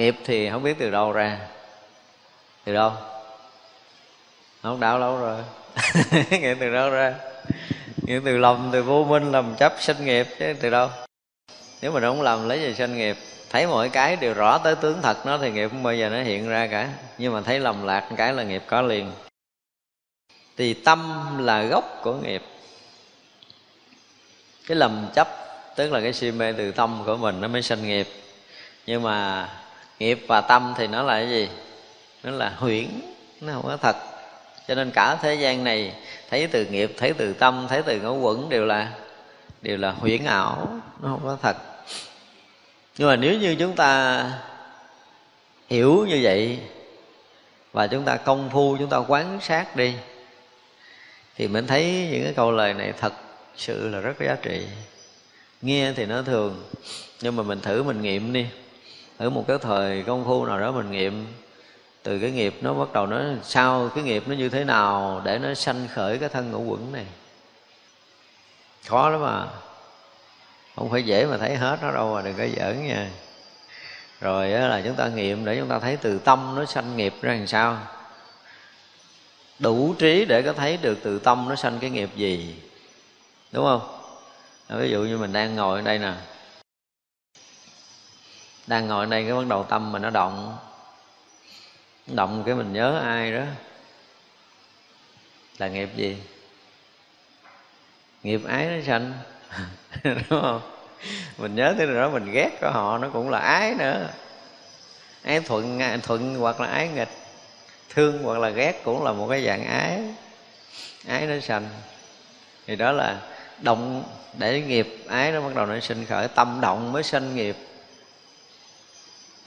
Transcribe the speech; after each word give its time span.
nghiệp 0.00 0.16
thì 0.24 0.50
không 0.50 0.62
biết 0.62 0.76
từ 0.78 0.90
đâu 0.90 1.12
ra. 1.12 1.38
Từ 2.64 2.74
đâu? 2.74 2.92
Không 4.62 4.80
đạo 4.80 4.98
lâu 4.98 5.16
rồi. 5.16 5.42
Nghiệp 6.30 6.56
từ 6.60 6.72
đâu 6.72 6.90
ra? 6.90 7.14
Nghiệp 8.02 8.22
từ 8.24 8.38
lòng 8.38 8.70
từ 8.72 8.82
vô 8.82 9.04
minh 9.04 9.32
làm 9.32 9.54
chấp 9.58 9.74
sinh 9.78 10.04
nghiệp 10.04 10.26
chứ, 10.38 10.54
từ 10.60 10.70
đâu? 10.70 10.88
Nếu 11.82 11.92
mà 11.92 12.00
không 12.00 12.22
làm 12.22 12.48
lấy 12.48 12.60
gì 12.60 12.74
sinh 12.74 12.96
nghiệp. 12.96 13.16
Thấy 13.50 13.66
mọi 13.66 13.88
cái 13.88 14.16
đều 14.16 14.34
rõ 14.34 14.58
tới 14.58 14.74
tướng 14.76 15.02
thật 15.02 15.26
nó 15.26 15.38
thì 15.38 15.50
nghiệp 15.50 15.68
không 15.70 15.82
bao 15.82 15.94
giờ 15.94 16.08
nó 16.08 16.22
hiện 16.22 16.48
ra 16.48 16.66
cả. 16.66 16.88
Nhưng 17.18 17.32
mà 17.32 17.40
thấy 17.40 17.60
lầm 17.60 17.86
lạc 17.86 18.08
cái 18.16 18.32
là 18.32 18.42
nghiệp 18.42 18.62
có 18.66 18.82
liền. 18.82 19.12
Thì 20.56 20.74
tâm 20.74 21.24
là 21.38 21.62
gốc 21.62 22.00
của 22.02 22.14
nghiệp. 22.14 22.42
Cái 24.66 24.76
lầm 24.76 25.06
chấp, 25.14 25.28
tức 25.76 25.92
là 25.92 26.00
cái 26.00 26.12
si 26.12 26.30
mê 26.30 26.52
từ 26.52 26.72
tâm 26.72 27.02
của 27.06 27.16
mình 27.16 27.40
nó 27.40 27.48
mới 27.48 27.62
sinh 27.62 27.82
nghiệp. 27.82 28.08
Nhưng 28.86 29.02
mà 29.02 29.48
nghiệp 30.00 30.24
và 30.28 30.40
tâm 30.40 30.74
thì 30.76 30.86
nó 30.86 31.02
là 31.02 31.14
cái 31.14 31.28
gì? 31.30 31.48
Nó 32.22 32.30
là 32.30 32.54
huyễn, 32.56 32.86
nó 33.40 33.52
không 33.52 33.66
có 33.66 33.76
thật. 33.76 33.96
Cho 34.68 34.74
nên 34.74 34.90
cả 34.90 35.16
thế 35.22 35.34
gian 35.34 35.64
này, 35.64 35.94
thấy 36.30 36.46
từ 36.46 36.66
nghiệp, 36.66 36.94
thấy 36.96 37.12
từ 37.12 37.32
tâm, 37.32 37.66
thấy 37.68 37.82
từ 37.82 38.00
ngũ 38.00 38.18
quẩn 38.18 38.48
đều 38.48 38.66
là 38.66 38.92
đều 39.62 39.76
là 39.76 39.90
huyễn 39.90 40.24
ảo, 40.24 40.80
nó 41.02 41.08
không 41.08 41.20
có 41.24 41.36
thật. 41.42 41.56
Nhưng 42.98 43.08
mà 43.08 43.16
nếu 43.16 43.38
như 43.38 43.56
chúng 43.58 43.76
ta 43.76 44.24
hiểu 45.68 46.06
như 46.08 46.20
vậy 46.22 46.58
và 47.72 47.86
chúng 47.86 48.04
ta 48.04 48.16
công 48.16 48.50
phu, 48.50 48.76
chúng 48.78 48.88
ta 48.88 48.96
quán 48.96 49.38
sát 49.42 49.76
đi, 49.76 49.94
thì 51.36 51.48
mình 51.48 51.66
thấy 51.66 52.08
những 52.12 52.24
cái 52.24 52.32
câu 52.36 52.52
lời 52.52 52.74
này 52.74 52.92
thật 53.00 53.12
sự 53.56 53.88
là 53.88 54.00
rất 54.00 54.12
có 54.18 54.24
giá 54.24 54.36
trị. 54.42 54.66
Nghe 55.62 55.92
thì 55.92 56.06
nó 56.06 56.22
thường, 56.22 56.64
nhưng 57.20 57.36
mà 57.36 57.42
mình 57.42 57.60
thử 57.60 57.82
mình 57.82 58.02
nghiệm 58.02 58.32
đi 58.32 58.46
ở 59.20 59.30
một 59.30 59.44
cái 59.48 59.58
thời 59.58 60.02
công 60.02 60.24
phu 60.24 60.46
nào 60.46 60.60
đó 60.60 60.72
mình 60.72 60.90
nghiệm. 60.90 61.26
Từ 62.02 62.18
cái 62.18 62.30
nghiệp 62.30 62.54
nó 62.60 62.74
bắt 62.74 62.92
đầu 62.92 63.06
nó 63.06 63.22
sao 63.42 63.90
cái 63.94 64.04
nghiệp 64.04 64.22
nó 64.26 64.34
như 64.34 64.48
thế 64.48 64.64
nào 64.64 65.22
để 65.24 65.38
nó 65.38 65.54
sanh 65.54 65.88
khởi 65.94 66.18
cái 66.18 66.28
thân 66.28 66.50
ngũ 66.50 66.62
quẩn 66.62 66.92
này? 66.92 67.06
Khó 68.86 69.08
lắm 69.08 69.20
mà 69.22 69.46
không 70.76 70.90
phải 70.90 71.02
dễ 71.02 71.26
mà 71.26 71.38
thấy 71.38 71.56
hết 71.56 71.78
nó 71.82 71.90
đâu 71.92 72.14
mà 72.14 72.22
đừng 72.22 72.34
có 72.34 72.44
giỡn 72.56 72.86
nha. 72.86 73.10
Rồi 74.20 74.48
là 74.48 74.82
chúng 74.84 74.94
ta 74.94 75.08
nghiệm 75.08 75.44
để 75.44 75.56
chúng 75.58 75.68
ta 75.68 75.78
thấy 75.78 75.96
từ 75.96 76.18
tâm 76.18 76.54
nó 76.56 76.64
sanh 76.64 76.96
nghiệp 76.96 77.14
ra 77.22 77.34
làm 77.34 77.46
sao. 77.46 77.78
Đủ 79.58 79.94
trí 79.98 80.24
để 80.24 80.42
có 80.42 80.52
thấy 80.52 80.76
được 80.76 80.98
từ 81.02 81.18
tâm 81.18 81.48
nó 81.48 81.54
sanh 81.54 81.78
cái 81.80 81.90
nghiệp 81.90 82.10
gì. 82.16 82.56
Đúng 83.52 83.64
không? 83.64 84.00
Ví 84.68 84.90
dụ 84.90 85.02
như 85.02 85.18
mình 85.18 85.32
đang 85.32 85.56
ngồi 85.56 85.78
ở 85.78 85.84
đây 85.84 85.98
nè 85.98 86.12
đang 88.70 88.86
ngồi 88.86 89.06
đây 89.06 89.24
cái 89.24 89.32
bắt 89.32 89.46
đầu 89.48 89.64
tâm 89.64 89.92
mình 89.92 90.02
nó 90.02 90.10
động. 90.10 90.56
Động 92.06 92.42
cái 92.46 92.54
mình 92.54 92.72
nhớ 92.72 92.98
ai 92.98 93.32
đó. 93.32 93.42
Là 95.58 95.68
nghiệp 95.68 95.88
gì? 95.96 96.16
Nghiệp 98.22 98.40
ái 98.48 98.66
nó 98.66 98.86
sanh. 98.86 99.12
Đúng 100.04 100.40
không? 100.42 100.60
Mình 101.38 101.54
nhớ 101.54 101.74
tới 101.78 101.86
đó 101.86 102.10
mình 102.10 102.32
ghét 102.32 102.50
của 102.60 102.70
họ 102.70 102.98
nó 102.98 103.08
cũng 103.12 103.30
là 103.30 103.38
ái 103.38 103.74
nữa. 103.74 104.08
Ái 105.22 105.40
thuận 105.40 105.80
thuận 106.02 106.34
hoặc 106.34 106.60
là 106.60 106.68
ái 106.68 106.88
nghịch. 106.88 107.10
Thương 107.88 108.22
hoặc 108.22 108.38
là 108.38 108.48
ghét 108.48 108.80
cũng 108.84 109.04
là 109.04 109.12
một 109.12 109.26
cái 109.30 109.44
dạng 109.44 109.64
ái. 109.64 110.00
Ái 111.08 111.26
nó 111.26 111.40
sanh. 111.40 111.68
Thì 112.66 112.76
đó 112.76 112.92
là 112.92 113.20
động 113.58 114.04
để 114.38 114.60
nghiệp 114.60 115.04
ái 115.08 115.32
nó 115.32 115.40
bắt 115.40 115.54
đầu 115.54 115.66
nó 115.66 115.80
sinh 115.80 116.06
khởi, 116.06 116.28
tâm 116.28 116.58
động 116.60 116.92
mới 116.92 117.02
sinh 117.02 117.36
nghiệp 117.36 117.56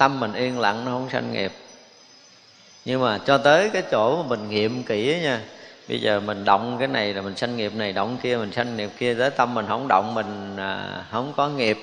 tâm 0.04 0.20
mình 0.20 0.34
yên 0.34 0.60
lặng 0.60 0.86
nó 0.86 0.92
không 0.92 1.10
sanh 1.10 1.34
nghiệp. 1.34 1.52
Nhưng 2.86 3.02
mà 3.02 3.20
cho 3.26 3.38
tới 3.38 3.70
cái 3.74 3.84
chỗ 3.92 4.24
mà 4.24 4.30
mình 4.30 4.50
nghiệm 4.50 4.84
kỹ 4.84 5.20
nha 5.22 5.42
bây 5.90 6.02
giờ 6.02 6.20
mình 6.20 6.46
động 6.46 6.76
cái 6.80 6.88
này 6.88 7.14
là 7.14 7.22
mình 7.22 7.36
sanh 7.36 7.58
nghiệp 7.58 7.74
này 7.76 7.94
động 7.94 8.18
kia 8.24 8.38
mình 8.38 8.52
sanh 8.52 8.78
nghiệp 8.78 8.90
kia 8.98 9.14
tới 9.14 9.30
tâm 9.30 9.54
mình 9.54 9.66
không 9.68 9.88
động 9.88 10.14
mình 10.14 10.58
à, 10.58 11.06
không 11.12 11.34
có 11.38 11.50
nghiệp. 11.50 11.78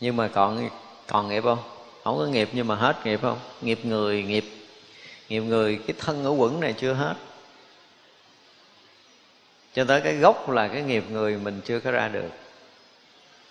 Nhưng 0.00 0.16
mà 0.16 0.28
còn 0.28 0.68
còn 1.06 1.28
nghiệp 1.28 1.42
không? 1.42 1.58
Không 2.04 2.18
có 2.18 2.24
nghiệp 2.24 2.48
nhưng 2.52 2.66
mà 2.66 2.74
hết 2.74 2.96
nghiệp 3.04 3.20
không? 3.22 3.38
Nghiệp 3.62 3.80
người 3.84 4.22
nghiệp 4.22 4.44
nghiệp 5.28 5.40
người 5.40 5.80
cái 5.86 5.96
thân 5.98 6.24
ở 6.24 6.30
quẩn 6.30 6.60
này 6.60 6.74
chưa 6.78 6.92
hết. 6.92 7.14
Cho 9.74 9.84
tới 9.84 10.00
cái 10.00 10.16
gốc 10.16 10.50
là 10.50 10.68
cái 10.68 10.82
nghiệp 10.82 11.04
người 11.10 11.36
mình 11.36 11.60
chưa 11.64 11.80
có 11.80 11.90
ra 11.90 12.08
được 12.08 12.30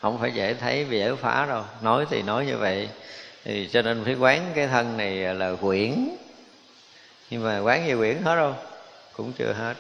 không 0.02 0.20
phải 0.20 0.32
dễ 0.32 0.54
thấy 0.54 0.86
dễ 0.90 1.16
phá 1.16 1.46
đâu. 1.46 1.64
Nói 1.82 2.06
thì 2.10 2.22
nói 2.22 2.46
như 2.46 2.58
vậy. 2.58 2.90
Thì 3.44 3.70
cho 3.74 3.82
nên 3.82 4.04
phải 4.06 4.14
quán 4.14 4.52
cái 4.56 4.68
thân 4.68 4.98
này 4.98 5.16
là 5.16 5.56
quyển. 5.62 6.10
Nhưng 7.30 7.44
mà 7.44 7.60
quán 7.60 7.88
như 7.88 7.98
quyển 7.98 8.22
hết 8.24 8.36
đâu. 8.36 8.54
Cũng 9.14 9.34
chưa 9.34 9.54
hết. 9.54 9.74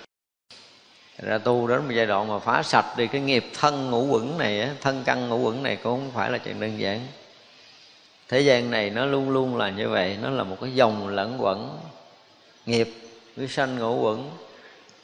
Ra 1.18 1.38
tu 1.38 1.68
đến 1.68 1.86
một 1.86 1.92
giai 1.96 2.06
đoạn 2.06 2.28
mà 2.28 2.40
phá 2.40 2.64
sạch 2.64 2.86
đi 2.98 3.08
cái 3.08 3.22
nghiệp 3.22 3.46
thân 3.59 3.92
ngũ 3.92 4.06
quẩn 4.06 4.38
này 4.38 4.70
thân 4.81 5.03
căn 5.06 5.30
ngũ 5.30 5.38
quẩn 5.38 5.64
này 5.64 5.76
cũng 5.76 6.00
không 6.00 6.12
phải 6.12 6.32
là 6.32 6.38
chuyện 6.38 6.59
đơn 6.59 6.80
giản. 6.80 7.08
Thế 8.30 8.40
gian 8.40 8.72
này 8.72 8.90
nó 8.90 9.06
luôn 9.06 9.30
luôn 9.30 9.58
là 9.58 9.70
như 9.70 9.90
vậy. 9.90 10.18
Nó 10.22 10.30
là 10.30 10.44
một 10.44 10.58
cái 10.62 10.76
dòng 10.76 11.08
lẫn 11.08 11.38
quẩn. 11.40 11.80
Nghiệp, 12.66 12.90
với 13.36 13.47
sanh 13.47 13.80
ngũ 13.80 14.02
quẩn. 14.02 14.32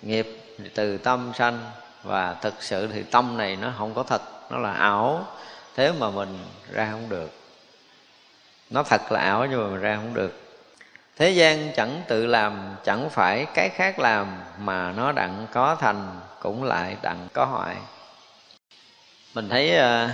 Nghiệp 0.02 0.28
từ 0.76 0.98
tâm 0.98 1.32
sanh. 1.38 1.60
Và 2.04 2.34
thực 2.34 2.64
sự 2.64 2.88
thì 2.88 3.04
tâm 3.04 3.38
này 3.38 3.56
nó 3.56 3.74
không 3.78 3.94
có 3.94 4.04
thật 4.04 4.22
nó 4.52 4.58
là 4.58 4.74
ảo. 4.74 5.28
Thế 5.76 5.92
mà 5.92 6.10
mình 6.10 6.38
ra 6.72 6.88
không 6.92 7.10
được. 7.10 7.32
Nó 8.70 8.84
thật 8.84 9.12
là 9.12 9.20
ảo 9.20 9.46
nhưng 9.46 9.64
mà 9.64 9.70
mình 9.70 9.82
ra 9.82 9.96
không 9.96 10.14
được. 10.14 10.42
Thế 11.18 11.30
gian 11.30 11.72
chẳng 11.76 12.02
tự 12.08 12.26
làm 12.26 12.76
chẳng 12.84 13.10
phải 13.10 13.46
cái 13.54 13.70
khác 13.70 14.00
làm 14.00 14.28
mà 14.60 14.92
nó 14.92 15.12
đặng 15.12 15.48
có 15.52 15.76
thành 15.76 16.20
cũng 16.40 16.64
lại 16.64 16.98
đặng 17.02 17.28
có 17.34 17.46
hoại. 17.46 17.76
Mình 19.34 19.50
thấy 19.50 19.78
uh, 19.78 20.10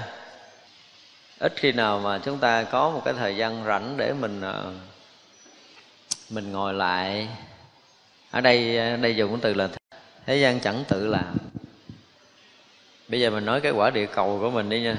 ít 1.39 1.53
khi 1.55 1.71
nào 1.71 1.99
mà 1.99 2.19
chúng 2.23 2.37
ta 2.37 2.63
có 2.63 2.89
một 2.89 3.01
cái 3.05 3.13
thời 3.13 3.37
gian 3.37 3.63
rảnh 3.65 3.97
để 3.97 4.13
mình 4.13 4.41
uh, 4.41 4.73
mình 6.29 6.51
ngồi 6.51 6.73
lại. 6.73 7.27
Ở 8.31 8.41
đây 8.41 8.77
ờ, 8.77 8.97
đây 8.97 9.15
dùng 9.15 9.31
cái 9.31 9.39
từ 9.41 9.53
là 9.53 9.69
thế 10.25 10.37
gian 10.37 10.59
chẳng 10.59 10.83
tự 10.87 11.07
làm 11.07 11.37
bây 13.07 13.19
giờ 13.19 13.29
mình 13.29 13.45
nói 13.45 13.61
cái 13.61 13.71
quả 13.71 13.89
địa 13.89 14.05
cầu 14.05 14.37
của 14.41 14.49
mình 14.49 14.69
đi 14.69 14.81
nha. 14.81 14.97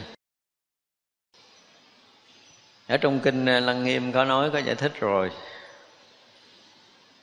Ở 2.89 2.97
trong 2.97 3.21
kinh 3.21 3.47
ờ, 3.47 3.61
lăng 3.61 3.85
nghiêm 3.85 4.13
có 4.13 4.25
nói, 4.25 4.51
có 4.51 4.59
giải 4.59 4.75
thích 4.75 4.93
rồi. 5.01 5.31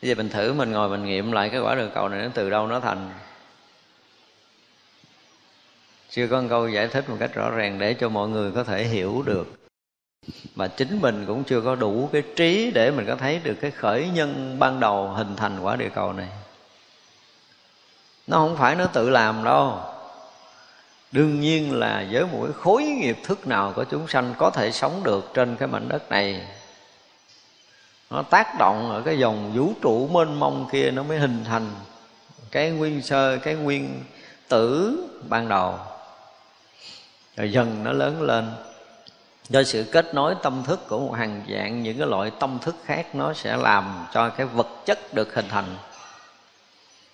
Bây 0.01 0.09
giờ 0.09 0.15
mình 0.15 0.29
thử 0.29 0.53
mình 0.53 0.71
ngồi 0.71 0.89
mình 0.89 1.05
nghiệm 1.05 1.31
lại 1.31 1.49
cái 1.49 1.59
quả 1.59 1.75
địa 1.75 1.89
cầu 1.93 2.09
này 2.09 2.21
nó 2.21 2.29
từ 2.33 2.49
đâu 2.49 2.67
nó 2.67 2.79
thành. 2.79 3.09
Chưa 6.09 6.27
có 6.27 6.41
một 6.41 6.47
câu 6.49 6.69
giải 6.69 6.87
thích 6.87 7.09
một 7.09 7.17
cách 7.19 7.33
rõ 7.33 7.49
ràng 7.49 7.79
để 7.79 7.93
cho 7.93 8.09
mọi 8.09 8.29
người 8.29 8.51
có 8.51 8.63
thể 8.63 8.83
hiểu 8.83 9.23
được. 9.25 9.47
Mà 10.55 10.67
chính 10.67 11.01
mình 11.01 11.25
cũng 11.27 11.43
chưa 11.43 11.61
có 11.61 11.75
đủ 11.75 12.09
cái 12.13 12.23
trí 12.35 12.71
để 12.71 12.91
mình 12.91 13.05
có 13.07 13.15
thấy 13.15 13.39
được 13.43 13.55
cái 13.61 13.71
khởi 13.71 14.09
nhân 14.13 14.59
ban 14.59 14.79
đầu 14.79 15.07
hình 15.07 15.35
thành 15.35 15.59
quả 15.59 15.75
địa 15.75 15.89
cầu 15.95 16.13
này. 16.13 16.27
Nó 18.27 18.37
không 18.37 18.57
phải 18.57 18.75
nó 18.75 18.85
tự 18.85 19.09
làm 19.09 19.43
đâu 19.43 19.94
đương 21.15 21.39
nhiên 21.39 21.79
là 21.79 22.05
với 22.11 22.25
mỗi 22.31 22.53
khối 22.53 22.83
nghiệp 22.83 23.17
thức 23.23 23.47
nào 23.47 23.73
của 23.75 23.83
chúng 23.83 24.07
sanh 24.07 24.33
có 24.37 24.49
thể 24.49 24.71
sống 24.71 25.01
được 25.03 25.31
trên 25.33 25.55
cái 25.55 25.67
mảnh 25.67 25.89
đất 25.89 26.09
này 26.09 26.47
nó 28.09 28.21
tác 28.21 28.55
động 28.59 28.91
ở 28.91 29.01
cái 29.01 29.19
dòng 29.19 29.51
vũ 29.55 29.73
trụ 29.81 30.07
mênh 30.07 30.39
mông 30.39 30.67
kia 30.71 30.91
nó 30.91 31.03
mới 31.03 31.17
hình 31.17 31.43
thành 31.43 31.69
cái 32.51 32.69
nguyên 32.69 33.01
sơ 33.01 33.37
cái 33.37 33.55
nguyên 33.55 34.03
tử 34.47 34.97
ban 35.29 35.49
đầu. 35.49 35.79
Rồi 37.37 37.51
dần 37.51 37.83
nó 37.83 37.91
lớn 37.91 38.21
lên. 38.21 38.51
Do 39.49 39.63
sự 39.63 39.85
kết 39.91 40.13
nối 40.13 40.35
tâm 40.43 40.63
thức 40.63 40.79
của 40.87 40.99
một 40.99 41.13
hàng 41.13 41.41
dạng 41.49 41.83
những 41.83 41.97
cái 41.97 42.07
loại 42.07 42.31
tâm 42.39 42.59
thức 42.61 42.75
khác 42.85 43.15
nó 43.15 43.33
sẽ 43.33 43.57
làm 43.57 44.05
cho 44.13 44.29
cái 44.29 44.47
vật 44.47 44.67
chất 44.85 45.13
được 45.13 45.35
hình 45.35 45.49
thành. 45.49 45.77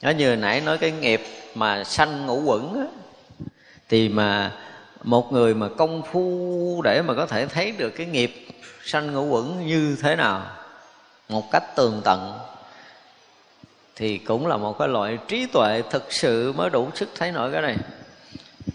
Nó 0.01 0.09
như 0.09 0.35
nãy 0.35 0.61
nói 0.61 0.77
cái 0.77 0.91
nghiệp 0.91 1.21
mà 1.55 1.83
sanh 1.83 2.25
ngũ 2.25 2.41
quẩn 2.41 2.73
á, 2.73 2.85
thì 3.91 4.09
mà 4.09 4.51
một 5.03 5.33
người 5.33 5.53
mà 5.53 5.67
công 5.77 6.01
phu 6.11 6.81
để 6.83 7.01
mà 7.01 7.13
có 7.13 7.25
thể 7.25 7.45
thấy 7.45 7.71
được 7.71 7.89
cái 7.89 8.05
nghiệp 8.05 8.47
sanh 8.83 9.13
ngũ 9.13 9.25
quẩn 9.25 9.67
như 9.67 9.97
thế 10.01 10.15
nào, 10.15 10.41
một 11.29 11.51
cách 11.51 11.63
tường 11.75 12.01
tận, 12.03 12.39
thì 13.95 14.17
cũng 14.17 14.47
là 14.47 14.57
một 14.57 14.79
cái 14.79 14.87
loại 14.87 15.17
trí 15.27 15.45
tuệ 15.45 15.83
thực 15.89 16.13
sự 16.13 16.53
mới 16.53 16.69
đủ 16.69 16.89
sức 16.95 17.09
thấy 17.15 17.31
nổi 17.31 17.51
cái 17.51 17.61
này. 17.61 17.77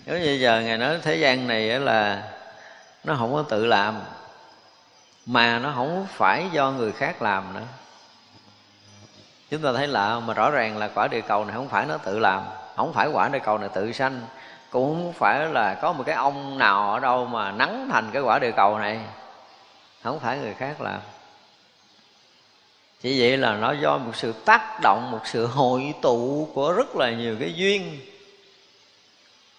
Nếu 0.06 0.18
như 0.18 0.32
giờ 0.32 0.60
ngài 0.60 0.78
nói 0.78 0.98
thế 1.02 1.16
gian 1.16 1.46
này 1.46 1.80
là 1.80 2.32
nó 3.04 3.16
không 3.18 3.32
có 3.32 3.42
tự 3.42 3.66
làm, 3.66 4.00
mà 5.26 5.58
nó 5.58 5.72
không 5.76 6.06
phải 6.10 6.44
do 6.52 6.70
người 6.70 6.92
khác 6.92 7.22
làm 7.22 7.54
nữa. 7.54 7.66
Chúng 9.50 9.62
ta 9.62 9.72
thấy 9.72 9.86
lạ 9.86 10.20
mà 10.20 10.34
rõ 10.34 10.50
ràng 10.50 10.78
là 10.78 10.88
quả 10.88 11.08
địa 11.08 11.20
cầu 11.20 11.44
này 11.44 11.56
không 11.56 11.68
phải 11.68 11.86
nó 11.86 11.96
tự 11.96 12.18
làm, 12.18 12.42
không 12.76 12.92
phải 12.92 13.08
quả 13.08 13.28
địa 13.28 13.38
cầu 13.44 13.58
này 13.58 13.68
tự 13.74 13.92
sanh 13.92 14.20
cũng 14.76 14.94
không 14.94 15.12
phải 15.12 15.48
là 15.48 15.74
có 15.74 15.92
một 15.92 16.04
cái 16.06 16.14
ông 16.14 16.58
nào 16.58 16.92
ở 16.92 17.00
đâu 17.00 17.26
mà 17.26 17.52
nắng 17.52 17.88
thành 17.92 18.10
cái 18.12 18.22
quả 18.22 18.38
địa 18.38 18.50
cầu 18.56 18.78
này. 18.78 19.00
Không 20.02 20.20
phải 20.20 20.38
người 20.38 20.54
khác 20.54 20.80
làm. 20.80 21.00
Chỉ 23.00 23.20
vậy 23.20 23.36
là 23.36 23.54
nó 23.54 23.72
do 23.72 23.98
một 23.98 24.16
sự 24.16 24.32
tác 24.32 24.78
động, 24.82 25.08
một 25.10 25.20
sự 25.24 25.46
hội 25.46 25.94
tụ 26.02 26.48
của 26.54 26.72
rất 26.72 26.96
là 26.96 27.10
nhiều 27.10 27.36
cái 27.40 27.54
duyên 27.54 28.00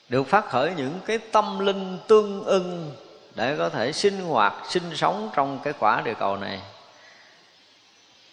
được 0.09 0.23
phát 0.23 0.45
khởi 0.45 0.73
những 0.77 0.99
cái 1.05 1.17
tâm 1.17 1.59
linh 1.59 1.99
tương 2.07 2.43
ưng 2.43 2.95
để 3.35 3.55
có 3.57 3.69
thể 3.69 3.91
sinh 3.91 4.19
hoạt, 4.19 4.53
sinh 4.69 4.95
sống 4.95 5.29
trong 5.35 5.59
cái 5.63 5.73
quả 5.79 6.01
địa 6.01 6.13
cầu 6.13 6.37
này. 6.37 6.61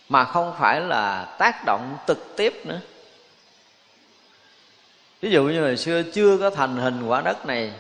Mà 0.09 0.25
không 0.25 0.55
phải 0.59 0.81
là 0.81 1.35
tác 1.39 1.65
động 1.67 1.97
trực 2.07 2.37
tiếp 2.37 2.67
nữa 2.67 2.81
ví 5.25 5.31
dụ 5.31 5.45
như 5.45 5.63
hồi 5.63 5.77
xưa 5.77 6.03
chưa 6.13 6.39
có 6.39 6.51
thành 6.51 6.77
hình 6.77 7.07
quả 7.07 7.21
đất 7.21 7.47
này, 7.47 7.73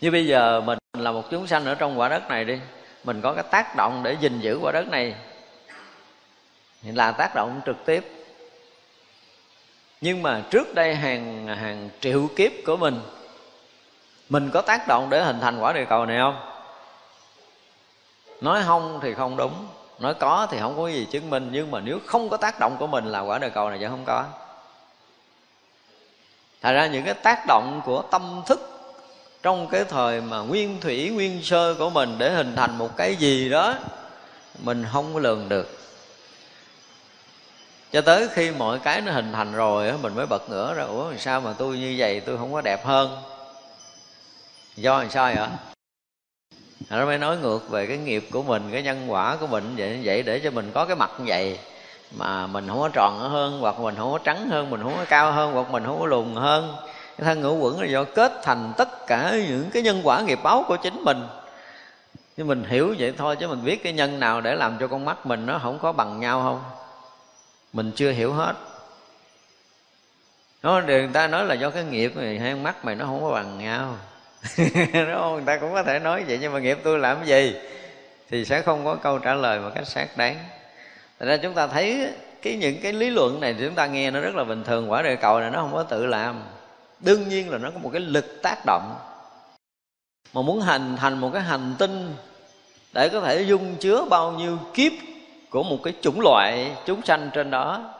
như 0.00 0.10
bây 0.10 0.26
giờ 0.26 0.60
mình 0.60 0.78
là 0.98 1.12
một 1.12 1.30
chúng 1.30 1.46
sanh 1.46 1.64
ở 1.64 1.74
trong 1.74 1.98
quả 1.98 2.08
đất 2.08 2.28
này 2.28 2.44
đi, 2.44 2.58
mình 3.04 3.20
có 3.20 3.34
cái 3.34 3.44
tác 3.50 3.76
động 3.76 4.00
để 4.02 4.16
gìn 4.20 4.40
giữ 4.40 4.58
quả 4.62 4.72
đất 4.72 4.88
này 4.88 5.14
là 6.84 7.12
tác 7.12 7.34
động 7.34 7.60
trực 7.66 7.76
tiếp. 7.84 8.12
Nhưng 10.00 10.22
mà 10.22 10.42
trước 10.50 10.74
đây 10.74 10.94
hàng 10.94 11.46
hàng 11.46 11.88
triệu 12.00 12.28
kiếp 12.36 12.52
của 12.66 12.76
mình 12.76 13.00
mình 14.28 14.50
có 14.52 14.60
tác 14.60 14.88
động 14.88 15.10
để 15.10 15.22
hình 15.22 15.40
thành 15.40 15.58
quả 15.60 15.72
địa 15.72 15.84
cầu 15.88 16.06
này 16.06 16.18
không? 16.18 16.40
Nói 18.40 18.62
không 18.66 18.98
thì 19.02 19.14
không 19.14 19.36
đúng, 19.36 19.66
nói 19.98 20.14
có 20.14 20.46
thì 20.50 20.58
không 20.60 20.76
có 20.76 20.88
gì 20.88 21.06
chứng 21.10 21.30
minh, 21.30 21.48
nhưng 21.52 21.70
mà 21.70 21.80
nếu 21.80 21.98
không 22.06 22.28
có 22.28 22.36
tác 22.36 22.60
động 22.60 22.76
của 22.78 22.86
mình 22.86 23.04
là 23.04 23.20
quả 23.20 23.38
địa 23.38 23.50
cầu 23.54 23.70
này 23.70 23.78
vẫn 23.78 23.90
không 23.90 24.04
có 24.04 24.24
thành 26.60 26.74
ra 26.74 26.86
những 26.86 27.04
cái 27.04 27.14
tác 27.14 27.46
động 27.46 27.82
của 27.84 28.02
tâm 28.10 28.42
thức 28.46 28.70
trong 29.42 29.68
cái 29.68 29.84
thời 29.84 30.20
mà 30.20 30.38
nguyên 30.38 30.80
thủy, 30.80 31.10
nguyên 31.10 31.42
sơ 31.42 31.74
của 31.74 31.90
mình 31.90 32.16
để 32.18 32.30
hình 32.30 32.56
thành 32.56 32.78
một 32.78 32.96
cái 32.96 33.16
gì 33.16 33.48
đó, 33.48 33.74
mình 34.58 34.84
không 34.92 35.14
có 35.14 35.20
lường 35.20 35.48
được. 35.48 35.78
Cho 37.92 38.00
tới 38.00 38.28
khi 38.28 38.50
mọi 38.50 38.78
cái 38.78 39.00
nó 39.00 39.12
hình 39.12 39.32
thành 39.32 39.52
rồi 39.52 39.92
mình 40.02 40.14
mới 40.14 40.26
bật 40.26 40.50
ngửa 40.50 40.74
ra, 40.74 40.84
ủa 40.84 41.12
sao 41.18 41.40
mà 41.40 41.52
tôi 41.58 41.78
như 41.78 41.94
vậy? 41.98 42.20
Tôi 42.20 42.38
không 42.38 42.52
có 42.52 42.60
đẹp 42.60 42.86
hơn. 42.86 43.22
Do 44.76 44.98
làm 44.98 45.10
sao 45.10 45.32
vậy? 45.34 45.48
Nó 46.90 47.06
mới 47.06 47.18
nói 47.18 47.36
ngược 47.36 47.70
về 47.70 47.86
cái 47.86 47.98
nghiệp 47.98 48.28
của 48.32 48.42
mình, 48.42 48.68
cái 48.72 48.82
nhân 48.82 49.10
quả 49.10 49.36
của 49.36 49.46
mình 49.46 49.74
vậy 49.76 50.00
vậy 50.04 50.22
để 50.22 50.40
cho 50.44 50.50
mình 50.50 50.70
có 50.74 50.84
cái 50.84 50.96
mặt 50.96 51.10
như 51.18 51.24
vậy 51.26 51.58
mà 52.16 52.46
mình 52.46 52.68
không 52.68 52.80
có 52.80 52.88
tròn 52.88 53.18
hơn, 53.18 53.58
hoặc 53.60 53.80
mình 53.80 53.94
không 53.96 54.12
có 54.12 54.18
trắng 54.18 54.48
hơn, 54.48 54.70
mình 54.70 54.82
không 54.82 54.94
có 54.96 55.04
cao 55.08 55.32
hơn, 55.32 55.52
hoặc 55.52 55.70
mình 55.70 55.84
không 55.86 56.00
có 56.00 56.06
lùn 56.06 56.34
hơn. 56.34 56.76
Cái 57.18 57.24
thân 57.24 57.40
ngũ 57.40 57.56
quẩn 57.56 57.80
là 57.80 57.86
do 57.86 58.04
kết 58.04 58.32
thành 58.42 58.72
tất 58.76 59.06
cả 59.06 59.34
những 59.48 59.70
cái 59.72 59.82
nhân 59.82 60.00
quả 60.04 60.20
nghiệp 60.20 60.38
báo 60.42 60.64
của 60.68 60.76
chính 60.76 61.04
mình. 61.04 61.26
Nhưng 62.36 62.46
mình 62.46 62.64
hiểu 62.64 62.94
vậy 62.98 63.14
thôi, 63.18 63.36
chứ 63.36 63.48
mình 63.48 63.64
biết 63.64 63.82
cái 63.82 63.92
nhân 63.92 64.20
nào 64.20 64.40
để 64.40 64.54
làm 64.54 64.76
cho 64.80 64.88
con 64.88 65.04
mắt 65.04 65.26
mình 65.26 65.46
nó 65.46 65.58
không 65.62 65.78
có 65.78 65.92
bằng 65.92 66.20
nhau 66.20 66.42
không? 66.42 66.62
Mình 67.72 67.92
chưa 67.96 68.10
hiểu 68.10 68.32
hết. 68.32 68.54
Nó, 70.62 70.80
người 70.86 71.08
ta 71.12 71.26
nói 71.26 71.44
là 71.44 71.54
do 71.54 71.70
cái 71.70 71.84
nghiệp 71.84 72.16
này, 72.16 72.38
hai 72.38 72.54
mắt 72.54 72.84
mày 72.84 72.94
nó 72.94 73.04
không 73.04 73.22
có 73.22 73.30
bằng 73.30 73.58
nhau. 73.58 73.96
Đúng 74.92 75.14
không? 75.14 75.34
Người 75.34 75.44
ta 75.46 75.58
cũng 75.58 75.72
có 75.72 75.82
thể 75.82 75.98
nói 75.98 76.24
vậy, 76.28 76.38
nhưng 76.40 76.52
mà 76.52 76.58
nghiệp 76.58 76.78
tôi 76.84 76.98
làm 76.98 77.16
cái 77.18 77.26
gì? 77.26 77.56
Thì 78.30 78.44
sẽ 78.44 78.62
không 78.62 78.84
có 78.84 78.94
câu 78.94 79.18
trả 79.18 79.34
lời 79.34 79.60
một 79.60 79.70
cách 79.74 79.86
xác 79.86 80.16
đáng. 80.16 80.36
Thật 81.20 81.26
ra 81.26 81.36
chúng 81.36 81.54
ta 81.54 81.66
thấy 81.66 82.08
cái 82.42 82.56
những 82.56 82.80
cái 82.82 82.92
lý 82.92 83.10
luận 83.10 83.40
này 83.40 83.54
thì 83.54 83.64
chúng 83.64 83.74
ta 83.74 83.86
nghe 83.86 84.10
nó 84.10 84.20
rất 84.20 84.34
là 84.34 84.44
bình 84.44 84.64
thường. 84.64 84.90
Quả 84.90 85.02
địa 85.02 85.16
cầu 85.16 85.40
này 85.40 85.50
nó 85.50 85.60
không 85.60 85.72
có 85.72 85.82
tự 85.82 86.06
làm. 86.06 86.42
Đương 87.00 87.28
nhiên 87.28 87.50
là 87.50 87.58
nó 87.58 87.70
có 87.70 87.78
một 87.78 87.90
cái 87.92 88.00
lực 88.00 88.42
tác 88.42 88.56
động. 88.66 88.94
Mà 90.34 90.42
muốn 90.42 90.60
hành, 90.60 90.96
thành 90.96 91.18
một 91.18 91.30
cái 91.32 91.42
hành 91.42 91.74
tinh 91.78 92.14
để 92.92 93.08
có 93.08 93.20
thể 93.20 93.42
dung 93.42 93.76
chứa 93.76 94.04
bao 94.10 94.32
nhiêu 94.32 94.58
kiếp 94.74 94.92
của 95.50 95.62
một 95.62 95.78
cái 95.82 95.94
chủng 96.00 96.20
loại 96.20 96.72
chúng 96.86 97.02
sanh 97.02 97.30
trên 97.34 97.50
đó, 97.50 97.94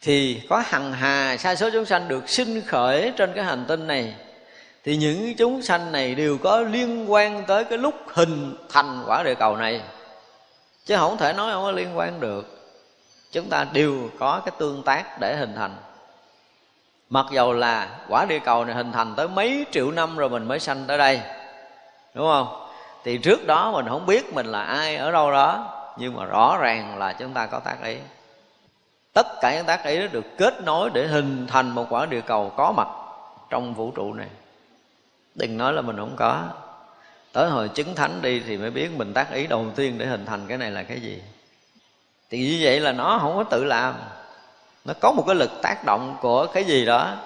thì 0.00 0.42
có 0.48 0.62
hằng 0.66 0.92
hà 0.92 1.36
sai 1.36 1.56
số 1.56 1.70
chúng 1.70 1.84
sanh 1.84 2.08
được 2.08 2.28
sinh 2.28 2.62
khởi 2.66 3.12
trên 3.16 3.32
cái 3.34 3.44
hành 3.44 3.64
tinh 3.68 3.86
này, 3.86 4.14
thì 4.84 4.96
những 4.96 5.34
chúng 5.36 5.62
sanh 5.62 5.92
này 5.92 6.14
đều 6.14 6.38
có 6.38 6.60
liên 6.60 7.12
quan 7.12 7.44
tới 7.46 7.64
cái 7.64 7.78
lúc 7.78 7.94
hình 8.06 8.56
thành 8.72 9.02
quả 9.06 9.22
địa 9.22 9.34
cầu 9.34 9.56
này 9.56 9.80
chứ 10.90 10.96
không 10.96 11.16
thể 11.16 11.32
nói 11.32 11.52
không 11.52 11.62
có 11.62 11.70
liên 11.70 11.98
quan 11.98 12.20
được. 12.20 12.72
Chúng 13.32 13.48
ta 13.48 13.66
đều 13.72 14.10
có 14.18 14.40
cái 14.44 14.54
tương 14.58 14.82
tác 14.82 15.20
để 15.20 15.36
hình 15.36 15.54
thành. 15.56 15.76
Mặc 17.10 17.26
dầu 17.30 17.52
là 17.52 17.88
quả 18.08 18.24
địa 18.28 18.38
cầu 18.38 18.64
này 18.64 18.74
hình 18.74 18.92
thành 18.92 19.14
tới 19.16 19.28
mấy 19.28 19.66
triệu 19.70 19.90
năm 19.90 20.16
rồi 20.16 20.28
mình 20.28 20.48
mới 20.48 20.60
sanh 20.60 20.84
tới 20.86 20.98
đây. 20.98 21.20
Đúng 22.14 22.26
không? 22.26 22.68
Thì 23.04 23.18
trước 23.18 23.46
đó 23.46 23.72
mình 23.72 23.86
không 23.88 24.06
biết 24.06 24.34
mình 24.34 24.46
là 24.46 24.62
ai 24.62 24.96
ở 24.96 25.10
đâu 25.10 25.32
đó, 25.32 25.76
nhưng 25.98 26.16
mà 26.16 26.24
rõ 26.24 26.56
ràng 26.60 26.98
là 26.98 27.12
chúng 27.12 27.32
ta 27.32 27.46
có 27.46 27.58
tác 27.58 27.76
ý. 27.84 27.96
Tất 29.12 29.26
cả 29.40 29.54
những 29.54 29.66
tác 29.66 29.84
ý 29.84 30.00
đó 30.00 30.06
được 30.12 30.24
kết 30.38 30.62
nối 30.62 30.90
để 30.90 31.06
hình 31.06 31.46
thành 31.46 31.70
một 31.70 31.86
quả 31.90 32.06
địa 32.06 32.20
cầu 32.20 32.52
có 32.56 32.72
mặt 32.72 32.88
trong 33.50 33.74
vũ 33.74 33.90
trụ 33.90 34.12
này. 34.12 34.28
Đừng 35.34 35.56
nói 35.56 35.72
là 35.72 35.82
mình 35.82 35.96
không 35.96 36.16
có 36.16 36.42
tới 37.32 37.50
hồi 37.50 37.68
chứng 37.68 37.94
thánh 37.94 38.22
đi 38.22 38.42
thì 38.46 38.56
mới 38.56 38.70
biết 38.70 38.90
mình 38.96 39.14
tác 39.14 39.32
ý 39.32 39.46
đầu 39.46 39.66
tiên 39.76 39.98
để 39.98 40.06
hình 40.06 40.26
thành 40.26 40.46
cái 40.46 40.58
này 40.58 40.70
là 40.70 40.82
cái 40.82 41.00
gì. 41.00 41.22
Thì 42.30 42.38
như 42.38 42.60
vậy 42.62 42.80
là 42.80 42.92
nó 42.92 43.18
không 43.22 43.36
có 43.36 43.44
tự 43.44 43.64
làm. 43.64 43.94
Nó 44.84 44.94
có 45.00 45.12
một 45.12 45.24
cái 45.26 45.36
lực 45.36 45.50
tác 45.62 45.84
động 45.84 46.16
của 46.20 46.46
cái 46.46 46.64
gì 46.64 46.84
đó 46.84 47.16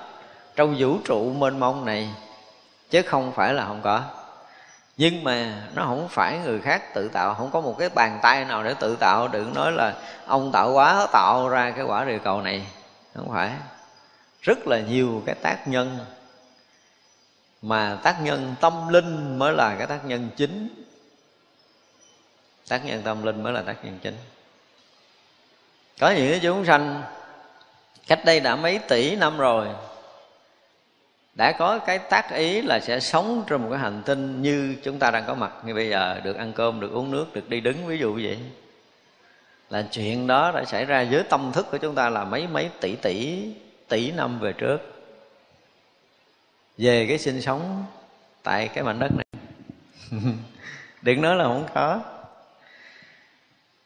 trong 0.56 0.74
vũ 0.78 0.98
trụ 1.04 1.32
mênh 1.32 1.60
mông 1.60 1.84
này, 1.84 2.10
chứ 2.90 3.02
không 3.02 3.32
phải 3.32 3.54
là 3.54 3.64
không 3.66 3.80
có. 3.82 4.02
Nhưng 4.96 5.24
mà 5.24 5.62
nó 5.74 5.84
không 5.84 6.08
phải 6.08 6.38
người 6.44 6.60
khác 6.60 6.94
tự 6.94 7.08
tạo, 7.08 7.34
không 7.34 7.50
có 7.50 7.60
một 7.60 7.76
cái 7.78 7.88
bàn 7.88 8.18
tay 8.22 8.44
nào 8.44 8.64
để 8.64 8.74
tự 8.80 8.96
tạo. 8.96 9.28
Đừng 9.28 9.54
nói 9.54 9.72
là 9.72 9.94
ông 10.26 10.52
tạo 10.52 10.72
quá 10.72 11.06
tạo 11.12 11.48
ra 11.48 11.70
cái 11.70 11.84
quả 11.84 12.04
địa 12.04 12.18
cầu 12.18 12.42
này. 12.42 12.66
Không 13.14 13.28
phải. 13.32 13.50
Rất 14.42 14.66
là 14.66 14.80
nhiều 14.80 15.22
cái 15.26 15.34
tác 15.34 15.68
nhân 15.68 15.98
mà 17.64 17.98
tác 18.02 18.22
nhân 18.22 18.54
tâm 18.60 18.88
linh 18.88 19.38
mới 19.38 19.52
là 19.52 19.74
cái 19.78 19.86
tác 19.86 20.04
nhân 20.04 20.28
chính. 20.36 20.68
Tác 22.68 22.84
nhân 22.84 23.02
tâm 23.02 23.22
linh 23.22 23.42
mới 23.42 23.52
là 23.52 23.62
tác 23.62 23.84
nhân 23.84 23.98
chính. 24.02 24.16
Có 26.00 26.10
những 26.10 26.30
cái 26.30 26.40
chúng 26.42 26.64
sanh, 26.64 27.02
cách 28.06 28.20
đây 28.24 28.40
đã 28.40 28.56
mấy 28.56 28.78
tỷ 28.78 29.16
năm 29.16 29.38
rồi, 29.38 29.66
đã 31.34 31.52
có 31.58 31.78
cái 31.78 31.98
tác 31.98 32.32
ý 32.32 32.62
là 32.62 32.80
sẽ 32.80 33.00
sống 33.00 33.44
trên 33.48 33.62
một 33.62 33.68
cái 33.70 33.78
hành 33.78 34.02
tinh 34.06 34.42
như 34.42 34.76
chúng 34.82 34.98
ta 34.98 35.10
đang 35.10 35.24
có 35.26 35.34
mặt. 35.34 35.52
Như 35.64 35.74
bây 35.74 35.88
giờ 35.88 36.20
được 36.24 36.36
ăn 36.36 36.52
cơm, 36.52 36.80
được 36.80 36.92
uống 36.92 37.10
nước, 37.10 37.34
được 37.34 37.48
đi 37.48 37.60
đứng, 37.60 37.86
ví 37.86 37.98
dụ 37.98 38.14
vậy. 38.14 38.38
Là 39.70 39.84
chuyện 39.90 40.26
đó 40.26 40.52
đã 40.54 40.64
xảy 40.64 40.84
ra 40.84 41.06
với 41.10 41.22
tâm 41.22 41.52
thức 41.52 41.66
của 41.70 41.78
chúng 41.78 41.94
ta 41.94 42.10
là 42.10 42.24
mấy 42.24 42.46
mấy 42.46 42.70
tỷ 42.80 42.96
tỷ 42.96 43.44
tỷ 43.88 44.10
năm 44.10 44.38
về 44.40 44.52
trước 44.52 44.93
về 46.78 47.06
cái 47.06 47.18
sinh 47.18 47.40
sống 47.40 47.84
tại 48.42 48.68
cái 48.68 48.84
mảnh 48.84 48.98
đất 48.98 49.10
này. 49.16 49.24
Đừng 51.02 51.22
nói 51.22 51.36
là 51.36 51.44
không 51.44 51.66
có. 51.74 52.00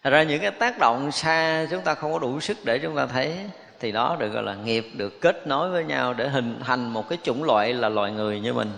Thật 0.02 0.10
ra 0.10 0.22
những 0.22 0.40
cái 0.40 0.50
tác 0.50 0.78
động 0.78 1.12
xa 1.12 1.66
chúng 1.70 1.82
ta 1.82 1.94
không 1.94 2.12
có 2.12 2.18
đủ 2.18 2.40
sức 2.40 2.56
để 2.64 2.78
chúng 2.78 2.96
ta 2.96 3.06
thấy, 3.06 3.36
thì 3.80 3.92
đó 3.92 4.16
được 4.18 4.28
gọi 4.28 4.42
là 4.42 4.54
nghiệp 4.54 4.86
được 4.96 5.20
kết 5.20 5.46
nối 5.46 5.70
với 5.70 5.84
nhau 5.84 6.14
để 6.14 6.28
hình 6.28 6.60
thành 6.64 6.90
một 6.90 7.08
cái 7.08 7.18
chủng 7.22 7.44
loại 7.44 7.74
là 7.74 7.88
loài 7.88 8.12
người 8.12 8.40
như 8.40 8.54
mình. 8.54 8.72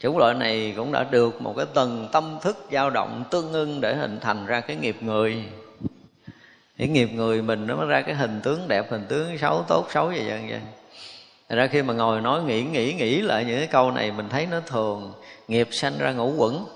Chủng 0.00 0.18
loại 0.18 0.34
này 0.34 0.74
cũng 0.76 0.92
đã 0.92 1.04
được 1.04 1.42
một 1.42 1.54
cái 1.56 1.66
tầng 1.74 2.08
tâm 2.12 2.38
thức 2.42 2.66
dao 2.72 2.90
động 2.90 3.24
tương 3.30 3.52
ưng 3.52 3.80
để 3.80 3.94
hình 3.94 4.20
thành 4.20 4.46
ra 4.46 4.60
cái 4.60 4.76
nghiệp 4.76 4.96
người. 5.00 5.44
Cái 6.78 6.88
nghiệp 6.88 7.08
người 7.12 7.42
mình 7.42 7.66
nó 7.66 7.76
mới 7.76 7.86
ra 7.86 8.02
cái 8.02 8.14
hình 8.14 8.40
tướng 8.42 8.68
đẹp, 8.68 8.90
hình 8.90 9.04
tướng 9.08 9.38
xấu, 9.38 9.64
tốt, 9.68 9.86
xấu 9.90 10.06
vậy 10.06 10.24
vậy 10.26 10.46
vậy 10.48 10.60
Thật 11.50 11.56
ra 11.56 11.66
khi 11.66 11.82
mà 11.82 11.94
ngồi 11.94 12.20
nói 12.20 12.42
nghĩ 12.42 12.62
nghĩ 12.62 12.92
nghĩ 12.92 13.22
lại 13.22 13.44
những 13.44 13.58
cái 13.58 13.66
câu 13.66 13.90
này 13.90 14.12
mình 14.12 14.28
thấy 14.28 14.46
nó 14.46 14.60
thường. 14.66 15.12
Nghiệp 15.48 15.68
sanh 15.72 15.98
ra 15.98 16.12
ngũ 16.12 16.32
quẩn. 16.36 16.66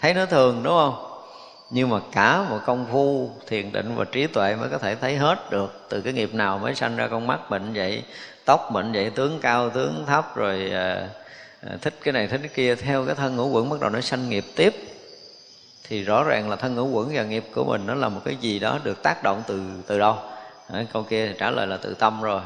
Thấy 0.00 0.14
nó 0.14 0.26
thường 0.26 0.62
đúng 0.62 0.74
không? 0.74 1.20
Nhưng 1.70 1.88
mà 1.88 2.00
cả 2.12 2.44
một 2.50 2.58
công 2.66 2.86
phu 2.92 3.30
thiền 3.46 3.72
định 3.72 3.96
và 3.96 4.04
trí 4.04 4.26
tuệ 4.26 4.56
mới 4.56 4.68
có 4.68 4.78
thể 4.78 4.94
thấy 4.94 5.16
hết 5.16 5.50
được. 5.50 5.86
Từ 5.88 6.00
cái 6.00 6.12
nghiệp 6.12 6.34
nào 6.34 6.58
mới 6.58 6.74
sanh 6.74 6.96
ra 6.96 7.08
con 7.08 7.26
mắt 7.26 7.50
bệnh 7.50 7.72
vậy 7.74 8.02
tóc 8.44 8.70
bệnh 8.72 8.92
vậy 8.92 9.10
tướng 9.10 9.38
cao 9.40 9.70
tướng 9.70 10.04
thấp 10.06 10.36
rồi 10.36 10.70
à, 10.72 11.08
à 11.66 11.76
thích 11.82 11.94
cái 12.02 12.12
này 12.12 12.26
thích 12.26 12.40
cái 12.42 12.50
kia 12.54 12.74
theo 12.74 13.06
cái 13.06 13.14
thân 13.14 13.36
ngũ 13.36 13.48
quẩn 13.48 13.70
bắt 13.70 13.80
đầu 13.80 13.90
nó 13.90 14.00
sanh 14.00 14.28
nghiệp 14.28 14.44
tiếp. 14.56 14.74
Thì 15.88 16.02
rõ 16.02 16.24
ràng 16.24 16.50
là 16.50 16.56
thân 16.56 16.74
ngũ 16.74 16.86
quẩn 16.86 17.10
và 17.14 17.22
nghiệp 17.22 17.44
của 17.54 17.64
mình 17.64 17.86
nó 17.86 17.94
là 17.94 18.08
một 18.08 18.20
cái 18.24 18.36
gì 18.36 18.58
đó 18.58 18.78
được 18.84 19.02
tác 19.02 19.22
động 19.22 19.42
từ 19.46 19.62
từ 19.86 19.98
đâu? 19.98 20.16
Đấy, 20.72 20.86
câu 20.92 21.02
kia 21.02 21.26
thì 21.26 21.34
trả 21.38 21.50
lời 21.50 21.66
là 21.66 21.76
từ 21.76 21.94
tâm 21.94 22.22
rồi 22.22 22.40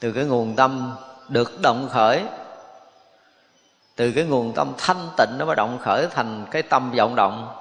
từ 0.00 0.12
cái 0.12 0.24
nguồn 0.24 0.56
tâm 0.56 0.92
được 1.28 1.60
động 1.60 1.88
khởi, 1.92 2.22
từ 3.96 4.12
cái 4.12 4.24
nguồn 4.24 4.52
tâm 4.54 4.72
thanh 4.78 5.08
tịnh 5.16 5.38
nó 5.38 5.44
mới 5.44 5.56
động 5.56 5.78
khởi 5.82 6.06
thành 6.10 6.46
cái 6.50 6.62
tâm 6.62 6.92
vọng 6.96 7.14
động. 7.16 7.54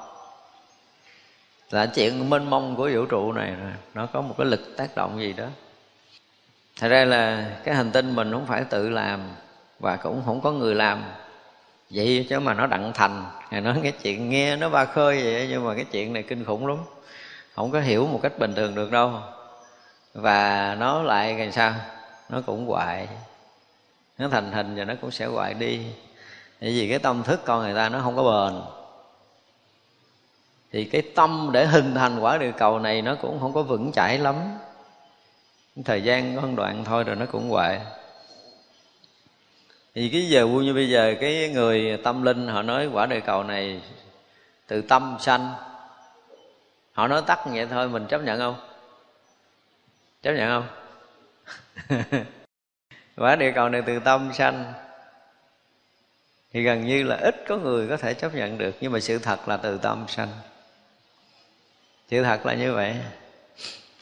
Là 1.70 1.86
chuyện 1.86 2.30
mênh 2.30 2.50
mông 2.50 2.76
của 2.76 2.90
vũ 2.94 3.06
trụ 3.06 3.32
này, 3.32 3.56
nó 3.94 4.06
có 4.06 4.22
một 4.22 4.36
cái 4.38 4.48
lực 4.48 4.78
tác 4.78 4.96
động 4.96 5.20
gì 5.20 5.34
đó. 5.34 5.46
Thật 6.80 6.88
ra 6.88 7.06
là 7.06 7.52
cái 7.64 7.76
hành 7.76 7.92
tinh 7.92 8.16
mình 8.16 8.32
không 8.32 8.46
phải 8.46 8.64
tự 8.64 8.90
làm 8.90 9.20
và 9.80 9.96
cũng 9.96 10.22
không 10.26 10.42
có 10.42 10.52
người 10.52 10.76
làm. 10.76 11.04
Vậy 11.90 12.28
chứ 12.30 12.40
mà 12.40 12.54
nó 12.54 12.68
đặng 12.68 12.92
thành. 12.94 13.26
Ngài 13.52 13.62
nói 13.62 13.80
cái 13.84 13.92
chuyện 13.92 14.30
nghe 14.30 14.56
nó 14.56 14.70
ba 14.70 14.86
khơi 14.86 15.24
vậy 15.24 15.48
nhưng 15.50 15.66
mà 15.66 15.76
cái 15.76 15.86
chuyện 15.92 16.14
này 16.14 16.24
kinh 16.24 16.46
khủng 16.46 16.68
lắm. 16.68 16.78
Không 17.56 17.72
có 17.72 17.80
hiểu 17.80 18.08
một 18.08 18.20
cách 18.24 18.40
bình 18.40 18.56
thường 18.56 18.76
được 18.76 18.92
đâu. 18.92 19.14
Và 20.14 20.76
nó 20.80 21.04
lại 21.04 21.38
làm 21.38 21.52
sao? 21.52 21.74
Nó 22.30 22.42
cũng 22.46 22.68
hoại 22.68 23.08
nó 24.18 24.30
thành 24.30 24.52
hình 24.52 24.76
và 24.76 24.84
nó 24.84 24.94
cũng 25.02 25.12
sẽ 25.12 25.26
hoại 25.26 25.54
đi. 25.54 25.82
Bởi 26.62 26.72
vì 26.72 26.90
cái 26.90 27.00
tâm 27.00 27.24
thức 27.24 27.42
con 27.46 27.64
người 27.64 27.76
ta 27.76 27.90
nó 27.90 28.02
không 28.02 28.16
có 28.16 28.24
bền. 28.24 28.62
Thì 30.72 30.86
cái 30.86 31.02
tâm 31.16 31.50
để 31.54 31.66
hình 31.66 31.96
thành 31.96 32.20
quả 32.20 32.38
địa 32.38 32.52
cầu 32.52 32.80
này 32.80 33.02
nó 33.02 33.16
cũng 33.22 33.40
không 33.40 33.54
có 33.54 33.64
vững 33.64 33.92
chãi 33.92 34.18
lắm. 34.18 34.36
Thời 35.86 36.04
gian 36.04 36.36
có 36.36 36.48
đoạn 36.56 36.84
thôi 36.86 37.04
rồi 37.04 37.16
nó 37.16 37.26
cũng 37.26 37.50
hoại 37.50 37.80
thì 39.98 40.10
cái 40.10 40.30
giờ 40.30 40.48
vui 40.48 40.66
như 40.66 40.74
bây 40.74 40.90
giờ, 40.90 41.16
cái 41.22 41.50
người 41.54 41.98
tâm 42.04 42.24
linh 42.24 42.48
họ 42.48 42.62
nói 42.62 42.90
quả 42.94 43.06
địa 43.06 43.20
cầu 43.20 43.44
này 43.44 43.82
từ 44.68 44.82
tâm 44.82 45.18
sanh. 45.20 45.54
Họ 46.94 47.08
nói 47.08 47.22
tắt 47.28 47.40
vậy 47.46 47.68
thôi, 47.68 47.90
mình 47.90 48.06
chấp 48.08 48.22
nhận 48.22 48.40
không? 48.40 48.56
Chấp 50.22 50.32
nhận 50.32 50.50
không? 50.50 50.77
quả 53.18 53.36
địa 53.36 53.52
cầu 53.52 53.70
này 53.70 53.82
từ 53.86 54.00
tâm 54.00 54.30
sanh. 54.34 54.74
Thì 56.54 56.64
gần 56.64 56.86
như 56.86 57.04
là 57.04 57.16
ít 57.16 57.36
có 57.48 57.58
người 57.58 57.88
có 57.88 57.98
thể 57.98 58.14
chấp 58.14 58.36
nhận 58.36 58.58
được, 58.58 58.76
nhưng 58.82 58.92
mà 58.92 59.00
sự 59.00 59.20
thật 59.20 59.48
là 59.48 59.58
từ 59.58 59.78
tâm 59.78 60.06
sanh. 60.08 60.28
Sự 62.12 62.24
thật 62.24 62.46
là 62.46 62.54
như 62.54 62.74
vậy. 62.74 62.96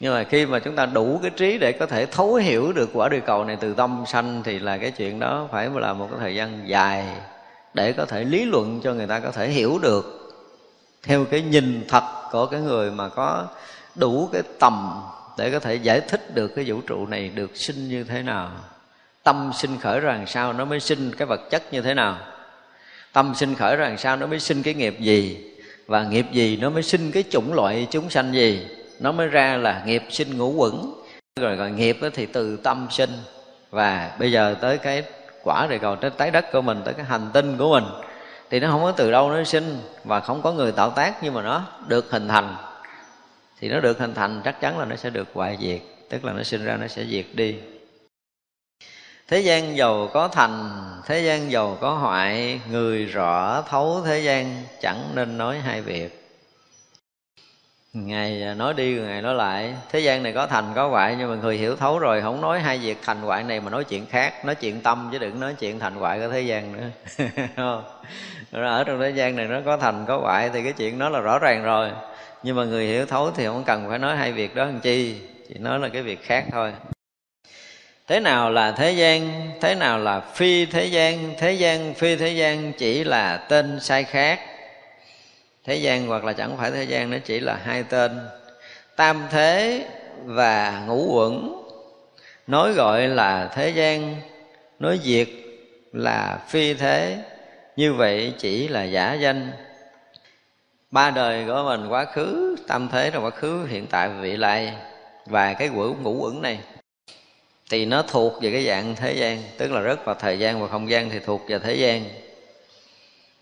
Nhưng 0.00 0.14
mà 0.14 0.24
khi 0.24 0.46
mà 0.46 0.58
chúng 0.58 0.76
ta 0.76 0.86
đủ 0.86 1.18
cái 1.22 1.30
trí 1.30 1.58
để 1.58 1.72
có 1.72 1.86
thể 1.86 2.06
thấu 2.06 2.34
hiểu 2.34 2.72
được 2.72 2.90
quả 2.92 3.08
địa 3.08 3.20
cầu 3.20 3.44
này 3.44 3.56
từ 3.60 3.74
tâm 3.74 4.04
sanh, 4.06 4.42
thì 4.42 4.58
là 4.58 4.78
cái 4.78 4.90
chuyện 4.90 5.18
đó 5.20 5.48
phải 5.52 5.70
là 5.74 5.92
một 5.92 6.08
cái 6.10 6.20
thời 6.20 6.34
gian 6.34 6.68
dài 6.68 7.06
để 7.74 7.92
có 7.92 8.04
thể 8.04 8.24
lý 8.24 8.44
luận 8.44 8.80
cho 8.84 8.94
người 8.94 9.06
ta 9.06 9.20
có 9.20 9.30
thể 9.30 9.48
hiểu 9.48 9.78
được. 9.82 10.32
Theo 11.02 11.24
cái 11.24 11.42
nhìn 11.42 11.84
thật 11.88 12.28
của 12.32 12.46
cái 12.46 12.60
người 12.60 12.90
mà 12.90 13.08
có 13.08 13.46
đủ 13.94 14.28
cái 14.32 14.42
tầm 14.60 15.02
để 15.36 15.50
có 15.50 15.58
thể 15.58 15.74
giải 15.74 16.00
thích 16.00 16.34
được 16.34 16.48
cái 16.48 16.64
vũ 16.68 16.80
trụ 16.80 17.06
này 17.06 17.28
được 17.28 17.56
sinh 17.56 17.88
như 17.88 18.04
thế 18.04 18.22
nào. 18.22 18.50
Tâm 19.22 19.50
sinh 19.54 19.78
khởi 19.80 20.00
ra 20.00 20.12
làm 20.12 20.26
sao 20.26 20.52
nó 20.52 20.64
mới 20.64 20.80
sinh 20.80 21.12
cái 21.18 21.26
vật 21.26 21.40
chất 21.50 21.72
như 21.72 21.82
thế 21.82 21.94
nào? 21.94 22.18
Tâm 23.12 23.34
sinh 23.34 23.54
khởi 23.54 23.76
ra 23.76 23.88
làm 23.88 23.98
sao 23.98 24.16
nó 24.16 24.26
mới 24.26 24.40
sinh 24.40 24.62
cái 24.62 24.74
nghiệp 24.74 25.00
gì? 25.00 25.50
Và 25.86 26.02
nghiệp 26.02 26.26
gì 26.32 26.56
nó 26.56 26.70
mới 26.70 26.82
sinh 26.82 27.12
cái 27.12 27.24
chủng 27.30 27.54
loại 27.54 27.86
chúng 27.90 28.10
sanh 28.10 28.32
gì? 28.32 28.66
Nó 29.00 29.12
mới 29.12 29.26
ra 29.26 29.56
là 29.56 29.82
nghiệp 29.86 30.02
sinh 30.10 30.38
ngũ 30.38 30.52
quẩn. 30.52 30.94
Rồi 31.40 31.56
còn 31.58 31.76
nghiệp 31.76 31.98
thì 32.14 32.26
từ 32.26 32.56
tâm 32.56 32.86
sinh. 32.90 33.10
Và 33.70 34.16
bây 34.18 34.32
giờ 34.32 34.54
tới 34.60 34.78
cái 34.78 35.04
quả 35.42 35.66
rồi 35.66 35.78
còn 35.78 36.00
tới 36.00 36.10
trái 36.18 36.30
đất 36.30 36.52
của 36.52 36.60
mình, 36.60 36.82
tới 36.84 36.94
cái 36.94 37.04
hành 37.04 37.30
tinh 37.32 37.56
của 37.56 37.70
mình, 37.70 37.84
thì 38.50 38.60
nó 38.60 38.68
không 38.70 38.82
có 38.82 38.92
từ 38.92 39.10
đâu 39.10 39.30
nó 39.30 39.44
sinh 39.44 39.78
và 40.04 40.20
không 40.20 40.42
có 40.42 40.52
người 40.52 40.72
tạo 40.72 40.90
tác 40.90 41.14
nhưng 41.22 41.34
mà 41.34 41.42
nó 41.42 41.62
được 41.86 42.10
hình 42.10 42.28
thành 42.28 42.56
thì 43.60 43.68
nó 43.68 43.80
được 43.80 43.98
hình 43.98 44.14
thành, 44.14 44.40
chắc 44.44 44.60
chắn 44.60 44.78
là 44.78 44.84
nó 44.84 44.96
sẽ 44.96 45.10
được 45.10 45.28
hoại 45.34 45.56
diệt, 45.60 45.80
tức 46.08 46.24
là 46.24 46.32
nó 46.32 46.42
sinh 46.42 46.64
ra, 46.64 46.76
nó 46.76 46.86
sẽ 46.86 47.04
diệt 47.04 47.26
đi. 47.34 47.56
Thế 49.28 49.40
gian 49.40 49.76
giàu 49.76 50.10
có 50.12 50.28
thành, 50.28 50.70
thế 51.06 51.20
gian 51.20 51.50
giàu 51.50 51.78
có 51.80 51.94
hoại, 51.94 52.60
người 52.70 53.04
rõ 53.04 53.62
thấu 53.62 54.02
thế 54.04 54.20
gian 54.20 54.62
chẳng 54.80 55.12
nên 55.14 55.38
nói 55.38 55.58
hai 55.58 55.82
việc 55.82 56.25
ngài 58.04 58.42
à, 58.42 58.54
nói 58.54 58.74
đi 58.74 58.94
ngài 58.94 59.22
nói 59.22 59.34
lại. 59.34 59.74
Thế 59.92 60.00
gian 60.00 60.22
này 60.22 60.32
có 60.32 60.46
thành, 60.46 60.72
có 60.74 60.88
hoại, 60.88 61.16
nhưng 61.18 61.30
mà 61.30 61.36
người 61.36 61.56
hiểu 61.56 61.76
thấu 61.76 61.98
rồi, 61.98 62.22
không 62.22 62.40
nói 62.40 62.60
hai 62.60 62.78
việc 62.78 62.98
thành 63.02 63.22
hoại 63.22 63.42
này 63.42 63.60
mà 63.60 63.70
nói 63.70 63.84
chuyện 63.84 64.06
khác, 64.06 64.44
nói 64.44 64.54
chuyện 64.54 64.80
tâm 64.80 65.08
chứ 65.12 65.18
đừng 65.18 65.40
nói 65.40 65.54
chuyện 65.58 65.78
thành 65.78 65.94
hoại 65.94 66.18
của 66.18 66.28
thế 66.28 66.40
gian 66.40 66.72
nữa. 66.72 66.88
Ở 68.52 68.84
trong 68.84 69.00
thế 69.00 69.10
gian 69.10 69.36
này 69.36 69.46
nó 69.46 69.60
có 69.64 69.76
thành, 69.76 70.04
có 70.08 70.18
hoại 70.18 70.50
thì 70.52 70.62
cái 70.62 70.72
chuyện 70.72 70.98
đó 70.98 71.08
là 71.08 71.20
rõ 71.20 71.38
ràng 71.38 71.64
rồi. 71.64 71.90
Nhưng 72.42 72.56
mà 72.56 72.64
người 72.64 72.86
hiểu 72.86 73.06
thấu 73.06 73.30
thì 73.30 73.46
không 73.46 73.64
cần 73.64 73.88
phải 73.88 73.98
nói 73.98 74.16
hai 74.16 74.32
việc 74.32 74.54
đó 74.54 74.64
làm 74.64 74.80
chi, 74.80 75.16
chỉ 75.48 75.54
nói 75.58 75.78
là 75.78 75.88
cái 75.88 76.02
việc 76.02 76.22
khác 76.22 76.44
thôi. 76.52 76.72
Thế 78.08 78.20
nào 78.20 78.50
là 78.50 78.72
thế 78.72 78.92
gian, 78.92 79.50
thế 79.60 79.74
nào 79.74 79.98
là 79.98 80.20
phi 80.20 80.66
thế 80.66 80.86
gian? 80.86 81.34
Thế 81.38 81.52
gian, 81.52 81.94
phi 81.94 82.16
thế 82.16 82.28
gian 82.28 82.72
chỉ 82.72 83.04
là 83.04 83.36
tên 83.36 83.80
sai 83.80 84.04
khác 84.04 84.40
thế 85.66 85.76
gian 85.76 86.06
hoặc 86.06 86.24
là 86.24 86.32
chẳng 86.32 86.56
phải 86.56 86.70
thế 86.70 86.84
gian 86.84 87.10
nó 87.10 87.18
chỉ 87.24 87.40
là 87.40 87.58
hai 87.64 87.82
tên. 87.82 88.18
Tam 88.96 89.26
thế 89.30 89.86
và 90.24 90.84
ngũ 90.86 91.14
quẩn 91.14 91.62
nói 92.46 92.72
gọi 92.72 93.08
là 93.08 93.50
thế 93.54 93.70
gian, 93.70 94.16
nói 94.78 95.00
diệt 95.02 95.28
là 95.92 96.38
phi 96.48 96.74
thế. 96.74 97.18
Như 97.76 97.94
vậy 97.94 98.32
chỉ 98.38 98.68
là 98.68 98.84
giả 98.84 99.14
danh. 99.14 99.50
Ba 100.90 101.10
đời 101.10 101.44
của 101.46 101.64
mình 101.66 101.88
quá 101.88 102.04
khứ, 102.04 102.56
tam 102.68 102.88
thế 102.92 103.10
là 103.10 103.20
quá 103.20 103.30
khứ, 103.30 103.66
hiện 103.66 103.86
tại 103.86 104.08
và 104.08 104.20
vị 104.20 104.36
lai. 104.36 104.72
Và 105.26 105.52
cái 105.52 105.68
quỷ 105.68 105.86
ngũ 106.02 106.12
quẩn 106.12 106.42
này, 106.42 106.58
thì 107.70 107.86
nó 107.86 108.02
thuộc 108.02 108.42
về 108.42 108.52
cái 108.52 108.66
dạng 108.66 108.94
thế 108.96 109.12
gian, 109.12 109.42
tức 109.58 109.72
là 109.72 109.80
rất 109.80 110.04
vào 110.04 110.14
thời 110.14 110.38
gian 110.38 110.62
và 110.62 110.68
không 110.68 110.90
gian 110.90 111.10
thì 111.10 111.18
thuộc 111.18 111.42
về 111.48 111.58
thế 111.58 111.74
gian. 111.74 112.04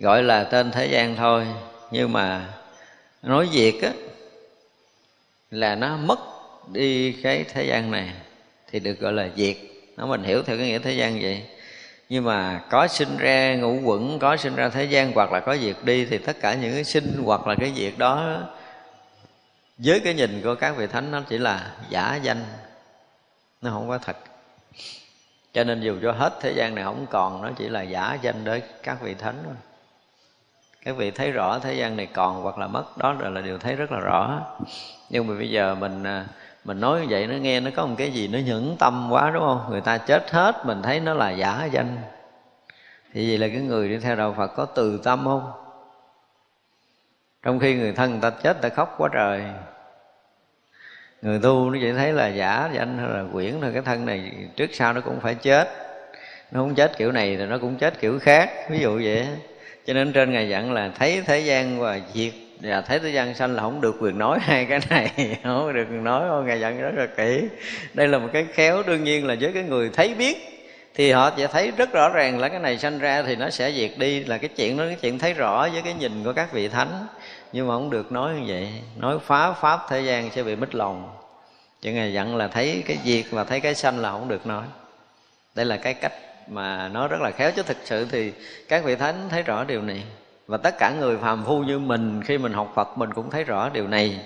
Gọi 0.00 0.22
là 0.22 0.44
tên 0.44 0.70
thế 0.70 0.86
gian 0.86 1.16
thôi 1.16 1.46
nhưng 1.94 2.12
mà 2.12 2.48
nói 3.22 3.48
việc 3.52 3.82
á, 3.82 3.92
là 5.50 5.74
nó 5.74 5.96
mất 5.96 6.18
đi 6.72 7.12
cái 7.12 7.44
thế 7.44 7.64
gian 7.64 7.90
này 7.90 8.12
thì 8.70 8.80
được 8.80 9.00
gọi 9.00 9.12
là 9.12 9.28
diệt 9.36 9.56
nó 9.96 10.06
mình 10.06 10.22
hiểu 10.22 10.42
theo 10.42 10.56
cái 10.56 10.66
nghĩa 10.66 10.78
thế 10.78 10.92
gian 10.92 11.18
vậy. 11.22 11.42
Nhưng 12.08 12.24
mà 12.24 12.64
có 12.70 12.88
sinh 12.88 13.16
ra 13.16 13.54
ngũ 13.54 13.80
quẩn, 13.84 14.18
có 14.18 14.36
sinh 14.36 14.54
ra 14.54 14.68
thế 14.68 14.84
gian 14.84 15.12
hoặc 15.12 15.32
là 15.32 15.40
có 15.40 15.56
diệt 15.56 15.76
đi 15.82 16.04
thì 16.04 16.18
tất 16.18 16.36
cả 16.40 16.54
những 16.54 16.74
cái 16.74 16.84
sinh 16.84 17.22
hoặc 17.24 17.46
là 17.46 17.54
cái 17.54 17.72
diệt 17.76 17.92
đó, 17.96 18.38
với 19.78 20.00
cái 20.00 20.14
nhìn 20.14 20.40
của 20.42 20.54
các 20.54 20.76
vị 20.76 20.86
thánh 20.86 21.10
nó 21.10 21.22
chỉ 21.28 21.38
là 21.38 21.76
giả 21.90 22.16
danh. 22.22 22.44
Nó 23.62 23.70
không 23.70 23.88
có 23.88 23.98
thật. 23.98 24.16
Cho 25.52 25.64
nên 25.64 25.80
dù 25.80 25.98
cho 26.02 26.12
hết 26.12 26.38
thế 26.40 26.52
gian 26.52 26.74
này 26.74 26.84
không 26.84 27.06
còn, 27.10 27.42
nó 27.42 27.50
chỉ 27.58 27.68
là 27.68 27.82
giả 27.82 28.18
danh 28.22 28.44
đối 28.44 28.62
các 28.82 29.00
vị 29.02 29.14
thánh 29.14 29.36
thôi 29.44 29.54
các 30.84 30.96
vị 30.96 31.10
thấy 31.10 31.32
rõ 31.32 31.58
thế 31.58 31.74
gian 31.74 31.96
này 31.96 32.06
còn 32.06 32.42
hoặc 32.42 32.58
là 32.58 32.66
mất, 32.66 32.98
đó 32.98 33.14
là 33.20 33.40
điều 33.40 33.58
thấy 33.58 33.76
rất 33.76 33.92
là 33.92 33.98
rõ. 33.98 34.40
Nhưng 35.10 35.26
mà 35.26 35.34
bây 35.34 35.50
giờ 35.50 35.74
mình 35.74 36.04
à, 36.04 36.26
mình 36.64 36.80
nói 36.80 37.00
như 37.00 37.06
vậy, 37.10 37.26
nó 37.26 37.34
nghe 37.34 37.60
nó 37.60 37.70
có 37.76 37.86
một 37.86 37.94
cái 37.98 38.10
gì 38.10 38.28
nó 38.28 38.38
nhẫn 38.38 38.76
tâm 38.78 39.08
quá, 39.10 39.30
đúng 39.30 39.42
không? 39.42 39.66
Người 39.70 39.80
ta 39.80 39.98
chết 39.98 40.30
hết, 40.30 40.66
mình 40.66 40.82
thấy 40.82 41.00
nó 41.00 41.14
là 41.14 41.30
giả 41.30 41.68
danh. 41.72 41.96
Thì 43.12 43.28
vậy 43.28 43.38
là 43.38 43.48
cái 43.48 43.56
người 43.56 43.88
đi 43.88 43.98
theo 43.98 44.16
đạo 44.16 44.34
phật 44.36 44.46
có 44.46 44.64
từ 44.64 45.00
tâm 45.04 45.24
không? 45.24 45.52
Trong 47.42 47.58
khi 47.58 47.74
người 47.74 47.92
thân 47.92 48.10
người 48.10 48.20
ta 48.20 48.30
chết 48.30 48.62
ta 48.62 48.68
khóc 48.68 48.94
quá 48.98 49.08
trời. 49.12 49.42
Người 51.22 51.38
tu 51.42 51.70
nó 51.70 51.78
chỉ 51.80 51.92
thấy 51.92 52.12
là 52.12 52.28
giả 52.28 52.70
danh 52.72 52.98
hay 52.98 53.08
là 53.08 53.24
quyển 53.32 53.60
thôi 53.60 53.70
cái 53.72 53.82
thân 53.82 54.06
này 54.06 54.32
trước 54.56 54.70
sau 54.72 54.92
nó 54.92 55.00
cũng 55.00 55.20
phải 55.20 55.34
chết. 55.34 55.68
Nó 56.50 56.60
không 56.60 56.74
chết 56.74 56.92
kiểu 56.96 57.12
này 57.12 57.36
thì 57.36 57.46
nó 57.46 57.58
cũng 57.58 57.76
chết 57.76 58.00
kiểu 58.00 58.18
khác, 58.18 58.50
ví 58.70 58.78
dụ 58.78 59.00
vậy 59.04 59.26
cho 59.86 59.92
nên 59.94 60.12
trên 60.12 60.32
ngài 60.32 60.48
dặn 60.48 60.72
là 60.72 60.90
thấy 60.98 61.22
thế 61.26 61.40
gian 61.40 61.80
và 61.80 62.00
diệt, 62.14 62.32
và 62.60 62.80
thấy 62.80 62.98
thế 62.98 63.10
gian 63.10 63.34
sanh 63.34 63.54
là 63.54 63.62
không 63.62 63.80
được 63.80 63.96
quyền 64.00 64.18
nói 64.18 64.38
hai 64.40 64.64
cái 64.64 64.80
này, 64.90 65.10
không 65.44 65.74
được 65.74 65.86
quyền 65.90 66.04
nói. 66.04 66.44
Ngài 66.44 66.60
dặn 66.60 66.80
rất 66.80 66.94
là 66.94 67.06
kỹ. 67.06 67.48
Đây 67.94 68.08
là 68.08 68.18
một 68.18 68.28
cái 68.32 68.46
khéo. 68.52 68.82
Đương 68.82 69.04
nhiên 69.04 69.26
là 69.26 69.36
với 69.40 69.52
cái 69.52 69.62
người 69.62 69.90
thấy 69.92 70.14
biết 70.14 70.36
thì 70.94 71.12
họ 71.12 71.30
sẽ 71.36 71.46
thấy 71.46 71.72
rất 71.76 71.92
rõ 71.92 72.08
ràng 72.08 72.38
là 72.38 72.48
cái 72.48 72.60
này 72.60 72.78
sanh 72.78 72.98
ra 72.98 73.22
thì 73.22 73.36
nó 73.36 73.50
sẽ 73.50 73.72
diệt 73.72 73.90
đi. 73.96 74.24
Là 74.24 74.38
cái 74.38 74.50
chuyện 74.56 74.76
đó, 74.76 74.84
cái 74.86 74.96
chuyện 75.00 75.18
thấy 75.18 75.34
rõ 75.34 75.68
với 75.72 75.82
cái 75.82 75.94
nhìn 75.94 76.24
của 76.24 76.32
các 76.32 76.52
vị 76.52 76.68
thánh. 76.68 77.06
Nhưng 77.52 77.68
mà 77.68 77.74
không 77.74 77.90
được 77.90 78.12
nói 78.12 78.34
như 78.34 78.44
vậy. 78.46 78.68
Nói 78.96 79.18
phá 79.26 79.52
pháp 79.52 79.80
thế 79.88 80.00
gian 80.00 80.30
sẽ 80.30 80.42
bị 80.42 80.56
mít 80.56 80.74
lòng. 80.74 81.16
Chứ 81.82 81.92
ngài 81.92 82.12
dặn 82.12 82.36
là 82.36 82.48
thấy 82.48 82.82
cái 82.86 82.98
diệt 83.04 83.24
và 83.30 83.44
thấy 83.44 83.60
cái 83.60 83.74
sanh 83.74 83.98
là 83.98 84.10
không 84.10 84.28
được 84.28 84.46
nói. 84.46 84.64
Đây 85.54 85.66
là 85.66 85.76
cái 85.76 85.94
cách 85.94 86.12
mà 86.48 86.88
nó 86.88 87.08
rất 87.08 87.20
là 87.20 87.30
khéo 87.30 87.50
chứ 87.56 87.62
thực 87.62 87.76
sự 87.84 88.06
thì 88.10 88.32
các 88.68 88.84
vị 88.84 88.96
thánh 88.96 89.28
thấy 89.28 89.42
rõ 89.42 89.64
điều 89.64 89.82
này. 89.82 90.04
Và 90.46 90.56
tất 90.56 90.74
cả 90.78 90.90
người 91.00 91.16
phàm 91.16 91.44
phu 91.44 91.62
như 91.62 91.78
mình, 91.78 92.22
khi 92.24 92.38
mình 92.38 92.52
học 92.52 92.72
phật, 92.74 92.98
mình 92.98 93.12
cũng 93.12 93.30
thấy 93.30 93.44
rõ 93.44 93.68
điều 93.68 93.88
này. 93.88 94.20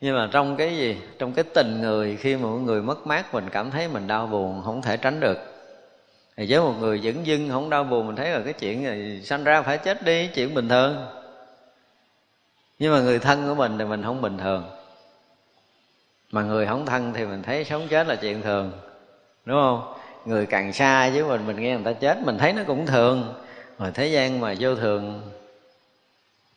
Nhưng 0.00 0.16
mà 0.16 0.28
trong 0.32 0.56
cái 0.56 0.76
gì? 0.76 0.96
Trong 1.18 1.32
cái 1.32 1.44
tình 1.54 1.80
người, 1.80 2.16
khi 2.16 2.36
mà 2.36 2.42
một 2.42 2.58
người 2.58 2.82
mất 2.82 3.06
mát, 3.06 3.34
mình 3.34 3.50
cảm 3.50 3.70
thấy 3.70 3.88
mình 3.88 4.06
đau 4.06 4.26
buồn, 4.26 4.62
không 4.64 4.82
thể 4.82 4.96
tránh 4.96 5.20
được. 5.20 5.38
Thì 6.36 6.46
với 6.48 6.60
một 6.60 6.74
người 6.80 7.00
dẫn 7.00 7.26
dưng, 7.26 7.50
không 7.50 7.70
đau 7.70 7.84
buồn, 7.84 8.06
mình 8.06 8.16
thấy 8.16 8.30
là 8.30 8.40
cái 8.44 8.52
chuyện 8.52 8.84
này 8.84 9.20
sanh 9.24 9.44
ra 9.44 9.62
phải 9.62 9.78
chết 9.78 10.02
đi, 10.02 10.28
chuyện 10.34 10.54
bình 10.54 10.68
thường. 10.68 11.06
Nhưng 12.78 12.92
mà 12.92 13.00
người 13.00 13.18
thân 13.18 13.48
của 13.48 13.54
mình 13.54 13.78
thì 13.78 13.84
mình 13.84 14.02
không 14.02 14.22
bình 14.22 14.38
thường. 14.38 14.64
Mà 16.30 16.42
người 16.42 16.66
không 16.66 16.86
thân 16.86 17.12
thì 17.12 17.26
mình 17.26 17.42
thấy 17.42 17.64
sống 17.64 17.88
chết 17.88 18.06
là 18.06 18.16
chuyện 18.16 18.42
thường. 18.42 18.72
Đúng 19.44 19.60
không? 19.60 19.94
Người 20.24 20.46
càng 20.46 20.72
xa 20.72 21.10
với 21.10 21.24
mình 21.24 21.46
mình 21.46 21.60
nghe 21.60 21.74
người 21.74 21.84
ta 21.84 21.92
chết, 22.00 22.18
mình 22.24 22.38
thấy 22.38 22.52
nó 22.52 22.62
cũng 22.66 22.86
thường. 22.86 23.34
Mà 23.78 23.90
thế 23.90 24.06
gian 24.06 24.40
mà 24.40 24.54
vô 24.60 24.74
thường. 24.74 25.30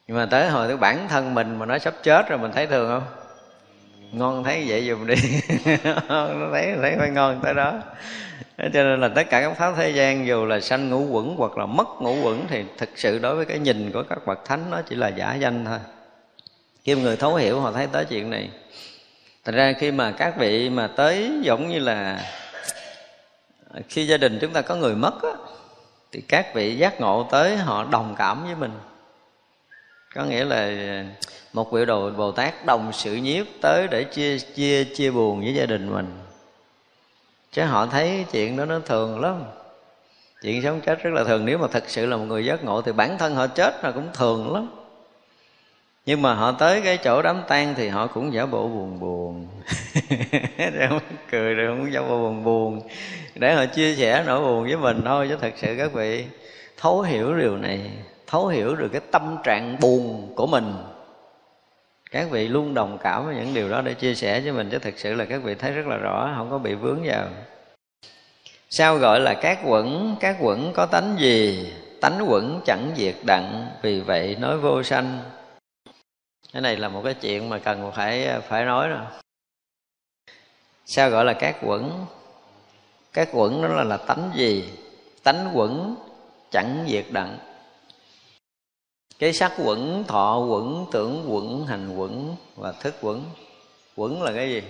Nhưng 0.07 0.17
mà 0.17 0.25
tới 0.25 0.49
hồi 0.49 0.67
tới 0.67 0.77
bản 0.77 1.07
thân 1.09 1.33
mình 1.33 1.59
mà 1.59 1.65
nó 1.65 1.77
sắp 1.77 1.93
chết 2.03 2.29
rồi, 2.29 2.39
mình 2.39 2.51
thấy 2.51 2.67
thường 2.67 2.89
không? 2.89 3.03
Ngon 4.11 4.43
thấy 4.43 4.65
vậy 4.67 4.87
dùm 4.89 5.07
đi. 5.07 5.15
Nó 6.09 6.49
thấy 6.53 6.75
thấy 6.81 6.95
phải 6.99 7.09
ngon 7.09 7.39
tới 7.43 7.53
đó. 7.53 7.73
Cho 8.57 8.83
nên 8.83 9.01
là 9.01 9.07
tất 9.07 9.29
cả 9.29 9.41
các 9.41 9.53
pháp 9.57 9.73
thế 9.77 9.89
gian, 9.89 10.27
dù 10.27 10.45
là 10.45 10.59
sanh 10.59 10.89
ngũ 10.89 11.05
quẩn 11.05 11.35
hoặc 11.37 11.57
là 11.57 11.65
mất 11.65 11.87
ngũ 12.01 12.21
quẩn, 12.23 12.45
thì 12.49 12.63
thực 12.77 12.89
sự 12.95 13.19
đối 13.19 13.35
với 13.35 13.45
cái 13.45 13.59
nhìn 13.59 13.91
của 13.91 14.03
các 14.09 14.25
bậc 14.25 14.45
thánh, 14.45 14.71
nó 14.71 14.81
chỉ 14.81 14.95
là 14.95 15.07
giả 15.07 15.35
danh 15.35 15.65
thôi. 15.65 15.79
Khi 16.83 16.95
người 16.95 17.17
thấu 17.17 17.35
hiểu, 17.35 17.59
họ 17.59 17.71
thấy 17.71 17.87
tới 17.91 18.05
chuyện 18.05 18.29
này. 18.29 18.49
Thật 19.45 19.51
ra 19.55 19.73
khi 19.79 19.91
mà 19.91 20.11
các 20.11 20.37
vị 20.37 20.69
mà 20.69 20.87
tới 20.87 21.31
giống 21.41 21.69
như 21.69 21.79
là 21.79 22.19
khi 23.89 24.07
gia 24.07 24.17
đình 24.17 24.37
chúng 24.41 24.53
ta 24.53 24.61
có 24.61 24.75
người 24.75 24.95
mất 24.95 25.23
á, 25.23 25.31
thì 26.11 26.21
các 26.21 26.53
vị 26.53 26.75
giác 26.77 27.01
ngộ 27.01 27.27
tới 27.31 27.57
họ 27.57 27.83
đồng 27.83 28.15
cảm 28.17 28.43
với 28.45 28.55
mình. 28.55 28.71
Có 30.15 30.23
nghĩa 30.23 30.45
là 30.45 30.71
một 31.53 31.71
vị 31.71 31.85
đồ 31.85 32.09
bồ 32.09 32.31
tát 32.31 32.65
đồng 32.65 32.93
sự 32.93 33.13
nhiếp 33.13 33.45
tới 33.61 33.87
để 33.87 34.03
chia 34.03 34.39
chia 34.39 34.83
chia 34.83 35.11
buồn 35.11 35.41
với 35.41 35.53
gia 35.53 35.65
đình 35.65 35.93
mình. 35.93 36.07
Chứ 37.51 37.63
họ 37.63 37.85
thấy 37.85 38.25
chuyện 38.31 38.57
đó 38.57 38.65
nó 38.65 38.79
thường 38.79 39.19
lắm. 39.19 39.43
Chuyện 40.41 40.63
sống 40.63 40.81
chết 40.81 41.03
rất 41.03 41.13
là 41.13 41.23
thường. 41.23 41.45
Nếu 41.45 41.57
mà 41.57 41.67
thật 41.67 41.83
sự 41.87 42.05
là 42.05 42.17
một 42.17 42.23
người 42.23 42.45
giác 42.45 42.63
ngộ 42.63 42.81
thì 42.81 42.91
bản 42.91 43.17
thân 43.17 43.35
họ 43.35 43.47
chết 43.47 43.83
là 43.83 43.91
cũng 43.91 44.07
thường 44.13 44.53
lắm 44.53 44.69
nhưng 46.07 46.21
mà 46.21 46.33
họ 46.33 46.51
tới 46.51 46.81
cái 46.81 46.97
chỗ 46.97 47.21
đám 47.21 47.41
tang 47.47 47.73
thì 47.77 47.87
họ 47.87 48.07
cũng 48.07 48.33
giả 48.33 48.45
bộ 48.45 48.67
buồn 48.67 48.99
buồn. 48.99 49.47
Không 50.89 50.99
cười, 51.31 51.53
rồi 51.53 51.77
cũng 51.77 51.93
giả 51.93 52.01
bộ 52.01 52.07
buồn 52.07 52.43
buồn. 52.43 52.81
Để 53.35 53.53
họ 53.53 53.65
chia 53.65 53.95
sẻ 53.95 54.23
nỗi 54.27 54.41
buồn 54.41 54.63
với 54.63 54.77
mình 54.77 55.01
thôi, 55.05 55.27
chứ 55.29 55.37
thật 55.41 55.53
sự 55.55 55.75
các 55.77 55.93
vị, 55.93 56.25
thấu 56.77 57.01
hiểu 57.01 57.35
điều 57.35 57.57
này, 57.57 57.91
thấu 58.27 58.47
hiểu 58.47 58.75
được 58.75 58.89
cái 58.91 59.01
tâm 59.11 59.37
trạng 59.43 59.77
buồn 59.81 60.33
của 60.35 60.47
mình. 60.47 60.73
Các 62.11 62.29
vị 62.31 62.47
luôn 62.47 62.73
đồng 62.73 62.97
cảm 63.03 63.25
với 63.25 63.35
những 63.35 63.53
điều 63.53 63.69
đó 63.69 63.81
để 63.81 63.93
chia 63.93 64.15
sẻ 64.15 64.39
với 64.39 64.51
mình, 64.51 64.69
chứ 64.71 64.79
thực 64.79 64.99
sự 64.99 65.13
là 65.13 65.25
các 65.25 65.43
vị 65.43 65.55
thấy 65.55 65.71
rất 65.71 65.87
là 65.87 65.97
rõ, 65.97 66.33
không 66.37 66.49
có 66.49 66.57
bị 66.57 66.73
vướng 66.73 66.99
vào. 67.03 67.27
Sao 68.69 68.97
gọi 68.97 69.19
là 69.19 69.33
các 69.33 69.59
quẩn? 69.65 70.15
Các 70.19 70.35
quẩn 70.39 70.73
có 70.73 70.85
tánh 70.85 71.15
gì? 71.19 71.71
Tánh 72.01 72.25
quẩn 72.27 72.61
chẳng 72.65 72.91
diệt 72.95 73.15
đặng, 73.25 73.67
vì 73.81 73.99
vậy 73.99 74.37
nói 74.39 74.57
vô 74.57 74.83
sanh 74.83 75.19
cái 76.53 76.61
này 76.61 76.77
là 76.77 76.89
một 76.89 77.01
cái 77.03 77.13
chuyện 77.13 77.49
mà 77.49 77.59
cần 77.59 77.91
phải 77.95 78.41
phải 78.41 78.65
nói 78.65 78.87
rồi 78.87 79.05
sao 80.89 81.09
gọi 81.09 81.25
là 81.25 81.33
các 81.33 81.55
quẩn? 81.61 82.05
Các 83.13 83.29
quẩn 83.31 83.61
đó 83.61 83.67
là 83.67 83.83
là 83.83 83.97
tánh 83.97 84.31
gì? 84.35 84.69
Tánh 85.23 85.51
quẩn 85.53 85.95
chẳng 86.51 86.85
diệt 86.89 87.05
đặng. 87.09 87.37
Cái 89.19 89.33
sắc 89.33 89.53
quẩn, 89.57 90.03
thọ 90.07 90.39
quẩn, 90.39 90.85
tưởng 90.91 91.25
quẩn, 91.27 91.65
hành 91.67 91.97
quẩn 91.97 92.35
và 92.55 92.71
thức 92.71 92.95
quẩn. 93.01 93.23
Quẩn 93.95 94.21
là 94.21 94.31
cái 94.31 94.49
gì? 94.49 94.61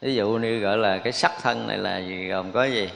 Ví 0.00 0.14
dụ 0.14 0.28
như 0.28 0.58
gọi 0.58 0.78
là 0.78 0.98
cái 0.98 1.12
sắc 1.12 1.32
thân 1.42 1.66
này 1.66 1.78
là 1.78 1.98
gì, 1.98 2.28
gồm 2.28 2.52
có 2.52 2.64
gì? 2.64 2.88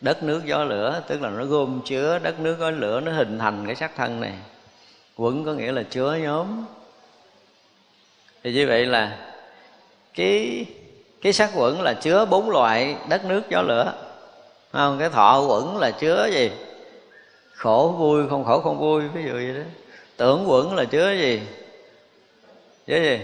Đất 0.00 0.22
nước 0.22 0.42
gió 0.44 0.64
lửa, 0.64 1.02
tức 1.06 1.22
là 1.22 1.30
nó 1.30 1.44
gom 1.44 1.80
chứa, 1.84 2.18
đất 2.22 2.40
nước 2.40 2.56
gió 2.60 2.70
lửa 2.70 3.00
nó 3.00 3.12
hình 3.12 3.38
thành 3.38 3.66
cái 3.66 3.76
sắc 3.76 3.92
thân 3.96 4.20
này. 4.20 4.34
Quẩn 5.16 5.44
có 5.44 5.52
nghĩa 5.52 5.72
là 5.72 5.82
chứa 5.82 6.14
nhóm. 6.22 6.64
Thì 8.42 8.52
như 8.52 8.66
vậy 8.66 8.86
là 8.86 9.18
cái 10.14 10.66
cái 11.22 11.32
sắc 11.32 11.50
quẩn 11.54 11.82
là 11.82 11.94
chứa 11.94 12.24
bốn 12.24 12.50
loại 12.50 12.96
đất 13.08 13.24
nước 13.24 13.42
gió 13.50 13.62
lửa. 13.62 13.92
Không? 14.72 14.98
Cái 14.98 15.08
thọ 15.08 15.40
quẩn 15.48 15.76
là 15.78 15.90
chứa 15.90 16.28
gì? 16.32 16.50
Khổ 17.54 17.94
vui, 17.98 18.28
không 18.28 18.44
khổ 18.44 18.60
không 18.60 18.78
vui, 18.78 19.08
ví 19.08 19.22
dụ 19.24 19.32
vậy 19.32 19.54
đó. 19.54 19.60
Tưởng 20.16 20.44
quẩn 20.50 20.74
là 20.74 20.84
chứa 20.84 21.12
gì? 21.12 21.40
Chứa 22.86 22.96
gì? 22.96 23.18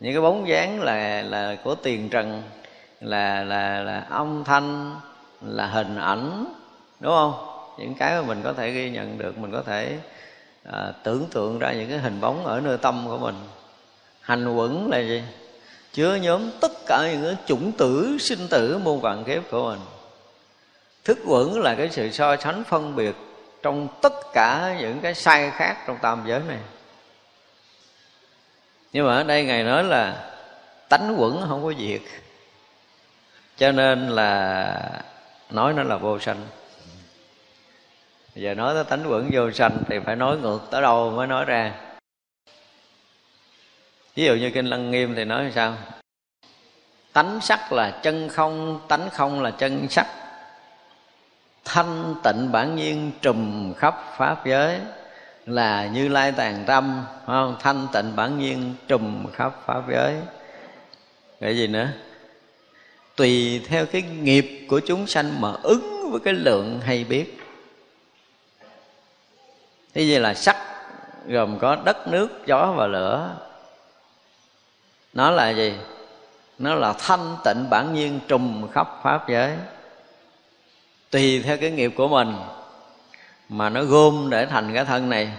Những 0.00 0.12
cái 0.12 0.22
bóng 0.22 0.48
dáng 0.48 0.82
là 0.82 1.22
là 1.22 1.56
của 1.64 1.74
tiền 1.74 2.08
trần, 2.08 2.42
là 3.00 3.44
là 3.44 3.82
là 3.82 4.06
âm 4.10 4.44
thanh 4.44 4.96
là 5.46 5.66
hình 5.66 5.96
ảnh 5.96 6.44
đúng 7.00 7.12
không? 7.12 7.34
Những 7.78 7.94
cái 7.94 8.14
mà 8.14 8.22
mình 8.22 8.40
có 8.44 8.52
thể 8.52 8.70
ghi 8.70 8.90
nhận 8.90 9.18
được 9.18 9.38
mình 9.38 9.52
có 9.52 9.62
thể 9.66 9.98
à, 10.72 10.92
tưởng 11.02 11.26
tượng 11.30 11.58
ra 11.58 11.72
những 11.72 11.90
cái 11.90 11.98
hình 11.98 12.20
bóng 12.20 12.46
ở 12.46 12.60
nơi 12.60 12.78
tâm 12.78 13.04
của 13.08 13.18
mình. 13.18 13.34
Hành 14.20 14.56
quẩn 14.56 14.90
là 14.90 14.98
gì? 14.98 15.22
Chứa 15.92 16.14
nhóm 16.14 16.50
tất 16.60 16.72
cả 16.86 17.08
những 17.12 17.24
cái 17.24 17.36
chủng 17.46 17.72
tử 17.72 18.16
sinh 18.20 18.48
tử 18.50 18.78
muôn 18.78 19.00
vạn 19.00 19.24
kiếp 19.24 19.50
của 19.50 19.70
mình. 19.70 19.80
Thức 21.04 21.18
quẩn 21.26 21.60
là 21.60 21.74
cái 21.74 21.88
sự 21.90 22.10
so 22.10 22.36
sánh 22.36 22.64
phân 22.64 22.96
biệt 22.96 23.14
trong 23.62 23.88
tất 24.02 24.12
cả 24.32 24.76
những 24.80 25.00
cái 25.00 25.14
sai 25.14 25.50
khác 25.50 25.76
trong 25.86 25.98
tam 26.02 26.22
giới 26.26 26.40
này. 26.48 26.58
Nhưng 28.92 29.06
mà 29.06 29.16
ở 29.16 29.22
đây 29.22 29.44
ngài 29.44 29.62
nói 29.62 29.84
là 29.84 30.30
tánh 30.88 31.14
quẩn 31.18 31.46
không 31.48 31.62
có 31.62 31.72
việc 31.78 32.02
cho 33.56 33.72
nên 33.72 34.08
là 34.08 34.80
nói 35.54 35.72
nó 35.72 35.82
là 35.82 35.96
vô 35.96 36.18
sanh. 36.18 36.46
Giờ 38.34 38.54
nói 38.54 38.74
tới 38.74 38.84
tánh 38.84 39.10
quẩn 39.10 39.30
vô 39.32 39.50
sanh 39.50 39.78
thì 39.88 39.98
phải 39.98 40.16
nói 40.16 40.36
ngược 40.36 40.60
tới 40.70 40.82
đâu 40.82 41.10
mới 41.10 41.26
nói 41.26 41.44
ra. 41.44 41.74
Ví 44.14 44.24
dụ 44.24 44.34
như 44.34 44.50
kinh 44.50 44.66
lăng 44.66 44.90
nghiêm 44.90 45.14
thì 45.14 45.24
nói 45.24 45.52
sao? 45.54 45.76
Tánh 47.12 47.40
sắc 47.40 47.72
là 47.72 48.00
chân 48.02 48.28
không, 48.28 48.80
tánh 48.88 49.10
không 49.10 49.42
là 49.42 49.50
chân 49.50 49.88
sắc. 49.88 50.06
Thanh 51.64 52.14
tịnh 52.24 52.52
bản 52.52 52.76
nhiên 52.76 53.12
trùm 53.22 53.72
khắp 53.74 53.94
pháp 54.16 54.46
giới 54.46 54.80
là 55.46 55.86
như 55.86 56.08
lai 56.08 56.32
tàn 56.32 56.64
tâm 56.66 57.04
không? 57.26 57.56
Thanh 57.60 57.86
tịnh 57.92 58.16
bản 58.16 58.38
nhiên 58.38 58.74
trùm 58.88 59.26
khắp 59.32 59.52
pháp 59.66 59.82
giới. 59.90 60.16
Cái 61.40 61.56
gì 61.56 61.66
nữa? 61.66 61.88
Tùy 63.16 63.62
theo 63.68 63.86
cái 63.86 64.02
nghiệp 64.02 64.66
của 64.68 64.80
chúng 64.80 65.06
sanh 65.06 65.40
mà 65.40 65.52
ứng 65.62 66.10
với 66.10 66.20
cái 66.20 66.34
lượng 66.34 66.80
hay 66.80 67.04
biết. 67.04 67.38
Thế 69.94 70.06
như 70.06 70.18
là 70.18 70.34
sắc 70.34 70.56
gồm 71.26 71.58
có 71.58 71.76
đất 71.84 72.08
nước 72.08 72.28
gió 72.46 72.72
và 72.76 72.86
lửa. 72.86 73.36
Nó 75.12 75.30
là 75.30 75.50
gì? 75.50 75.74
Nó 76.58 76.74
là 76.74 76.92
thanh 76.92 77.36
tịnh 77.44 77.70
bản 77.70 77.94
nhiên 77.94 78.20
trùm 78.28 78.68
khắp 78.68 78.88
pháp 79.02 79.28
giới. 79.28 79.56
Tùy 81.10 81.42
theo 81.42 81.56
cái 81.56 81.70
nghiệp 81.70 81.92
của 81.96 82.08
mình 82.08 82.34
mà 83.48 83.70
nó 83.70 83.84
gom 83.84 84.30
để 84.30 84.46
thành 84.46 84.74
cái 84.74 84.84
thân 84.84 85.08
này. 85.08 85.30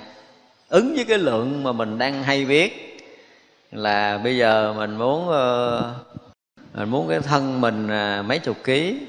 Ứng 0.69 0.95
với 0.95 1.05
cái 1.05 1.17
lượng 1.17 1.63
mà 1.63 1.71
mình 1.71 1.97
đang 1.97 2.23
hay 2.23 2.45
biết 2.45 2.97
là 3.71 4.17
bây 4.17 4.37
giờ 4.37 4.73
mình 4.77 4.97
muốn 4.97 5.29
uh, 5.29 6.14
mình 6.75 6.89
muốn 6.89 7.07
cái 7.07 7.19
thân 7.19 7.61
mình 7.61 7.87
à, 7.87 8.21
mấy 8.21 8.39
chục 8.39 8.57
ký, 8.63 8.99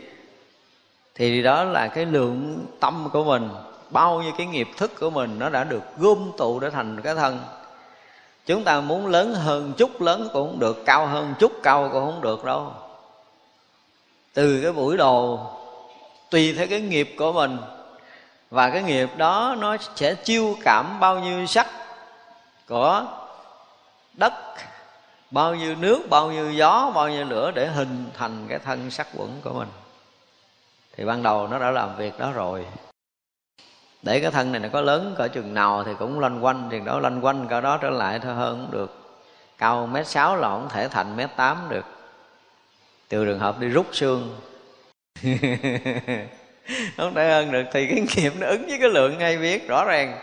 thì 1.14 1.42
đó 1.42 1.64
là 1.64 1.88
cái 1.88 2.07
lượng 2.07 2.66
tâm 2.81 3.09
của 3.12 3.24
mình, 3.24 3.48
bao 3.90 4.22
nhiêu 4.22 4.33
cái 4.38 4.46
nghiệp 4.46 4.68
thức 4.76 4.92
của 5.00 5.11
mình 5.11 5.38
nó 5.38 5.48
đã 5.48 5.64
được 5.64 5.83
gom 5.98 6.33
tụ 6.37 6.61
để 6.61 6.70
thành 6.70 7.00
cái 7.02 7.14
thân. 7.14 7.40
Chúng 8.46 8.64
ta 8.64 8.81
muốn 8.81 9.07
lớn 9.07 9.35
hơn 9.35 9.72
chút, 9.76 10.00
lớn 10.00 10.29
cũng 10.33 10.48
không 10.50 10.61
được, 10.61 10.83
cao 10.87 11.07
hơn 11.07 11.35
chút, 11.38 11.52
cao 11.62 11.88
cũng 11.92 12.07
không 12.07 12.20
được 12.20 12.44
đâu. 12.44 12.72
Từ 14.35 14.61
cái 14.62 14.72
buổi 14.72 14.96
đồ 14.96 15.40
tùy 16.31 16.55
theo 16.59 16.66
cái 16.66 16.81
nghiệp 16.81 17.14
của 17.18 17.33
mình. 17.33 17.59
Và 18.50 18.70
cái 18.70 18.83
nghiệp 18.83 19.09
đó 19.16 19.57
nó 19.59 19.76
sẽ 19.96 20.14
chiêu 20.14 20.57
cảm 20.64 21.00
bao 21.00 21.20
nhiêu 21.20 21.46
sắc 21.46 21.66
của 22.68 23.05
đất 24.14 24.33
bao 25.31 25.55
nhiêu 25.55 25.75
nước, 25.75 26.01
bao 26.11 26.33
nhiêu 26.33 26.53
gió, 26.53 26.93
bao 26.95 27.09
nhiêu 27.09 27.25
lửa 27.25 27.51
để 27.55 27.67
hình 27.67 28.07
thành 28.15 28.47
cái 28.49 28.59
thân 28.59 28.91
sắc 28.91 29.07
quẩn 29.17 29.41
của 29.45 29.53
mình. 29.53 29.69
Thì 30.97 31.05
ban 31.05 31.23
đầu 31.23 31.49
nó 31.49 31.59
đã 31.59 31.71
làm 31.71 31.97
việc 31.97 32.19
đó 32.19 32.33
rồi. 32.33 32.67
Để 34.03 34.21
cái 34.21 34.31
thân 34.31 34.53
này 34.53 34.61
nó 34.61 34.69
có 34.73 34.81
lớn 34.81 35.15
cỡ 35.19 35.29
chừng 35.29 35.55
nào 35.55 35.85
thì 35.85 35.93
cũng 35.99 36.21
loanh 36.21 36.45
quanh 36.45 36.69
thì 36.71 36.81
đó 36.81 36.99
loanh 36.99 37.25
quanh 37.25 37.49
cỡ 37.49 37.61
đó 37.61 37.79
trở 37.83 37.91
lại 37.91 38.19
thôi, 38.19 38.35
hơn 38.35 38.59
cũng 38.61 38.81
được. 38.81 38.99
Cao 39.59 39.87
mét 39.87 40.07
sáu 40.07 40.37
là 40.37 40.49
không 40.49 40.69
thể 40.69 40.89
thành 40.89 41.17
mét 41.17 41.31
tám 41.37 41.57
được. 41.69 41.85
Từ 43.09 43.25
trường 43.25 43.39
hợp 43.39 43.61
đi 43.61 43.69
rút 43.69 43.87
xương. 43.93 44.37
Không 46.97 47.15
thể 47.15 47.31
hơn 47.31 47.53
được, 47.53 47.65
thì 47.73 47.87
cái 47.87 48.07
nghiệp 48.17 48.33
nó 48.39 48.47
ứng 48.47 48.67
với 48.67 48.79
cái 48.81 48.89
lượng 48.89 49.19
ngay 49.19 49.39
biết, 49.39 49.69
rõ 49.69 49.85
ràng. 49.85 50.19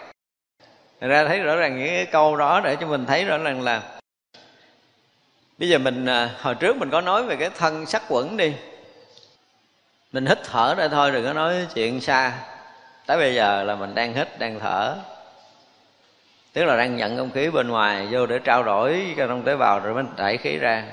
Thật 1.01 1.07
ra 1.07 1.27
thấy 1.27 1.39
rõ 1.39 1.55
ràng 1.55 1.77
những 1.77 1.87
cái 1.87 2.05
câu 2.05 2.35
đó 2.35 2.61
để 2.63 2.75
cho 2.75 2.87
mình 2.87 3.05
thấy 3.05 3.25
rõ 3.25 3.37
ràng 3.37 3.61
là 3.61 3.92
bây 5.57 5.69
giờ 5.69 5.77
mình 5.77 6.05
à, 6.05 6.35
hồi 6.41 6.55
trước 6.55 6.77
mình 6.77 6.89
có 6.89 7.01
nói 7.01 7.23
về 7.23 7.35
cái 7.35 7.49
thân 7.49 7.85
sắc 7.85 8.03
quẩn 8.09 8.37
đi. 8.37 8.53
Mình 10.11 10.25
hít 10.25 10.39
thở 10.43 10.75
đây 10.77 10.89
thôi 10.89 11.11
đừng 11.11 11.25
có 11.25 11.33
nói 11.33 11.67
chuyện 11.73 12.01
xa. 12.01 12.33
Tới 13.05 13.17
bây 13.17 13.35
giờ 13.35 13.63
là 13.63 13.75
mình 13.75 13.95
đang 13.95 14.13
hít, 14.13 14.39
đang 14.39 14.59
thở. 14.59 14.95
Tức 16.53 16.65
là 16.65 16.77
đang 16.77 16.97
nhận 16.97 17.17
không 17.17 17.31
khí 17.31 17.49
bên 17.49 17.67
ngoài, 17.67 18.07
vô 18.11 18.25
để 18.25 18.39
trao 18.39 18.63
đổi 18.63 19.13
cho 19.17 19.27
trong 19.27 19.43
tế 19.43 19.55
bào 19.55 19.79
rồi 19.79 19.93
mình 19.93 20.07
đẩy 20.17 20.37
khí 20.37 20.57
ra. 20.57 20.83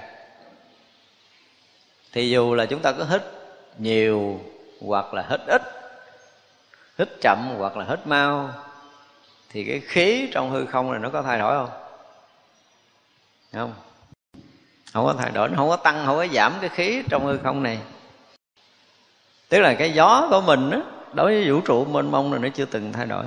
Thì 2.12 2.30
dù 2.30 2.54
là 2.54 2.66
chúng 2.66 2.80
ta 2.80 2.92
có 2.92 3.04
hít 3.04 3.22
nhiều 3.78 4.40
hoặc 4.86 5.14
là 5.14 5.24
hít 5.30 5.40
ít, 5.46 5.62
hít 6.98 7.08
chậm 7.20 7.54
hoặc 7.58 7.76
là 7.76 7.84
hít 7.88 8.06
mau, 8.06 8.50
thì 9.50 9.64
cái 9.64 9.80
khí 9.80 10.28
trong 10.32 10.50
hư 10.50 10.66
không 10.66 10.92
này 10.92 11.00
nó 11.00 11.10
có 11.10 11.22
thay 11.22 11.38
đổi 11.38 11.54
không? 11.54 11.70
Không 13.52 13.89
không 14.92 15.06
có 15.06 15.14
thay 15.18 15.30
đổi 15.30 15.50
không 15.56 15.68
có 15.68 15.76
tăng 15.76 16.06
không 16.06 16.16
có 16.16 16.26
giảm 16.32 16.52
cái 16.60 16.70
khí 16.70 17.02
trong 17.08 17.26
hư 17.26 17.38
không 17.38 17.62
này. 17.62 17.78
Tức 19.48 19.60
là 19.60 19.74
cái 19.74 19.92
gió 19.92 20.26
của 20.30 20.40
mình 20.40 20.70
đó, 20.70 20.78
đối 21.12 21.34
với 21.34 21.50
vũ 21.50 21.60
trụ 21.60 21.84
mênh 21.84 22.10
mông 22.10 22.30
này 22.30 22.40
nó 22.40 22.48
chưa 22.48 22.64
từng 22.64 22.92
thay 22.92 23.06
đổi. 23.06 23.24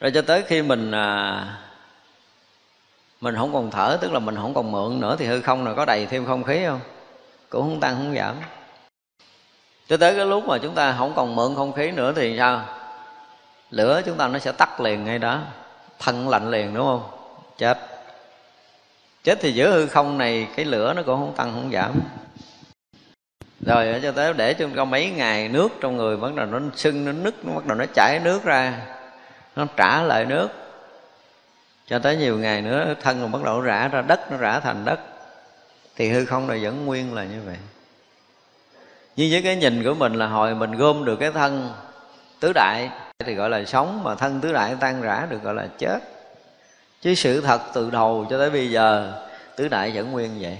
Rồi 0.00 0.10
cho 0.14 0.22
tới 0.22 0.42
khi 0.42 0.62
mình 0.62 0.90
à, 0.90 1.58
mình 3.20 3.36
không 3.36 3.52
còn 3.52 3.70
thở 3.70 3.98
tức 4.00 4.12
là 4.12 4.18
mình 4.18 4.36
không 4.36 4.54
còn 4.54 4.72
mượn 4.72 5.00
nữa 5.00 5.16
thì 5.18 5.26
hư 5.26 5.40
không 5.40 5.66
là 5.66 5.74
có 5.74 5.84
đầy 5.84 6.06
thêm 6.06 6.26
không 6.26 6.44
khí 6.44 6.64
không? 6.66 6.80
Cũng 7.48 7.62
không 7.62 7.80
tăng 7.80 7.96
không 7.96 8.14
giảm. 8.16 8.34
Cho 9.88 9.96
tới 9.96 10.16
cái 10.16 10.26
lúc 10.26 10.44
mà 10.46 10.58
chúng 10.58 10.74
ta 10.74 10.94
không 10.98 11.12
còn 11.16 11.36
mượn 11.36 11.54
không 11.54 11.72
khí 11.72 11.90
nữa 11.90 12.12
thì 12.16 12.38
sao? 12.38 12.64
Lửa 13.70 14.02
chúng 14.06 14.16
ta 14.16 14.28
nó 14.28 14.38
sẽ 14.38 14.52
tắt 14.52 14.80
liền 14.80 15.04
ngay 15.04 15.18
đó. 15.18 15.40
Thân 15.98 16.28
lạnh 16.28 16.50
liền 16.50 16.74
đúng 16.74 16.86
không? 16.86 17.02
Chết 17.58 17.95
chết 19.26 19.38
thì 19.40 19.52
giữa 19.52 19.70
hư 19.70 19.86
không 19.86 20.18
này, 20.18 20.48
cái 20.56 20.64
lửa 20.64 20.92
nó 20.96 21.02
cũng 21.02 21.16
không 21.16 21.34
tăng, 21.36 21.52
không 21.52 21.70
giảm. 21.72 22.00
Rồi, 23.60 24.00
cho 24.02 24.12
tới 24.12 24.32
để 24.32 24.54
cho 24.54 24.84
mấy 24.84 25.10
ngày 25.10 25.48
nước 25.48 25.68
trong 25.80 25.96
người 25.96 26.16
bắt 26.16 26.34
đầu 26.34 26.46
nó 26.46 26.60
sưng, 26.74 27.04
nó 27.04 27.12
nứt, 27.12 27.34
nó 27.44 27.52
bắt 27.54 27.66
đầu 27.66 27.78
nó 27.78 27.84
chảy 27.94 28.20
nước 28.24 28.44
ra, 28.44 28.80
nó 29.56 29.66
trả 29.76 30.02
lại 30.02 30.24
nước. 30.24 30.48
Cho 31.86 31.98
tới 31.98 32.16
nhiều 32.16 32.38
ngày 32.38 32.62
nữa, 32.62 32.94
thân 33.02 33.20
nó 33.20 33.26
bắt 33.26 33.44
đầu 33.44 33.60
rã 33.60 33.88
ra 33.88 34.02
đất, 34.02 34.32
nó 34.32 34.36
rã 34.36 34.60
thành 34.60 34.84
đất. 34.84 35.00
Thì 35.96 36.08
hư 36.08 36.24
không 36.24 36.46
này 36.46 36.58
vẫn 36.62 36.86
nguyên 36.86 37.14
là 37.14 37.24
như 37.24 37.40
vậy. 37.46 37.56
Nhưng 39.16 39.30
với 39.30 39.42
cái 39.42 39.56
nhìn 39.56 39.84
của 39.84 39.94
mình 39.94 40.14
là 40.14 40.26
hồi 40.26 40.54
mình 40.54 40.72
gom 40.72 41.04
được 41.04 41.16
cái 41.16 41.32
thân 41.32 41.72
tứ 42.40 42.52
đại, 42.52 42.90
thì 43.18 43.34
gọi 43.34 43.50
là 43.50 43.64
sống, 43.64 44.00
mà 44.04 44.14
thân 44.14 44.40
tứ 44.40 44.52
đại 44.52 44.76
tan 44.80 45.02
rã 45.02 45.26
được 45.30 45.42
gọi 45.42 45.54
là 45.54 45.68
chết 45.78 45.98
chứ 47.00 47.14
sự 47.14 47.40
thật 47.40 47.60
từ 47.74 47.90
đầu 47.90 48.26
cho 48.30 48.38
tới 48.38 48.50
bây 48.50 48.70
giờ, 48.70 49.22
tứ 49.56 49.68
đại 49.68 49.90
vẫn 49.90 50.12
nguyên 50.12 50.30
vậy. 50.40 50.58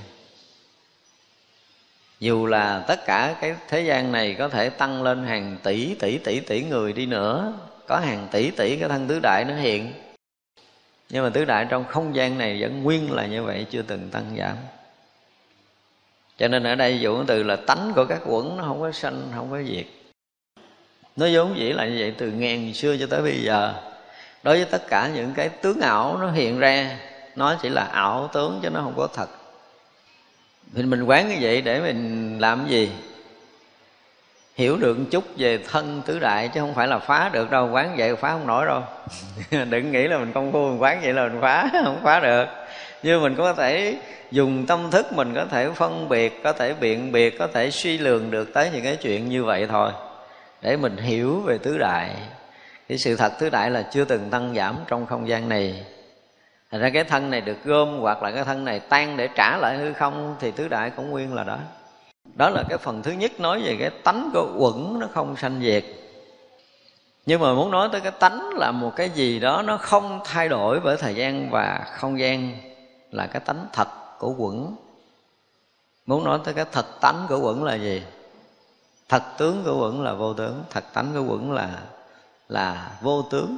Dù 2.21 2.47
là 2.47 2.85
tất 2.89 3.07
cả 3.07 3.37
cái 3.41 3.55
thế 3.69 3.81
gian 3.81 4.13
này 4.13 4.35
có 4.35 4.49
thể 4.49 4.71
tăng 4.71 5.03
lên 5.03 5.25
hàng 5.25 5.57
tỷ 5.63 5.95
tỷ 5.95 6.19
tỷ 6.19 6.41
tỷ 6.41 6.63
người 6.63 6.93
đi 6.93 7.07
nữa, 7.07 7.53
có 7.87 7.97
hàng 7.99 8.29
tỷ 8.31 8.51
tỷ 8.51 8.77
cái 8.77 8.89
thân 8.89 9.09
tứ 9.09 9.21
đại 9.23 9.45
nó 9.49 9.55
hiện. 9.55 9.93
Nhưng 11.09 11.25
mà 11.25 11.31
tứ 11.31 11.45
đại 11.45 11.67
trong 11.71 11.85
không 11.85 12.15
gian 12.15 12.39
này 12.39 12.61
vẫn 12.61 12.83
nguyên 12.83 13.13
là 13.13 13.27
như 13.27 13.43
vậy, 13.43 13.67
chưa 13.71 13.83
từng 13.83 14.09
tăng 14.11 14.37
giảm. 14.39 14.57
Cho 16.39 16.49
nên 16.49 16.65
ở 16.65 16.75
đây 16.75 17.01
dụng 17.01 17.25
từ 17.27 17.43
là 17.43 17.57
tánh 17.57 17.93
của 17.95 18.05
các 18.05 18.21
quẩn 18.27 18.57
nó 18.57 18.65
không 18.65 18.81
có 18.81 18.93
sanh, 18.93 19.23
không 19.35 19.51
có 19.51 19.63
diệt. 19.63 19.87
Nó 21.17 21.27
vốn 21.33 21.59
dĩ 21.59 21.73
là 21.73 21.87
như 21.87 21.97
vậy 21.99 22.15
từ 22.19 22.31
ngàn 22.31 22.75
xưa 22.75 22.97
cho 22.97 23.07
tới 23.07 23.23
bây 23.23 23.43
giờ 23.43 23.75
đối 24.47 24.57
với 24.57 24.65
tất 24.65 24.89
cả 24.89 25.11
những 25.15 25.33
cái 25.37 25.49
tướng 25.49 25.81
ảo 25.81 26.19
nó 26.21 26.31
hiện 26.31 26.59
ra, 26.59 26.97
nó 27.37 27.55
chỉ 27.63 27.69
là 27.69 27.85
ảo 27.85 28.31
tướng 28.33 28.61
chứ 28.63 28.71
nó 28.71 28.81
không 28.81 28.95
có 28.97 29.09
thật. 29.15 29.29
Thì 30.75 30.83
mình 30.83 31.03
quán 31.03 31.29
như 31.29 31.37
vậy 31.41 31.61
để 31.61 31.81
mình 31.81 32.39
làm 32.39 32.67
gì? 32.69 32.91
Hiểu 34.55 34.77
được 34.77 34.99
một 34.99 35.05
chút 35.11 35.25
về 35.37 35.59
thân 35.71 36.03
tứ 36.07 36.19
đại 36.19 36.49
chứ 36.49 36.61
không 36.61 36.75
phải 36.75 36.89
là 36.89 36.99
phá 36.99 37.31
được 37.33 37.51
đâu, 37.51 37.71
quán 37.71 37.95
vậy 37.97 38.17
phá 38.17 38.31
không 38.31 38.47
nổi 38.47 38.67
đâu. 38.67 38.83
Đừng 39.71 39.93
nghĩ 39.93 40.09
là 40.09 40.19
mình 40.19 40.33
công 40.33 40.53
phu 40.53 40.69
mình 40.69 40.83
quán 40.83 41.01
vậy 41.03 41.13
là 41.13 41.29
mình 41.29 41.41
phá, 41.41 41.71
không 41.85 42.01
phá 42.03 42.21
được. 42.21 42.47
Nhưng 43.03 43.23
mình 43.23 43.35
có 43.35 43.53
thể 43.53 43.97
dùng 44.31 44.67
tâm 44.67 44.91
thức 44.91 45.13
mình 45.13 45.35
có 45.35 45.45
thể 45.51 45.71
phân 45.75 46.09
biệt, 46.09 46.41
có 46.45 46.53
thể 46.53 46.75
biện 46.81 47.13
biệt, 47.13 47.39
có 47.39 47.47
thể 47.47 47.71
suy 47.71 47.99
lường 47.99 48.31
được 48.31 48.55
tới 48.55 48.71
những 48.73 48.85
cái 48.85 48.97
chuyện 48.97 49.29
như 49.29 49.45
vậy 49.45 49.67
thôi. 49.71 49.91
Để 50.63 50.77
mình 50.77 50.97
hiểu 50.97 51.41
về 51.41 51.59
tứ 51.59 51.79
đại 51.79 52.11
cái 52.89 52.99
sự 52.99 53.17
thật 53.17 53.33
thứ 53.39 53.51
đại 53.51 53.71
là 53.71 53.83
chưa 53.83 54.05
từng 54.05 54.31
tăng 54.31 54.55
giảm 54.55 54.77
trong 54.87 55.07
không 55.07 55.29
gian 55.29 55.49
này. 55.49 55.85
Thành 56.71 56.81
ra 56.81 56.91
cái 56.91 57.05
thân 57.05 57.31
này 57.31 57.41
được 57.41 57.57
gom 57.65 57.99
hoặc 57.99 58.23
là 58.23 58.31
cái 58.31 58.45
thân 58.45 58.65
này 58.65 58.81
tan 58.81 59.17
để 59.17 59.29
trả 59.35 59.57
lại 59.57 59.77
hư 59.77 59.93
không 59.93 60.37
thì 60.41 60.51
tứ 60.51 60.69
đại 60.69 60.91
cũng 60.91 61.11
nguyên 61.11 61.35
là 61.35 61.45
đó. 61.45 61.59
Đó 62.35 62.51
là 62.51 62.63
cái 62.69 62.79
phần 62.79 63.03
thứ 63.03 63.13
nhất 63.13 63.41
nói 63.41 63.63
về 63.63 63.77
cái 63.81 63.91
tánh 64.05 64.31
của 64.35 64.55
quẩn 64.57 64.99
nó 64.99 65.09
không 65.15 65.37
sanh 65.37 65.61
diệt. 65.61 65.85
Nhưng 67.27 67.41
mà 67.41 67.55
muốn 67.55 67.71
nói 67.71 67.89
tới 67.93 68.01
cái 68.01 68.13
tánh 68.13 68.51
là 68.55 68.71
một 68.71 68.93
cái 68.97 69.11
gì 69.11 69.41
đó 69.41 69.63
nó 69.63 69.77
không 69.77 70.21
thay 70.25 70.49
đổi 70.49 70.81
bởi 70.81 70.97
thời 70.97 71.15
gian 71.15 71.51
và 71.51 71.87
không 71.93 72.19
gian 72.19 72.53
là 73.11 73.27
cái 73.27 73.41
tánh 73.41 73.67
thật 73.73 73.89
của 74.19 74.35
quẩn. 74.39 74.77
Muốn 76.07 76.25
nói 76.25 76.39
tới 76.45 76.55
cái 76.55 76.65
thật 76.73 76.87
tánh 77.01 77.27
của 77.29 77.41
quẩn 77.41 77.65
là 77.65 77.75
gì? 77.75 78.03
Thật 79.09 79.23
tướng 79.39 79.63
của 79.65 79.79
quẩn 79.81 80.03
là 80.03 80.13
vô 80.13 80.35
tướng, 80.35 80.65
thật 80.71 80.85
tánh 80.93 81.07
của 81.15 81.33
quẩn 81.33 81.53
là 81.53 81.69
là 82.49 82.99
vô 83.01 83.23
tướng. 83.23 83.57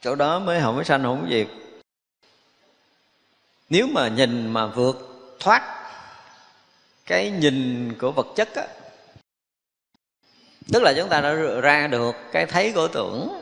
Chỗ 0.00 0.14
đó 0.14 0.38
mới 0.38 0.60
không 0.60 0.76
có 0.76 0.84
sanh 0.84 1.02
không 1.02 1.20
có 1.22 1.28
diệt 1.30 1.46
nếu 3.68 3.86
mà 3.86 4.08
nhìn 4.08 4.52
mà 4.52 4.66
vượt 4.66 4.96
thoát 5.40 5.62
cái 7.06 7.30
nhìn 7.30 7.92
của 7.98 8.12
vật 8.12 8.26
chất 8.36 8.54
á, 8.54 8.66
tức 10.72 10.82
là 10.82 10.92
chúng 10.96 11.08
ta 11.08 11.20
đã 11.20 11.32
ra 11.62 11.86
được 11.86 12.14
cái 12.32 12.46
thấy 12.46 12.72
của 12.72 12.88
tưởng. 12.88 13.40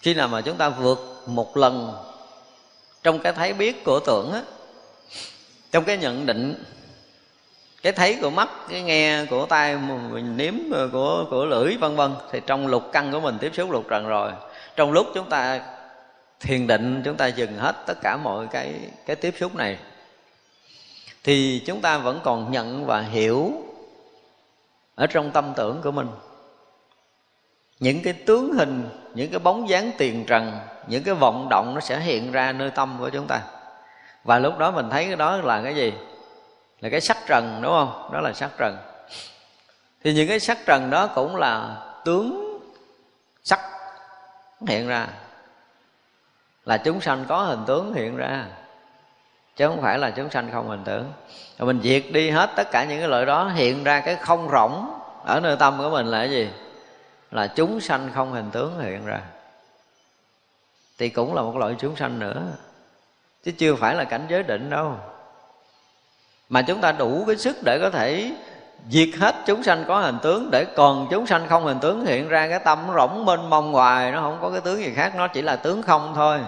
Khi 0.00 0.14
nào 0.14 0.28
mà 0.28 0.40
chúng 0.40 0.56
ta 0.56 0.68
vượt 0.68 1.22
một 1.26 1.56
lần 1.56 1.94
trong 3.02 3.18
cái 3.18 3.32
thấy 3.32 3.52
biết 3.52 3.84
của 3.84 4.00
tưởng 4.00 4.32
á, 4.32 4.42
trong 5.70 5.84
cái 5.84 5.98
nhận 5.98 6.26
định 6.26 6.64
cái 7.82 7.92
thấy 7.92 8.18
của 8.22 8.30
mắt, 8.30 8.48
cái 8.68 8.82
nghe 8.82 9.24
của 9.30 9.46
tai 9.46 9.76
mình 9.76 10.36
nếm 10.36 10.54
của 10.92 11.24
của 11.30 11.44
lưỡi, 11.44 11.76
vân 11.76 11.96
vân. 11.96 12.12
Thì 12.30 12.40
trong 12.46 12.66
lục 12.66 12.82
căn 12.92 13.12
của 13.12 13.20
mình 13.20 13.38
tiếp 13.40 13.50
xúc 13.54 13.70
lục 13.70 13.84
trần 13.90 14.08
rồi. 14.08 14.32
Trong 14.76 14.92
lúc 14.92 15.06
chúng 15.14 15.28
ta 15.28 15.60
thiền 16.40 16.66
định, 16.66 17.02
chúng 17.04 17.16
ta 17.16 17.26
dừng 17.26 17.56
hết 17.58 17.76
tất 17.86 17.94
cả 18.02 18.16
mọi 18.16 18.46
cái 18.46 18.74
cái 19.06 19.16
tiếp 19.16 19.34
xúc 19.40 19.54
này, 19.54 19.78
thì 21.24 21.62
chúng 21.66 21.80
ta 21.80 21.98
vẫn 21.98 22.20
còn 22.24 22.52
nhận 22.52 22.86
và 22.86 23.00
hiểu 23.00 23.52
ở 24.94 25.06
trong 25.06 25.30
tâm 25.30 25.52
tưởng 25.56 25.80
của 25.82 25.90
mình. 25.90 26.08
Những 27.80 28.02
cái 28.02 28.12
tướng 28.12 28.52
hình, 28.52 28.88
những 29.14 29.30
cái 29.30 29.38
bóng 29.38 29.68
dáng 29.68 29.90
tiền 29.98 30.24
trần, 30.26 30.52
những 30.86 31.02
cái 31.02 31.14
vọng 31.14 31.48
động 31.50 31.74
nó 31.74 31.80
sẽ 31.80 32.00
hiện 32.00 32.32
ra 32.32 32.52
nơi 32.52 32.70
tâm 32.70 32.96
của 32.98 33.10
chúng 33.10 33.26
ta. 33.26 33.40
Và 34.24 34.38
lúc 34.38 34.58
đó 34.58 34.70
mình 34.70 34.90
thấy 34.90 35.06
cái 35.06 35.16
đó 35.16 35.36
là 35.36 35.62
cái 35.62 35.74
gì? 35.74 35.92
Là 36.80 36.88
cái 36.88 37.00
sắc 37.00 37.18
trần, 37.26 37.60
đúng 37.62 37.72
không? 37.72 38.10
Đó 38.12 38.20
là 38.20 38.32
sắc 38.32 38.50
trần. 38.58 38.76
Thì 40.04 40.14
những 40.14 40.28
cái 40.28 40.40
sắc 40.40 40.58
trần 40.66 40.90
đó 40.90 41.06
cũng 41.06 41.36
là 41.36 41.76
tướng 42.04 42.58
sắc 43.44 43.60
hiện 44.68 44.88
ra. 44.88 45.08
Là 46.64 46.76
chúng 46.76 47.00
sanh 47.00 47.24
có 47.28 47.42
hình 47.42 47.64
tướng 47.66 47.94
hiện 47.94 48.16
ra. 48.16 48.46
Chứ 49.56 49.68
không 49.68 49.82
phải 49.82 49.98
là 49.98 50.10
chúng 50.10 50.30
sanh 50.30 50.50
không 50.52 50.68
hình 50.68 50.84
tướng. 50.84 51.12
Rồi 51.58 51.66
mình 51.66 51.80
diệt 51.82 52.04
đi 52.12 52.30
hết 52.30 52.50
tất 52.56 52.70
cả 52.70 52.84
những 52.84 52.98
cái 52.98 53.08
loại 53.08 53.26
đó, 53.26 53.48
hiện 53.48 53.84
ra 53.84 54.00
cái 54.00 54.16
không 54.16 54.48
rỗng 54.50 55.00
ở 55.24 55.40
nơi 55.40 55.56
tâm 55.56 55.78
của 55.78 55.90
mình 55.90 56.06
là 56.06 56.18
cái 56.18 56.30
gì? 56.30 56.50
Là 57.30 57.46
chúng 57.46 57.80
sanh 57.80 58.10
không 58.14 58.32
hình 58.32 58.50
tướng 58.50 58.80
hiện 58.80 59.04
ra. 59.04 59.20
Thì 60.98 61.08
cũng 61.08 61.34
là 61.34 61.42
một 61.42 61.56
loại 61.56 61.74
chúng 61.78 61.96
sanh 61.96 62.18
nữa. 62.18 62.42
Chứ 63.44 63.52
chưa 63.58 63.74
phải 63.74 63.94
là 63.94 64.04
cảnh 64.04 64.26
giới 64.28 64.42
định 64.42 64.70
đâu 64.70 64.96
mà 66.50 66.62
chúng 66.62 66.80
ta 66.80 66.92
đủ 66.92 67.24
cái 67.26 67.36
sức 67.36 67.56
để 67.64 67.78
có 67.82 67.90
thể 67.90 68.32
diệt 68.88 69.08
hết 69.20 69.34
chúng 69.46 69.62
sanh 69.62 69.84
có 69.88 70.00
hình 70.00 70.18
tướng, 70.22 70.50
để 70.50 70.64
còn 70.64 71.06
chúng 71.10 71.26
sanh 71.26 71.48
không 71.48 71.64
hình 71.64 71.80
tướng 71.80 72.06
hiện 72.06 72.28
ra 72.28 72.48
cái 72.48 72.58
tâm 72.58 72.78
rỗng 72.96 73.24
mênh 73.24 73.50
mông 73.50 73.72
hoài, 73.72 74.12
nó 74.12 74.20
không 74.20 74.38
có 74.42 74.50
cái 74.50 74.60
tướng 74.60 74.78
gì 74.78 74.92
khác, 74.94 75.12
nó 75.16 75.28
chỉ 75.28 75.42
là 75.42 75.56
tướng 75.56 75.82
không 75.82 76.12
thôi. 76.14 76.40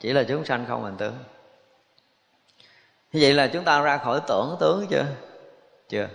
Chỉ 0.00 0.12
là 0.12 0.22
chúng 0.22 0.44
sanh 0.44 0.64
không 0.68 0.82
hình 0.82 0.96
tướng. 0.96 1.14
Như 3.12 3.20
vậy 3.22 3.34
là 3.34 3.46
chúng 3.46 3.64
ta 3.64 3.80
ra 3.80 3.96
khỏi 3.96 4.20
tưởng 4.28 4.56
tướng 4.60 4.86
chưa? 4.90 5.04
Chưa. 5.88 6.08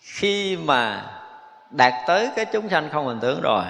Khi 0.00 0.56
mà 0.56 1.10
đạt 1.70 1.92
tới 2.06 2.30
cái 2.36 2.44
chúng 2.44 2.68
sanh 2.68 2.88
không 2.92 3.06
hình 3.06 3.20
tướng 3.20 3.40
rồi 3.40 3.64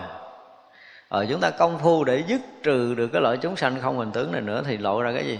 ở 1.08 1.26
chúng 1.30 1.40
ta 1.40 1.50
công 1.50 1.78
phu 1.78 2.04
để 2.04 2.22
dứt 2.26 2.40
trừ 2.62 2.94
được 2.94 3.08
cái 3.12 3.22
loại 3.22 3.36
chúng 3.36 3.56
sanh 3.56 3.80
không 3.82 3.98
hình 3.98 4.12
tướng 4.12 4.32
này 4.32 4.40
nữa 4.40 4.62
thì 4.66 4.78
lộ 4.78 5.02
ra 5.02 5.12
cái 5.12 5.26
gì? 5.26 5.38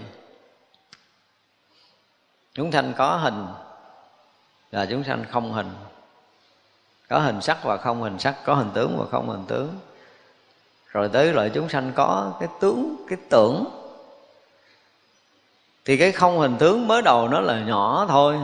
Chúng 2.54 2.72
sanh 2.72 2.92
có 2.96 3.16
hình 3.16 3.46
là 4.72 4.86
chúng 4.86 5.04
sanh 5.04 5.24
không 5.30 5.52
hình. 5.52 5.70
Có 7.08 7.18
hình 7.18 7.40
sắc 7.40 7.64
và 7.64 7.76
không 7.76 8.02
hình 8.02 8.18
sắc, 8.18 8.34
có 8.44 8.54
hình 8.54 8.70
tướng 8.74 8.96
và 8.98 9.04
không 9.10 9.28
hình 9.28 9.44
tướng. 9.48 9.74
Rồi 10.88 11.08
tới 11.08 11.32
loại 11.32 11.50
chúng 11.54 11.68
sanh 11.68 11.92
có 11.94 12.32
cái 12.40 12.48
tướng, 12.60 12.96
cái 13.08 13.18
tưởng. 13.30 13.64
Thì 15.84 15.96
cái 15.96 16.12
không 16.12 16.38
hình 16.38 16.56
tướng 16.58 16.88
mới 16.88 17.02
đầu 17.02 17.28
nó 17.28 17.40
là 17.40 17.60
nhỏ 17.60 18.06
thôi. 18.08 18.38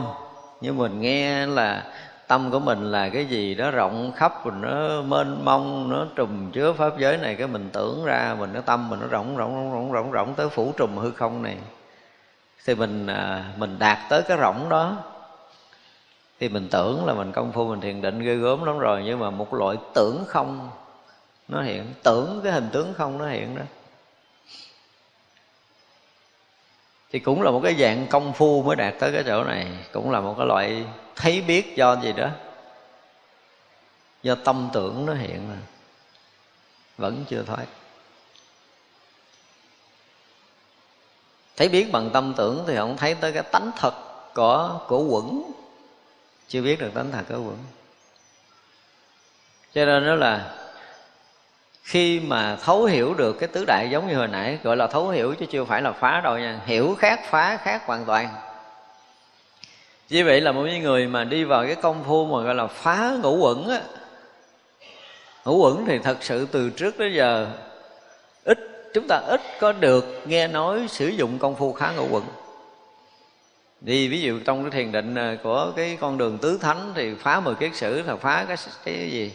Nhưng 0.61 0.77
mình 0.77 1.01
nghe 1.01 1.45
là 1.45 1.83
tâm 2.27 2.51
của 2.51 2.59
mình 2.59 2.91
là 2.91 3.09
cái 3.09 3.25
gì 3.25 3.55
đó 3.55 3.71
rộng 3.71 4.11
khắp, 4.15 4.45
rồi 4.45 4.53
nó 4.61 5.01
mênh 5.01 5.45
mông, 5.45 5.89
nó 5.89 6.05
trùm 6.15 6.51
chứa 6.51 6.73
pháp 6.73 6.97
giới 6.99 7.17
này, 7.17 7.35
cái 7.35 7.47
mình 7.47 7.69
tưởng 7.73 8.05
ra, 8.05 8.35
mình 8.39 8.53
cái 8.53 8.61
tâm 8.65 8.89
mình 8.89 8.99
nó 8.99 9.07
rộng 9.07 9.37
rộng 9.37 9.55
rộng 9.55 9.73
rộng 9.73 9.91
rộng 9.91 10.11
rộng 10.11 10.33
tới 10.35 10.49
phủ 10.49 10.73
trùm 10.77 10.97
hư 10.97 11.11
không 11.11 11.43
này 11.43 11.57
thì 12.65 12.75
mình 12.75 13.07
à, 13.07 13.53
mình 13.57 13.79
đạt 13.79 13.97
tới 14.09 14.21
cái 14.21 14.37
rộng 14.37 14.69
đó. 14.69 14.97
Thì 16.39 16.49
mình 16.49 16.67
tưởng 16.71 17.05
là 17.05 17.13
mình 17.13 17.31
công 17.31 17.51
phu, 17.51 17.67
mình 17.67 17.81
thiền 17.81 18.01
định 18.01 18.19
ghê 18.19 18.35
gớm 18.35 18.63
lắm 18.63 18.79
rồi, 18.79 19.01
nhưng 19.05 19.19
mà 19.19 19.29
một 19.29 19.53
loại 19.53 19.77
tưởng 19.93 20.23
không 20.27 20.69
nó 21.47 21.61
hiện. 21.61 21.93
Tưởng 22.03 22.41
cái 22.43 22.51
hình 22.51 22.69
tướng 22.71 22.93
không 22.93 23.17
nó 23.17 23.27
hiện 23.27 23.55
đó. 23.55 23.63
Thì 27.11 27.19
cũng 27.19 27.41
là 27.41 27.51
một 27.51 27.61
cái 27.63 27.75
dạng 27.75 28.07
công 28.07 28.33
phu 28.33 28.63
mới 28.63 28.75
đạt 28.75 28.93
tới 28.99 29.11
cái 29.13 29.23
chỗ 29.25 29.43
này. 29.43 29.67
Cũng 29.91 30.11
là 30.11 30.19
một 30.19 30.35
cái 30.37 30.47
loại 30.47 30.85
thấy 31.15 31.41
biết 31.41 31.75
do 31.75 31.93
gì 32.01 32.13
đó. 32.13 32.29
Do 34.23 34.35
tâm 34.35 34.69
tưởng 34.73 35.05
nó 35.05 35.13
hiện 35.13 35.49
mà. 35.49 35.55
Vẫn 36.97 37.25
chưa 37.29 37.43
thoát. 37.43 37.65
Thấy 41.59 41.69
biết 41.69 41.91
bằng 41.91 42.09
tâm 42.09 42.33
tưởng 42.37 42.63
thì 42.67 42.75
không 42.75 42.97
thấy 42.97 43.15
tới 43.15 43.31
cái 43.31 43.43
tánh 43.43 43.71
thật 43.77 43.93
của 44.33 44.79
của 44.87 45.03
quẩn. 45.03 45.51
Chưa 46.47 46.61
biết 46.61 46.79
được 46.79 46.93
tánh 46.93 47.11
thật 47.11 47.23
của 47.29 47.35
quẩn. 47.35 47.57
Cho 49.73 49.85
nên 49.85 50.05
đó 50.05 50.15
là 50.15 50.55
khi 51.83 52.19
mà 52.19 52.55
thấu 52.55 52.85
hiểu 52.85 53.13
được 53.13 53.33
cái 53.39 53.49
tứ 53.53 53.65
đại 53.67 53.87
giống 53.91 54.07
như 54.07 54.15
hồi 54.15 54.27
nãy, 54.27 54.59
gọi 54.63 54.77
là 54.77 54.87
thấu 54.87 55.09
hiểu 55.09 55.35
chứ 55.39 55.45
chưa 55.45 55.65
phải 55.65 55.81
là 55.81 55.91
phá 55.91 56.21
đâu 56.23 56.37
nha. 56.37 56.59
Hiểu 56.65 56.95
khác, 56.99 57.19
phá 57.29 57.57
khác 57.57 57.85
hoàn 57.85 58.05
toàn. 58.05 58.29
Như 60.09 60.25
vậy 60.25 60.41
là 60.41 60.51
một 60.51 60.65
người 60.81 61.07
mà 61.07 61.23
đi 61.23 61.43
vào 61.43 61.65
cái 61.65 61.75
công 61.75 62.03
phu 62.03 62.25
mà 62.25 62.43
gọi 62.43 62.55
là 62.55 62.67
phá 62.67 63.11
ngũ 63.21 63.37
quẩn 63.37 63.69
á, 63.69 63.81
ngũ 65.45 65.57
quẩn 65.57 65.85
thì 65.87 65.99
thật 65.99 66.17
sự 66.21 66.47
từ 66.51 66.69
trước 66.69 66.97
tới 66.97 67.13
giờ 67.13 67.47
chúng 68.93 69.07
ta 69.07 69.17
ít 69.17 69.41
có 69.59 69.71
được 69.71 70.21
nghe 70.25 70.47
nói 70.47 70.87
sử 70.89 71.07
dụng 71.07 71.39
công 71.39 71.55
phu 71.55 71.73
khá 71.73 71.91
ngũ 71.91 72.07
quẩn. 72.11 72.23
Vì 73.81 74.07
ví 74.07 74.21
dụ 74.21 74.39
trong 74.45 74.61
cái 74.63 74.71
thiền 74.71 74.91
định 74.91 75.15
à, 75.15 75.37
của 75.43 75.71
cái 75.75 75.97
con 76.01 76.17
đường 76.17 76.37
tứ 76.37 76.57
thánh 76.61 76.93
thì 76.95 77.13
phá 77.15 77.39
mười 77.39 77.55
kiết 77.55 77.75
sử 77.75 78.01
là 78.01 78.15
phá 78.15 78.45
cái 78.47 78.57
cái 78.85 79.09
gì? 79.11 79.31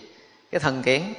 Cái 0.50 0.60
thần 0.60 0.82
kiến. 0.82 1.14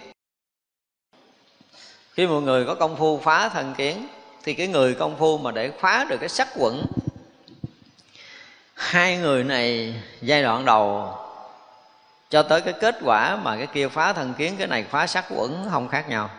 Khi 2.14 2.28
một 2.28 2.40
người 2.40 2.66
có 2.66 2.76
công 2.76 2.98
phu 2.98 3.20
phá 3.20 3.50
thần 3.50 3.74
kiến, 3.78 4.08
thì 4.44 4.54
cái 4.54 4.68
người 4.68 4.94
công 4.94 5.18
phu 5.18 5.38
mà 5.38 5.52
để 5.52 5.72
phá 5.80 6.06
được 6.10 6.18
cái 6.20 6.30
sắc 6.30 6.48
quẩn, 6.56 6.86
hai 8.74 9.18
người 9.18 9.44
này 9.44 9.94
giai 10.22 10.44
đoạn 10.44 10.66
đầu, 10.66 11.14
cho 12.30 12.44
tới 12.44 12.62
cái 12.62 12.74
kết 12.74 12.96
quả 13.04 13.36
mà 13.36 13.58
cái 13.58 13.68
kia 13.68 13.88
phá 13.88 14.14
thần 14.14 14.34
kiến, 14.34 14.56
cái 14.58 14.68
này 14.68 14.84
phá 14.84 15.08
sắc 15.08 15.26
quẩn 15.30 15.68
không 15.72 15.88
khác 15.88 16.10
nhau 16.10 16.30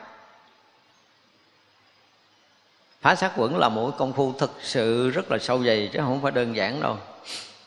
phá 3.00 3.14
sát 3.14 3.32
quẩn 3.36 3.58
là 3.58 3.68
một 3.68 3.90
công 3.98 4.12
phu 4.12 4.32
thực 4.38 4.50
sự 4.62 5.10
rất 5.10 5.30
là 5.30 5.38
sâu 5.38 5.64
dày, 5.64 5.90
chứ 5.92 5.98
không 6.02 6.22
phải 6.22 6.32
đơn 6.32 6.56
giản 6.56 6.80
đâu. 6.80 6.96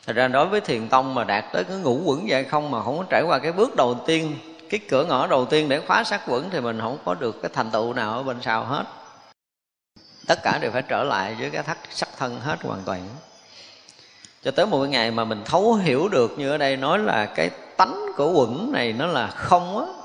Thật 0.06 0.12
ra 0.16 0.28
đối 0.28 0.46
với 0.46 0.60
thiền 0.60 0.88
tông 0.88 1.14
mà 1.14 1.24
đạt 1.24 1.44
tới 1.52 1.64
cái 1.64 1.76
ngũ 1.76 2.02
quẩn 2.04 2.26
vậy 2.28 2.44
không 2.44 2.70
mà 2.70 2.82
không 2.82 2.98
có 2.98 3.04
trải 3.10 3.22
qua 3.22 3.38
cái 3.38 3.52
bước 3.52 3.76
đầu 3.76 3.94
tiên, 4.06 4.36
cái 4.70 4.80
cửa 4.88 5.04
ngõ 5.04 5.26
đầu 5.26 5.44
tiên 5.44 5.68
để 5.68 5.80
phá 5.80 6.04
sát 6.04 6.20
quẩn 6.26 6.50
thì 6.50 6.60
mình 6.60 6.80
không 6.80 6.98
có 7.04 7.14
được 7.14 7.42
cái 7.42 7.50
thành 7.54 7.70
tựu 7.70 7.92
nào 7.92 8.12
ở 8.12 8.22
bên 8.22 8.36
sau 8.42 8.64
hết. 8.64 8.84
Tất 10.26 10.42
cả 10.42 10.58
đều 10.58 10.70
phải 10.70 10.82
trở 10.82 11.04
lại 11.04 11.36
với 11.40 11.50
cái 11.50 11.62
thắt 11.62 11.78
sắc 11.90 12.08
thân 12.18 12.40
hết 12.40 12.62
hoàn 12.62 12.82
toàn. 12.84 13.08
Cho 14.42 14.50
tới 14.50 14.66
một 14.66 14.80
cái 14.82 14.90
ngày 14.90 15.10
mà 15.10 15.24
mình 15.24 15.42
thấu 15.44 15.74
hiểu 15.74 16.08
được 16.08 16.38
như 16.38 16.50
ở 16.50 16.58
đây 16.58 16.76
nói 16.76 16.98
là 16.98 17.26
cái 17.26 17.50
tánh 17.76 18.06
của 18.16 18.32
quẩn 18.32 18.72
này 18.72 18.92
nó 18.92 19.06
là 19.06 19.26
không 19.26 19.78
á 19.78 19.99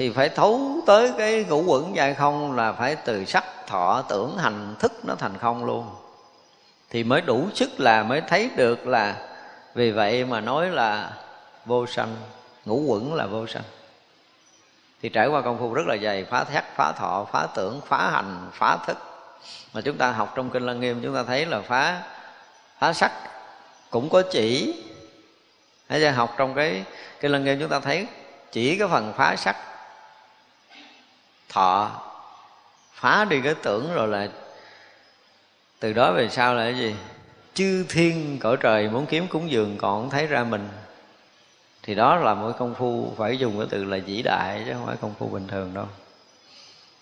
thì 0.00 0.10
phải 0.10 0.28
thấu 0.28 0.82
tới 0.86 1.12
cái 1.18 1.44
ngũ 1.48 1.62
quẩn 1.62 1.96
dài 1.96 2.14
không 2.14 2.56
là 2.56 2.72
phải 2.72 2.96
từ 2.96 3.24
sắc, 3.24 3.44
thọ, 3.66 4.04
tưởng, 4.08 4.36
hành, 4.38 4.74
thức 4.78 4.92
nó 5.04 5.14
thành 5.14 5.38
không 5.38 5.64
luôn. 5.64 5.90
Thì 6.90 7.04
mới 7.04 7.20
đủ 7.20 7.46
sức 7.54 7.70
là 7.80 8.02
mới 8.02 8.20
thấy 8.20 8.50
được 8.56 8.86
là 8.86 9.16
vì 9.74 9.90
vậy 9.90 10.24
mà 10.24 10.40
nói 10.40 10.68
là 10.68 11.12
vô 11.66 11.86
sanh, 11.86 12.16
ngũ 12.64 12.80
quẩn 12.80 13.14
là 13.14 13.26
vô 13.26 13.46
sanh. 13.46 13.62
Thì 15.02 15.08
trải 15.08 15.26
qua 15.26 15.42
công 15.42 15.58
phu 15.58 15.74
rất 15.74 15.86
là 15.86 15.96
dày, 15.96 16.24
phá 16.24 16.44
thét 16.44 16.64
phá 16.76 16.92
thọ, 16.92 17.26
phá 17.32 17.46
tưởng, 17.54 17.80
phá 17.86 18.10
hành, 18.10 18.50
phá 18.52 18.78
thức. 18.86 18.96
Mà 19.74 19.80
chúng 19.80 19.96
ta 19.96 20.10
học 20.10 20.32
trong 20.36 20.50
kinh 20.50 20.66
lăng 20.66 20.80
nghiêm, 20.80 21.00
chúng 21.02 21.14
ta 21.14 21.22
thấy 21.22 21.46
là 21.46 21.60
phá 21.60 22.02
phá 22.78 22.92
sắc 22.92 23.12
cũng 23.90 24.08
có 24.08 24.22
chỉ. 24.30 24.74
Hãy 25.88 26.00
ra 26.00 26.10
học 26.10 26.34
trong 26.38 26.54
cái 26.54 26.84
kinh 27.20 27.32
lăng 27.32 27.44
nghiêm 27.44 27.60
chúng 27.60 27.68
ta 27.70 27.80
thấy 27.80 28.06
chỉ 28.52 28.78
cái 28.78 28.88
phần 28.88 29.12
phá 29.16 29.36
sắc 29.36 29.56
thọ. 31.50 31.90
Phá 32.94 33.24
đi 33.24 33.40
cái 33.40 33.54
tưởng 33.54 33.94
rồi 33.94 34.08
là 34.08 34.28
từ 35.80 35.92
đó 35.92 36.12
về 36.12 36.28
sau 36.28 36.54
là 36.54 36.62
cái 36.62 36.76
gì? 36.76 36.94
Chư 37.54 37.84
thiên 37.88 38.38
cõi 38.38 38.56
trời 38.60 38.88
muốn 38.88 39.06
kiếm 39.06 39.26
cúng 39.28 39.50
dường 39.50 39.78
còn 39.78 40.02
không 40.02 40.10
thấy 40.10 40.26
ra 40.26 40.44
mình. 40.44 40.68
Thì 41.82 41.94
đó 41.94 42.16
là 42.16 42.34
một 42.34 42.52
công 42.58 42.74
phu, 42.74 43.12
phải 43.16 43.38
dùng 43.38 43.58
cái 43.58 43.66
từ 43.70 43.84
là 43.84 43.98
vĩ 44.06 44.22
đại 44.22 44.62
chứ 44.66 44.72
không 44.72 44.86
phải 44.86 44.96
công 45.00 45.14
phu 45.18 45.26
bình 45.26 45.48
thường 45.48 45.74
đâu. 45.74 45.86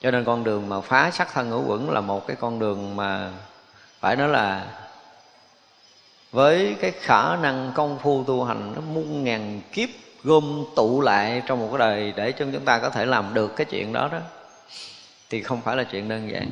Cho 0.01 0.11
nên 0.11 0.25
con 0.25 0.45
đường 0.45 0.69
mà 0.69 0.81
phá 0.81 1.11
sắc 1.11 1.33
thân 1.33 1.51
ngũ 1.51 1.65
quẩn 1.67 1.91
là 1.91 2.01
một 2.01 2.27
cái 2.27 2.37
con 2.41 2.59
đường 2.59 2.97
mà 2.97 3.31
phải 4.01 4.17
nói 4.17 4.29
là 4.29 4.67
với 6.33 6.77
cái 6.81 6.91
khả 6.91 7.37
năng 7.37 7.73
công 7.75 7.99
phu 7.99 8.25
tu 8.25 8.45
hành, 8.45 8.73
nó 8.75 8.81
muôn 8.81 9.25
ngàn 9.25 9.61
kiếp 9.73 9.89
gom 10.25 10.65
tụ 10.77 11.01
lại 11.01 11.43
trong 11.47 11.61
một 11.61 11.69
cái 11.71 11.79
đời 11.79 12.13
để 12.17 12.33
cho 12.33 12.47
chúng 12.53 12.65
ta 12.65 12.79
có 12.79 12.91
thể 12.91 13.07
làm 13.07 13.35
được 13.35 13.57
cái 13.57 13.65
chuyện 13.65 13.93
đó 13.93 14.09
đó 14.13 14.19
thì 15.31 15.43
không 15.43 15.61
phải 15.61 15.77
là 15.77 15.85
chuyện 15.85 16.09
đơn 16.09 16.31
giản. 16.31 16.51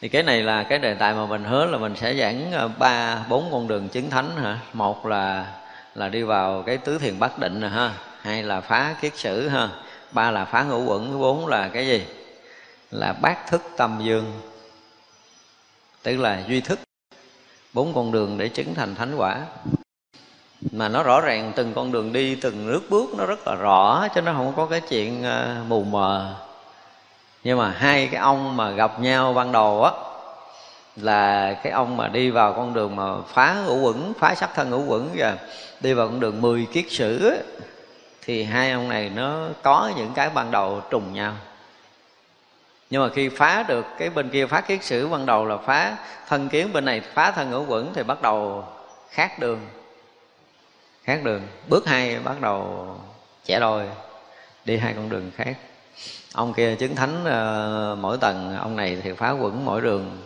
Thì 0.00 0.08
cái 0.08 0.22
này 0.22 0.42
là 0.42 0.62
cái 0.62 0.78
đề 0.78 0.94
tài 0.94 1.14
mà 1.14 1.26
mình 1.26 1.44
hứa 1.44 1.66
là 1.66 1.78
mình 1.78 1.96
sẽ 1.96 2.14
giảng 2.14 2.52
ờ, 2.52 2.68
ba, 2.68 3.24
bốn 3.28 3.48
con 3.52 3.68
đường 3.68 3.88
chứng 3.88 4.10
thánh 4.10 4.36
hả? 4.36 4.58
Một 4.72 5.06
là 5.06 5.54
là 5.94 6.08
đi 6.08 6.22
vào 6.22 6.62
cái 6.62 6.76
tứ 6.76 6.98
thiền 6.98 7.18
bất 7.18 7.38
định 7.38 7.60
nè 7.60 7.68
ha. 7.68 7.94
Hai 8.20 8.42
là 8.42 8.60
phá 8.60 8.94
kiết 9.00 9.16
sử 9.16 9.48
ha. 9.48 9.68
Ba 10.12 10.30
là 10.30 10.44
phá 10.44 10.62
ngũ 10.62 10.84
quẩn. 10.84 11.10
Thứ 11.12 11.18
bốn 11.18 11.46
là 11.46 11.68
cái 11.68 11.86
gì? 11.86 12.04
Là 12.90 13.12
bát 13.12 13.46
thức 13.46 13.62
tâm 13.76 14.00
dương. 14.04 14.40
Tức 16.02 16.16
là 16.16 16.42
duy 16.48 16.60
thức. 16.60 16.78
Bốn 17.72 17.94
con 17.94 18.12
đường 18.12 18.38
để 18.38 18.48
chứng 18.48 18.74
thành 18.74 18.94
thánh 18.94 19.14
quả. 19.16 19.40
Mà 20.72 20.88
nó 20.88 21.02
rõ 21.02 21.20
ràng 21.20 21.52
từng 21.56 21.74
con 21.74 21.92
đường 21.92 22.12
đi, 22.12 22.34
từng 22.34 22.66
nước 22.66 22.80
bước 22.90 23.10
nó 23.18 23.26
rất 23.26 23.46
là 23.46 23.54
rõ 23.54 24.08
chứ 24.14 24.20
nó 24.20 24.32
không 24.32 24.52
có 24.56 24.66
cái 24.66 24.80
chuyện 24.80 25.22
ờ, 25.22 25.56
mù 25.68 25.82
mờ 25.82 26.34
nhưng 27.44 27.58
mà 27.58 27.70
hai 27.70 28.08
cái 28.12 28.20
ông 28.20 28.56
mà 28.56 28.70
gặp 28.70 29.00
nhau 29.00 29.32
ban 29.32 29.52
đầu 29.52 29.84
á 29.84 29.92
là 30.96 31.54
cái 31.62 31.72
ông 31.72 31.96
mà 31.96 32.08
đi 32.08 32.30
vào 32.30 32.52
con 32.52 32.74
đường 32.74 32.96
mà 32.96 33.04
phá 33.28 33.56
ngũ 33.66 33.80
quẩn 33.80 34.12
phá 34.18 34.34
sắc 34.34 34.50
thân 34.54 34.70
ngũ 34.70 34.84
quẩn 34.86 35.10
và 35.14 35.36
đi 35.80 35.92
vào 35.92 36.06
con 36.06 36.20
đường 36.20 36.40
mười 36.40 36.66
kiết 36.72 36.84
sử 36.90 37.28
á, 37.28 37.36
thì 38.22 38.42
hai 38.44 38.72
ông 38.72 38.88
này 38.88 39.10
nó 39.14 39.48
có 39.62 39.92
những 39.96 40.12
cái 40.14 40.30
ban 40.30 40.50
đầu 40.50 40.80
trùng 40.90 41.14
nhau. 41.14 41.32
Nhưng 42.90 43.02
mà 43.02 43.08
khi 43.08 43.28
phá 43.28 43.64
được 43.68 43.86
cái 43.98 44.10
bên 44.10 44.28
kia 44.28 44.46
phá 44.46 44.60
kiết 44.60 44.84
sử 44.84 45.08
ban 45.08 45.26
đầu 45.26 45.46
là 45.46 45.56
phá 45.56 45.96
thân 46.28 46.48
kiến 46.48 46.72
bên 46.72 46.84
này 46.84 47.00
phá 47.00 47.30
thân 47.30 47.50
ngũ 47.50 47.64
quẩn 47.68 47.94
thì 47.94 48.02
bắt 48.02 48.22
đầu 48.22 48.64
khác 49.10 49.38
đường. 49.38 49.60
Khác 51.04 51.20
đường. 51.24 51.42
Bước 51.68 51.86
hai 51.86 52.18
bắt 52.18 52.40
đầu 52.40 52.86
trẻ 53.44 53.60
đôi 53.60 53.84
đi 54.64 54.76
hai 54.76 54.92
con 54.94 55.08
đường 55.08 55.30
khác 55.36 55.54
ông 56.32 56.54
kia 56.54 56.74
chứng 56.74 56.96
thánh 56.96 57.22
uh, 57.22 57.98
mỗi 57.98 58.18
tầng 58.18 58.56
ông 58.56 58.76
này 58.76 58.98
thì 59.02 59.12
phá 59.12 59.30
quẩn 59.30 59.64
mỗi 59.64 59.80
đường. 59.80 60.18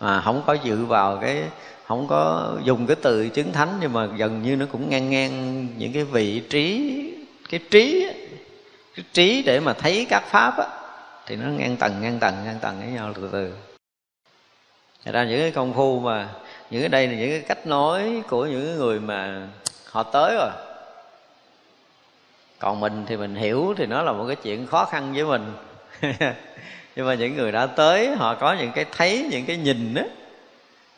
Mà 0.00 0.20
không 0.20 0.42
có 0.46 0.52
dự 0.52 0.84
vào 0.84 1.18
cái 1.22 1.42
không 1.86 2.06
có 2.08 2.52
dùng 2.64 2.86
cái 2.86 2.96
từ 3.02 3.28
chứng 3.28 3.52
thánh 3.52 3.78
nhưng 3.80 3.92
mà 3.92 4.06
gần 4.06 4.42
như 4.42 4.56
nó 4.56 4.66
cũng 4.72 4.90
ngang 4.90 5.10
ngang 5.10 5.66
những 5.76 5.92
cái 5.92 6.04
vị 6.04 6.42
trí 6.50 6.94
cái 7.50 7.60
trí 7.70 8.06
cái 8.94 9.04
trí 9.12 9.42
để 9.42 9.60
mà 9.60 9.72
thấy 9.72 10.06
các 10.10 10.22
pháp 10.30 10.58
á 10.58 10.66
thì 11.26 11.36
nó 11.36 11.48
ngang 11.48 11.76
tầng 11.76 12.02
ngang 12.02 12.18
tầng 12.18 12.34
ngang 12.44 12.58
tầng 12.60 12.80
với 12.80 12.88
nhau 12.88 13.12
từ 13.14 13.28
từ. 13.32 13.52
Thật 15.04 15.12
ra 15.12 15.24
những 15.24 15.40
cái 15.40 15.50
công 15.50 15.74
phu 15.74 16.00
mà 16.00 16.28
những 16.70 16.82
cái 16.82 16.88
đây 16.88 17.06
là 17.06 17.14
những 17.14 17.30
cái 17.30 17.40
cách 17.40 17.66
nói 17.66 18.22
của 18.28 18.46
những 18.46 18.78
người 18.78 19.00
mà 19.00 19.48
họ 19.90 20.02
tới 20.02 20.34
rồi 20.34 20.50
còn 22.58 22.80
mình 22.80 23.04
thì 23.06 23.16
mình 23.16 23.34
hiểu 23.34 23.74
thì 23.76 23.86
nó 23.86 24.02
là 24.02 24.12
một 24.12 24.24
cái 24.26 24.36
chuyện 24.36 24.66
khó 24.66 24.84
khăn 24.84 25.12
với 25.14 25.24
mình. 25.24 25.52
Nhưng 26.96 27.06
mà 27.06 27.14
những 27.14 27.36
người 27.36 27.52
đã 27.52 27.66
tới, 27.66 28.16
họ 28.16 28.34
có 28.34 28.52
những 28.52 28.72
cái 28.72 28.84
thấy, 28.96 29.26
những 29.30 29.46
cái 29.46 29.56
nhìn 29.56 29.94
đó 29.94 30.02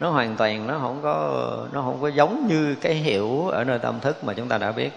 nó 0.01 0.11
hoàn 0.11 0.37
toàn 0.37 0.66
nó 0.66 0.79
không 0.79 1.01
có, 1.03 1.68
nó 1.73 1.83
không 1.83 1.99
có 2.01 2.09
giống 2.09 2.49
như 2.49 2.75
cái 2.81 2.94
hiểu 2.94 3.49
ở 3.49 3.64
nơi 3.64 3.79
tâm 3.79 4.01
thức 4.01 4.25
mà 4.25 4.35
chúng 4.35 4.49
ta 4.49 4.59
đã 4.59 4.73
biết. 4.73 4.90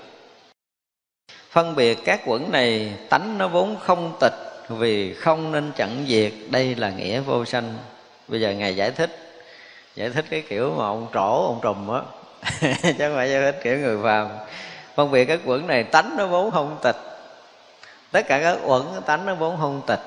Phân 1.50 1.76
biệt 1.76 1.98
các 2.06 2.22
quẩn 2.26 2.52
này, 2.52 2.94
tánh 3.10 3.38
nó 3.38 3.48
vốn 3.48 3.76
không 3.80 4.18
tịch, 4.20 4.34
vì 4.70 5.14
không 5.14 5.52
nên 5.52 5.72
chặn 5.76 6.06
diệt, 6.08 6.34
đây 6.50 6.76
là 6.76 6.90
nghĩa 6.90 7.20
vô 7.20 7.46
sanh. 7.46 7.74
Bây 8.28 8.42
giờ 8.42 8.52
ngài 8.52 8.76
giải 8.76 8.92
thích 8.92 9.24
giải 9.96 10.10
thích 10.10 10.26
cái 10.30 10.44
kiểu 10.50 10.76
mà 10.78 10.86
ông 10.86 11.08
trổ, 11.14 11.46
ông 11.46 11.60
trùm 11.64 11.88
á, 11.88 12.02
chứ 12.82 12.94
không 13.00 13.16
phải 13.16 13.30
giải 13.30 13.42
thích 13.42 13.60
kiểu 13.64 13.78
người 13.78 13.98
phàm 14.04 14.28
phân 14.96 15.12
biệt 15.12 15.26
các 15.26 15.40
quẩn 15.46 15.68
này, 15.68 15.84
tánh 15.84 16.16
nó 16.18 16.28
vốn 16.28 16.52
không 16.52 16.78
tịch. 16.82 16.96
Tất 18.12 18.28
cả 18.28 18.40
các 18.40 18.58
quẩn, 18.64 19.02
tánh 19.06 19.26
nó 19.26 19.36
vốn 19.36 19.58
không 19.60 19.82
tịch. 19.88 20.02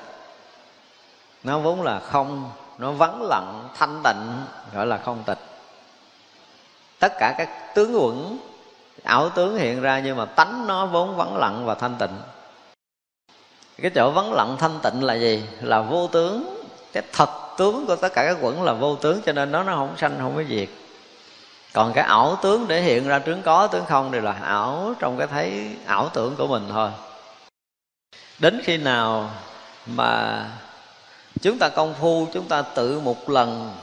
Nó 1.43 1.59
vốn 1.59 1.81
là 1.81 1.99
không, 1.99 2.51
nó 2.77 2.91
vắng 2.91 3.21
lặng, 3.21 3.69
thanh 3.77 4.01
tịnh, 4.03 4.43
gọi 4.73 4.85
là 4.85 4.97
không 4.97 5.23
tịch. 5.25 5.39
Tất 6.99 7.13
cả 7.19 7.35
các 7.37 7.75
tướng 7.75 7.95
quẩn, 7.95 8.37
ảo 9.03 9.29
tướng 9.29 9.57
hiện 9.57 9.81
ra 9.81 9.99
nhưng 9.99 10.17
mà 10.17 10.25
tánh 10.25 10.67
nó 10.67 10.85
vốn 10.85 11.15
vắng 11.15 11.37
lặng 11.37 11.65
và 11.65 11.75
thanh 11.75 11.95
tịnh. 11.99 12.17
Cái 13.81 13.91
chỗ 13.95 14.11
vắng 14.11 14.33
lặng, 14.33 14.55
thanh 14.59 14.79
tịnh 14.83 15.03
là 15.03 15.13
gì? 15.13 15.43
Là 15.61 15.81
vô 15.81 16.07
tướng. 16.07 16.63
Cái 16.93 17.03
thật 17.13 17.29
tướng 17.57 17.85
của 17.85 17.95
tất 17.95 18.13
cả 18.13 18.25
các 18.25 18.37
quẩn 18.41 18.63
là 18.63 18.73
vô 18.73 18.95
tướng, 18.95 19.21
cho 19.25 19.31
nên 19.31 19.51
nó 19.51 19.63
nó 19.63 19.75
không 19.75 19.97
sanh, 19.97 20.17
không 20.19 20.35
có 20.35 20.43
diệt 20.49 20.69
còn 21.77 21.93
cái 21.93 22.03
ảo 22.03 22.37
tướng 22.41 22.67
để 22.67 22.81
hiện 22.81 23.07
ra 23.07 23.19
tướng 23.19 23.41
có, 23.41 23.67
tướng 23.67 23.85
không 23.85 24.11
đều 24.11 24.21
là 24.21 24.31
ảo 24.43 24.93
trong 24.99 25.17
cái 25.17 25.27
thấy 25.27 25.75
ảo 25.85 26.09
tưởng 26.13 26.35
của 26.35 26.47
mình 26.47 26.67
thôi. 26.69 26.89
Đến 28.39 28.61
khi 28.63 28.77
nào 28.77 29.29
mà 29.85 30.43
chúng 31.41 31.57
ta 31.59 31.69
công 31.69 31.93
phu, 31.93 32.27
chúng 32.33 32.47
ta 32.47 32.61
tự 32.61 32.99
một 32.99 33.29
lần 33.29 33.75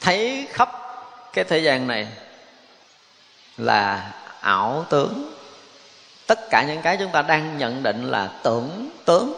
thấy 0.00 0.48
khắp 0.50 0.70
cái 1.32 1.44
thế 1.44 1.58
gian 1.58 1.86
này 1.86 2.08
là 3.56 4.12
ảo 4.40 4.84
tướng. 4.90 5.34
Tất 6.26 6.50
cả 6.50 6.64
những 6.68 6.82
cái 6.82 6.96
chúng 6.96 7.12
ta 7.12 7.22
đang 7.22 7.58
nhận 7.58 7.82
định 7.82 8.10
là 8.10 8.28
tưởng, 8.42 8.90
tướng. 9.04 9.32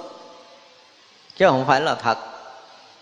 Chứ 1.37 1.47
không 1.49 1.67
phải 1.67 1.81
là 1.81 1.95
thật 1.95 2.32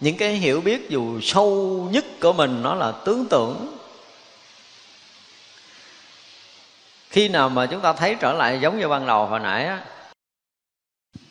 những 0.01 0.17
cái 0.17 0.33
hiểu 0.33 0.61
biết 0.61 0.91
dù 0.91 1.21
sâu 1.21 1.89
nhất 1.93 2.05
của 2.21 2.33
mình 2.33 2.63
nó 2.63 2.75
là 2.75 2.93
tướng 3.05 3.27
tưởng. 3.31 3.77
Khi 7.11 7.29
nào 7.29 7.49
mà 7.49 7.67
chúng 7.67 7.81
ta 7.81 7.93
thấy 7.93 8.17
trở 8.21 8.33
lại 8.33 8.59
giống 8.61 8.79
như 8.79 8.89
ban 8.89 9.07
đầu 9.07 9.27
hồi 9.27 9.41
nãy 9.41 9.65
á, 9.65 9.85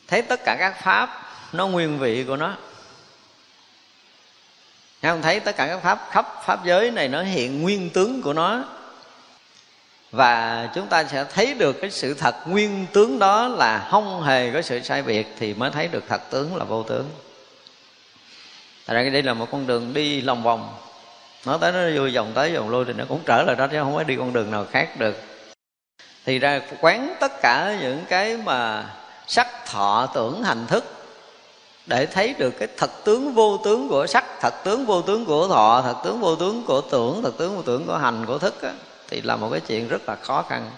thấy 0.08 0.22
tất 0.22 0.40
cả 0.44 0.56
các 0.58 0.82
pháp 0.82 1.22
nó 1.52 1.66
nguyên 1.66 1.98
vị 1.98 2.24
của 2.24 2.36
nó. 2.36 2.56
Không? 5.02 5.22
Thấy 5.22 5.40
tất 5.40 5.56
cả 5.56 5.66
các 5.66 5.80
pháp 5.82 6.08
khắp 6.10 6.26
pháp 6.44 6.64
giới 6.64 6.90
này 6.90 7.08
nó 7.08 7.22
hiện 7.22 7.62
nguyên 7.62 7.90
tướng 7.90 8.22
của 8.22 8.32
nó. 8.32 8.64
Và 10.10 10.68
chúng 10.74 10.86
ta 10.86 11.04
sẽ 11.04 11.24
thấy 11.34 11.54
được 11.54 11.80
cái 11.80 11.90
sự 11.90 12.14
thật 12.14 12.34
nguyên 12.46 12.86
tướng 12.92 13.18
đó 13.18 13.48
là 13.48 13.88
không 13.90 14.22
hề 14.22 14.50
có 14.52 14.62
sự 14.62 14.80
sai 14.80 15.02
biệt 15.02 15.26
thì 15.38 15.54
mới 15.54 15.70
thấy 15.70 15.88
được 15.88 16.04
thật 16.08 16.20
tướng 16.30 16.56
là 16.56 16.64
vô 16.64 16.82
tướng. 16.82 17.10
Thật 18.90 18.96
ra 18.96 19.10
đây 19.10 19.22
là 19.22 19.34
một 19.34 19.48
con 19.52 19.66
đường 19.66 19.94
đi 19.94 20.20
lòng 20.20 20.42
vòng. 20.42 20.74
Nó 21.46 21.58
tới 21.58 21.72
nó 21.72 22.00
vui 22.00 22.14
vòng 22.14 22.32
tới 22.34 22.56
vòng 22.56 22.70
lui 22.70 22.84
thì 22.84 22.92
nó 22.92 23.04
cũng 23.08 23.20
trở 23.26 23.42
lại 23.42 23.56
đó 23.56 23.66
chứ 23.66 23.80
không 23.82 23.96
có 23.96 24.02
đi 24.02 24.16
con 24.16 24.32
đường 24.32 24.50
nào 24.50 24.66
khác 24.70 24.98
được. 24.98 25.22
Thì 26.24 26.38
ra 26.38 26.60
quán 26.80 27.14
tất 27.20 27.42
cả 27.42 27.76
những 27.80 28.04
cái 28.08 28.36
mà 28.36 28.84
sắc 29.26 29.66
thọ 29.66 30.08
tưởng 30.14 30.42
hành 30.42 30.66
thức 30.66 30.84
để 31.86 32.06
thấy 32.06 32.34
được 32.38 32.50
cái 32.58 32.68
thật 32.76 32.90
tướng 33.04 33.34
vô 33.34 33.58
tướng 33.64 33.88
của 33.88 34.06
sắc 34.06 34.24
thật 34.40 34.54
tướng 34.64 34.86
vô 34.86 35.02
tướng 35.02 35.24
của 35.24 35.48
thọ 35.48 35.82
thật 35.82 35.96
tướng 36.04 36.20
vô 36.20 36.36
tướng 36.36 36.64
của 36.66 36.80
tưởng 36.80 37.22
thật 37.22 37.32
tướng 37.38 37.56
vô 37.56 37.62
tướng 37.62 37.86
của 37.86 37.96
hành 37.96 38.26
của 38.26 38.38
thức 38.38 38.62
á, 38.62 38.72
thì 39.08 39.22
là 39.22 39.36
một 39.36 39.48
cái 39.50 39.60
chuyện 39.60 39.88
rất 39.88 40.08
là 40.08 40.16
khó 40.16 40.44
khăn. 40.48 40.70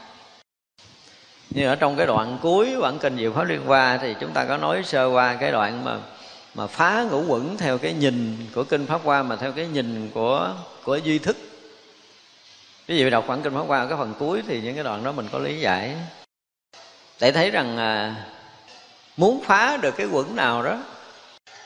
Như 1.51 1.67
ở 1.67 1.75
trong 1.75 1.97
cái 1.97 2.07
đoạn 2.07 2.39
cuối 2.43 2.77
bản 2.81 2.99
kinh 2.99 3.17
diệu 3.19 3.33
pháp 3.33 3.45
liên 3.45 3.67
hoa 3.67 3.99
thì 4.03 4.15
chúng 4.21 4.31
ta 4.33 4.45
có 4.45 4.57
nói 4.57 4.83
sơ 4.85 5.07
qua 5.07 5.37
cái 5.41 5.53
đoạn 5.53 5.85
mà 5.85 5.97
mà 6.55 6.67
phá 6.67 7.03
ngũ 7.11 7.25
quẩn 7.29 7.57
theo 7.57 7.79
cái 7.79 7.93
nhìn 7.93 8.47
của 8.55 8.65
kinh 8.65 8.87
pháp 8.87 9.01
hoa 9.05 9.23
mà 9.23 9.37
theo 9.37 9.53
cái 9.53 9.67
nhìn 9.67 10.11
của 10.15 10.55
của 10.85 10.97
duy 10.97 11.19
thức. 11.19 11.37
Ví 12.87 12.99
dụ 12.99 13.11
đọc 13.11 13.25
khoảng 13.27 13.43
kinh 13.43 13.55
pháp 13.55 13.63
hoa 13.67 13.87
cái 13.87 13.99
phần 13.99 14.15
cuối 14.19 14.43
thì 14.49 14.61
những 14.61 14.75
cái 14.75 14.85
đoạn 14.85 15.05
đó 15.05 15.13
mình 15.13 15.29
có 15.33 15.39
lý 15.39 15.61
giải. 15.61 15.97
Để 17.21 17.33
thấy 17.33 17.51
rằng 17.51 17.77
à, 17.77 18.15
muốn 19.17 19.45
phá 19.45 19.77
được 19.77 19.97
cái 19.97 20.07
quẩn 20.07 20.37
nào 20.37 20.63
đó 20.63 20.79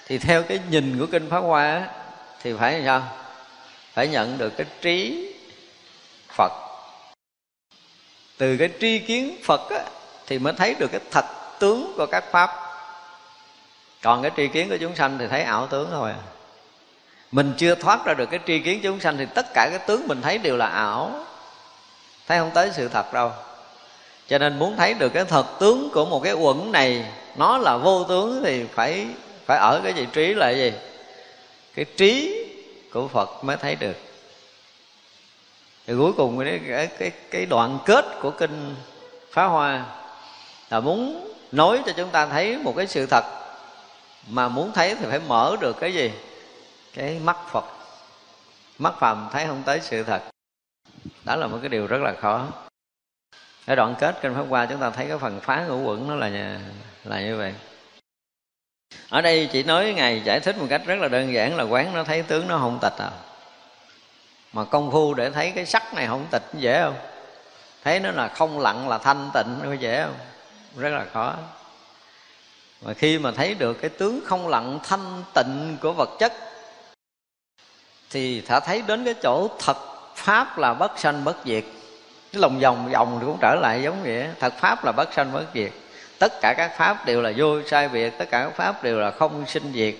thì 0.06 0.18
theo 0.18 0.42
cái 0.42 0.60
nhìn 0.70 0.98
của 0.98 1.06
kinh 1.06 1.30
pháp 1.30 1.40
hoa 1.40 1.88
thì 2.42 2.52
phải 2.58 2.72
làm 2.72 2.84
sao? 2.84 3.16
Phải 3.92 4.08
nhận 4.08 4.38
được 4.38 4.56
cái 4.56 4.66
trí 4.80 5.26
phật. 6.28 6.52
Từ 8.38 8.56
cái 8.56 8.70
tri 8.80 8.98
kiến 8.98 9.36
phật 9.44 9.70
á, 9.70 9.84
thì 10.26 10.38
mới 10.38 10.52
thấy 10.52 10.74
được 10.74 10.88
cái 10.92 11.00
thật 11.10 11.24
tướng 11.58 11.94
của 11.96 12.06
các 12.06 12.24
pháp 12.30 12.65
còn 14.02 14.22
cái 14.22 14.30
tri 14.36 14.48
kiến 14.48 14.68
của 14.68 14.76
chúng 14.76 14.96
sanh 14.96 15.18
thì 15.18 15.26
thấy 15.26 15.42
ảo 15.42 15.66
tướng 15.66 15.88
thôi 15.90 16.10
à. 16.10 16.18
mình 17.32 17.52
chưa 17.56 17.74
thoát 17.74 18.04
ra 18.04 18.14
được 18.14 18.30
cái 18.30 18.40
tri 18.46 18.58
kiến 18.58 18.80
chúng 18.82 19.00
sanh 19.00 19.16
thì 19.16 19.26
tất 19.34 19.46
cả 19.54 19.68
cái 19.70 19.78
tướng 19.86 20.08
mình 20.08 20.22
thấy 20.22 20.38
đều 20.38 20.56
là 20.56 20.66
ảo. 20.66 21.24
Thấy 22.28 22.38
không 22.38 22.50
tới 22.54 22.70
sự 22.74 22.88
thật 22.88 23.12
đâu. 23.12 23.30
Cho 24.28 24.38
nên 24.38 24.58
muốn 24.58 24.76
thấy 24.76 24.94
được 24.94 25.08
cái 25.08 25.24
thật 25.24 25.46
tướng 25.60 25.90
của 25.92 26.04
một 26.04 26.20
cái 26.24 26.32
uẩn 26.32 26.72
này 26.72 27.04
nó 27.36 27.58
là 27.58 27.76
vô 27.76 28.04
tướng 28.04 28.42
thì 28.44 28.64
phải 28.74 29.06
phải 29.46 29.58
ở 29.58 29.80
cái 29.84 29.92
vị 29.92 30.06
trí 30.12 30.34
là 30.34 30.50
gì? 30.50 30.72
Cái 31.74 31.84
trí 31.96 32.44
của 32.92 33.08
phật 33.08 33.44
mới 33.44 33.56
thấy 33.56 33.74
được. 33.74 33.96
Thì 35.86 35.94
cuối 35.98 36.12
cùng 36.12 36.38
cái, 36.38 36.60
cái, 36.68 36.86
cái, 36.86 37.10
cái 37.30 37.46
đoạn 37.46 37.78
kết 37.86 38.04
của 38.22 38.30
kinh 38.30 38.74
phá 39.32 39.44
hoa 39.44 39.84
là 40.70 40.80
muốn 40.80 41.28
nói 41.52 41.80
cho 41.86 41.92
chúng 41.96 42.08
ta 42.08 42.26
thấy 42.26 42.56
một 42.56 42.74
cái 42.76 42.86
sự 42.86 43.06
thật 43.06 43.24
mà 44.26 44.48
muốn 44.48 44.72
thấy 44.72 44.94
thì 44.94 45.06
phải 45.10 45.18
mở 45.18 45.56
được 45.60 45.76
cái 45.80 45.94
gì? 45.94 46.12
Cái 46.94 47.18
mắt 47.18 47.36
phật. 47.50 47.64
Mắt 48.78 48.94
phàm 48.98 49.28
thấy 49.32 49.46
không 49.46 49.62
tới 49.66 49.80
sự 49.82 50.02
thật. 50.02 50.22
Đó 51.24 51.36
là 51.36 51.46
một 51.46 51.58
cái 51.62 51.68
điều 51.68 51.86
rất 51.86 52.00
là 52.00 52.14
khó. 52.20 52.46
Cái 53.66 53.76
đoạn 53.76 53.94
kết 53.98 54.18
kinh 54.22 54.34
pháp 54.34 54.44
qua 54.48 54.66
chúng 54.66 54.80
ta 54.80 54.90
thấy 54.90 55.06
cái 55.08 55.18
phần 55.18 55.40
phá 55.40 55.64
ngũ 55.64 55.82
quẩn 55.82 56.08
nó 56.08 56.14
là 56.14 56.58
là 57.04 57.20
như 57.20 57.36
vậy. 57.36 57.54
Ở 59.08 59.20
đây 59.20 59.48
chỉ 59.52 59.62
nói 59.62 59.92
ngài 59.96 60.20
giải 60.24 60.40
thích 60.40 60.58
một 60.58 60.66
cách 60.70 60.82
rất 60.86 60.98
là 60.98 61.08
đơn 61.08 61.32
giản 61.32 61.56
là 61.56 61.64
quán 61.64 61.94
nó 61.94 62.04
thấy 62.04 62.22
tướng 62.22 62.48
nó 62.48 62.58
không 62.58 62.78
tịch 62.82 62.92
à. 62.98 63.10
Mà 64.52 64.64
công 64.64 64.90
phu 64.90 65.14
để 65.14 65.30
thấy 65.30 65.52
cái 65.54 65.66
sắc 65.66 65.94
này 65.94 66.06
không 66.06 66.26
tịch 66.30 66.42
dễ 66.52 66.82
không? 66.82 66.96
Thấy 67.84 68.00
nó 68.00 68.10
là 68.10 68.28
không 68.28 68.60
lặng 68.60 68.88
là 68.88 68.98
thanh 68.98 69.30
tịnh, 69.34 69.58
nó 69.62 69.72
dễ 69.72 70.02
không? 70.02 70.14
Rất 70.76 70.88
là 70.88 71.04
khó 71.12 71.34
và 72.80 72.94
khi 72.94 73.18
mà 73.18 73.32
thấy 73.32 73.54
được 73.54 73.74
cái 73.80 73.90
tướng 73.90 74.20
không 74.24 74.48
lặng, 74.48 74.78
thanh 74.84 75.22
tịnh 75.34 75.76
của 75.80 75.92
vật 75.92 76.10
chất, 76.18 76.32
thì 78.10 78.40
thả 78.40 78.60
thấy 78.60 78.82
đến 78.86 79.04
cái 79.04 79.14
chỗ 79.22 79.50
thật 79.58 79.76
pháp 80.14 80.58
là 80.58 80.74
bất 80.74 80.98
sanh 80.98 81.24
bất 81.24 81.36
diệt. 81.44 81.64
Cái 82.32 82.40
lòng 82.40 82.60
vòng 82.60 82.90
vòng 82.92 83.18
cũng 83.26 83.38
trở 83.40 83.54
lại 83.54 83.82
giống 83.82 84.02
vậy. 84.02 84.28
Thật 84.40 84.54
pháp 84.60 84.84
là 84.84 84.92
bất 84.92 85.12
sanh 85.12 85.32
bất 85.32 85.44
diệt. 85.54 85.72
Tất 86.18 86.32
cả 86.40 86.54
các 86.56 86.72
pháp 86.78 87.06
đều 87.06 87.22
là 87.22 87.32
vô 87.36 87.62
sai 87.62 87.88
biệt, 87.88 88.10
tất 88.18 88.30
cả 88.30 88.44
các 88.44 88.56
pháp 88.56 88.82
đều 88.82 89.00
là 89.00 89.10
không 89.10 89.46
sinh 89.46 89.72
diệt. 89.74 89.94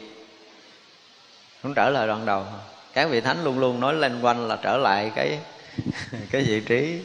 Cũng 1.62 1.74
trở 1.74 1.90
lại 1.90 2.06
đoạn 2.06 2.26
đầu. 2.26 2.44
Các 2.92 3.10
vị 3.10 3.20
thánh 3.20 3.44
luôn 3.44 3.58
luôn 3.58 3.80
nói 3.80 3.94
lên 3.94 4.20
quanh 4.22 4.48
là 4.48 4.58
trở 4.62 4.76
lại 4.76 5.12
cái 5.14 5.38
cái 6.30 6.42
vị 6.42 6.60
trí. 6.60 7.00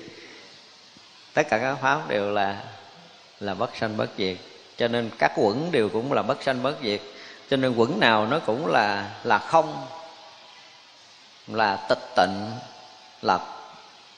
Tất 1.34 1.47
cả 1.49 1.57
các 1.57 1.75
pháp 1.81 2.10
đều 2.10 2.31
là 2.31 2.63
là 3.39 3.53
bất 3.53 3.75
sanh 3.75 3.97
bất 3.97 4.10
diệt 4.17 4.38
cho 4.82 4.88
nên 4.88 5.10
các 5.17 5.32
quẩn 5.36 5.72
đều 5.72 5.89
cũng 5.89 6.13
là 6.13 6.22
bất 6.22 6.44
sanh 6.44 6.63
bất 6.63 6.76
diệt. 6.84 7.02
Cho 7.50 7.58
nên 7.58 7.76
quẩn 7.76 8.00
nào 8.00 8.28
nó 8.28 8.39
cũng 8.39 8.67
là 8.67 9.10
là 9.24 9.38
không, 9.39 9.86
là 11.48 11.76
tịch 11.89 12.15
tịnh, 12.15 12.52
là 13.22 13.39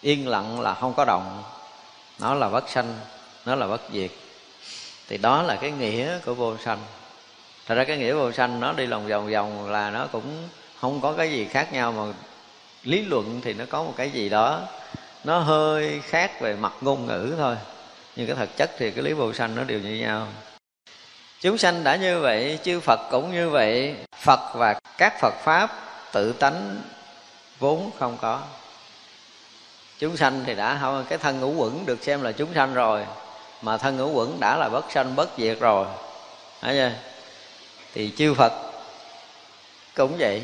yên 0.01 0.27
lặng, 0.27 0.61
là 0.61 0.73
không 0.73 0.93
có 0.93 1.05
động. 1.05 1.43
Nó 2.19 2.33
là 2.35 2.49
bất 2.49 2.69
sanh, 2.69 2.93
nó 3.45 3.55
là 3.55 3.67
bất 3.67 3.81
diệt. 3.93 4.11
Thì 5.07 5.17
đó 5.17 5.41
là 5.41 5.55
cái 5.55 5.71
nghĩa 5.71 6.19
của 6.25 6.33
vô 6.33 6.57
sanh. 6.57 6.79
Thật 7.65 7.75
ra 7.75 7.83
cái 7.83 7.97
nghĩa 7.97 8.13
vô 8.13 8.31
sanh 8.31 8.59
nó 8.59 8.73
đi 8.73 8.85
lòng 8.85 9.07
vòng 9.07 9.31
vòng 9.31 9.71
là 9.71 9.89
nó 9.89 10.07
cũng 10.11 10.49
không 10.79 11.01
có 11.01 11.13
cái 11.13 11.31
gì 11.31 11.45
khác 11.45 11.73
nhau, 11.73 11.91
mà 11.91 12.13
lý 12.83 13.01
luận 13.01 13.41
thì 13.43 13.53
nó 13.53 13.65
có 13.69 13.83
một 13.83 13.93
cái 13.97 14.09
gì 14.09 14.29
đó. 14.29 14.61
Nó 15.23 15.39
hơi 15.39 16.01
khác 16.03 16.41
về 16.41 16.55
mặt 16.55 16.73
ngôn 16.81 17.05
ngữ 17.05 17.33
thôi. 17.37 17.55
Nhưng 18.15 18.27
cái 18.27 18.35
thực 18.35 18.57
chất 18.57 18.71
thì 18.77 18.91
cái 18.91 19.03
lý 19.03 19.13
vô 19.13 19.33
sanh 19.33 19.55
nó 19.55 19.63
đều 19.63 19.79
như 19.79 19.95
nhau 19.95 20.27
chúng 21.43 21.57
sanh 21.57 21.83
đã 21.83 21.95
như 21.95 22.19
vậy, 22.19 22.59
chư 22.63 22.79
phật 22.79 22.99
cũng 23.11 23.31
như 23.31 23.49
vậy. 23.49 23.95
Phật 24.17 24.39
và 24.53 24.79
các 24.97 25.19
phật 25.21 25.33
pháp 25.43 25.69
tự 26.11 26.33
tánh 26.33 26.81
vốn 27.59 27.91
không 27.99 28.17
có. 28.21 28.41
Chúng 29.99 30.17
sanh 30.17 30.43
thì 30.45 30.55
đã 30.55 30.77
không 30.81 31.05
cái 31.09 31.17
thân 31.17 31.39
ngũ 31.39 31.51
quẩn 31.51 31.85
được 31.85 32.03
xem 32.03 32.21
là 32.21 32.31
chúng 32.31 32.53
sanh 32.53 32.73
rồi, 32.73 33.05
mà 33.61 33.77
thân 33.77 33.97
ngũ 33.97 34.11
quẩn 34.11 34.39
đã 34.39 34.57
là 34.57 34.69
bất 34.69 34.91
sanh, 34.91 35.15
bất 35.15 35.29
diệt 35.37 35.59
rồi. 35.59 35.87
Thấy 36.61 36.75
chưa? 36.75 36.91
Thì 37.93 38.11
chư 38.17 38.33
phật 38.33 38.53
cũng 39.95 40.17
vậy. 40.19 40.41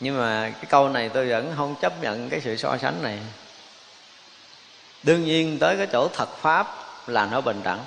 Nhưng 0.00 0.18
mà 0.18 0.52
cái 0.54 0.64
câu 0.68 0.88
này 0.88 1.08
tôi 1.08 1.28
vẫn 1.28 1.52
không 1.56 1.74
chấp 1.80 2.02
nhận 2.02 2.30
cái 2.30 2.40
sự 2.40 2.56
so 2.56 2.76
sánh 2.82 3.02
này. 3.02 3.18
Đương 5.02 5.24
nhiên 5.24 5.58
tới 5.58 5.76
cái 5.76 5.86
chỗ 5.92 6.08
thật 6.08 6.36
pháp 6.36 6.76
là 7.06 7.26
nó 7.26 7.40
bình 7.40 7.60
đẳng 7.64 7.84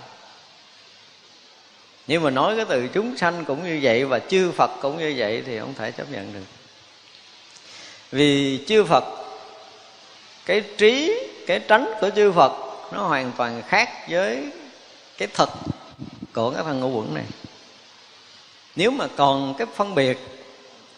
nhưng 2.07 2.23
mà 2.23 2.29
nói 2.29 2.55
cái 2.55 2.65
từ 2.69 2.87
chúng 2.87 3.17
sanh 3.17 3.45
cũng 3.45 3.63
như 3.63 3.79
vậy 3.81 4.05
và 4.05 4.19
chư 4.19 4.51
phật 4.51 4.71
cũng 4.81 4.97
như 4.99 5.13
vậy 5.17 5.43
thì 5.45 5.59
không 5.59 5.73
thể 5.73 5.91
chấp 5.91 6.11
nhận 6.11 6.33
được. 6.33 6.45
Vì 8.11 8.59
chư 8.67 8.83
phật, 8.83 9.03
cái 10.45 10.63
trí, 10.77 11.19
cái 11.47 11.59
tránh 11.59 11.93
của 12.01 12.09
chư 12.15 12.31
phật 12.31 12.51
nó 12.93 13.07
hoàn 13.07 13.31
toàn 13.37 13.61
khác 13.67 13.89
với 14.09 14.49
cái 15.17 15.27
thật 15.33 15.49
của 16.33 16.51
cái 16.51 16.63
thân 16.63 16.79
ngũ 16.79 16.89
quẩn 16.89 17.13
này. 17.13 17.25
Nếu 18.75 18.91
mà 18.91 19.07
còn 19.15 19.55
cái 19.57 19.67
phân 19.75 19.95
biệt 19.95 20.17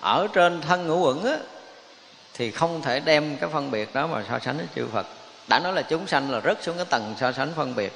ở 0.02 0.28
trên 0.34 0.62
thân 0.62 0.88
ngũ 0.88 1.00
quẩn 1.00 1.24
á, 1.24 1.38
thì 2.34 2.52
không 2.52 2.82
thể 2.82 3.00
đem 3.00 3.38
cái 3.38 3.50
phân 3.54 3.72
biệt 3.72 3.94
đó 3.94 4.08
mà 4.08 4.24
so 4.30 4.40
sánh 4.40 4.58
với 4.58 4.68
chư 4.76 4.88
Phật. 4.94 5.08
Đã 5.48 5.60
nói 5.60 5.74
là 5.74 5.82
chúng 5.82 6.08
sanh 6.08 6.32
là 6.32 6.40
rất 6.40 6.64
xuống 6.64 6.76
cái 6.76 6.86
tầng 6.90 7.16
so 7.20 7.32
sánh 7.32 7.54
phân 7.56 7.76
biệt 7.76 7.94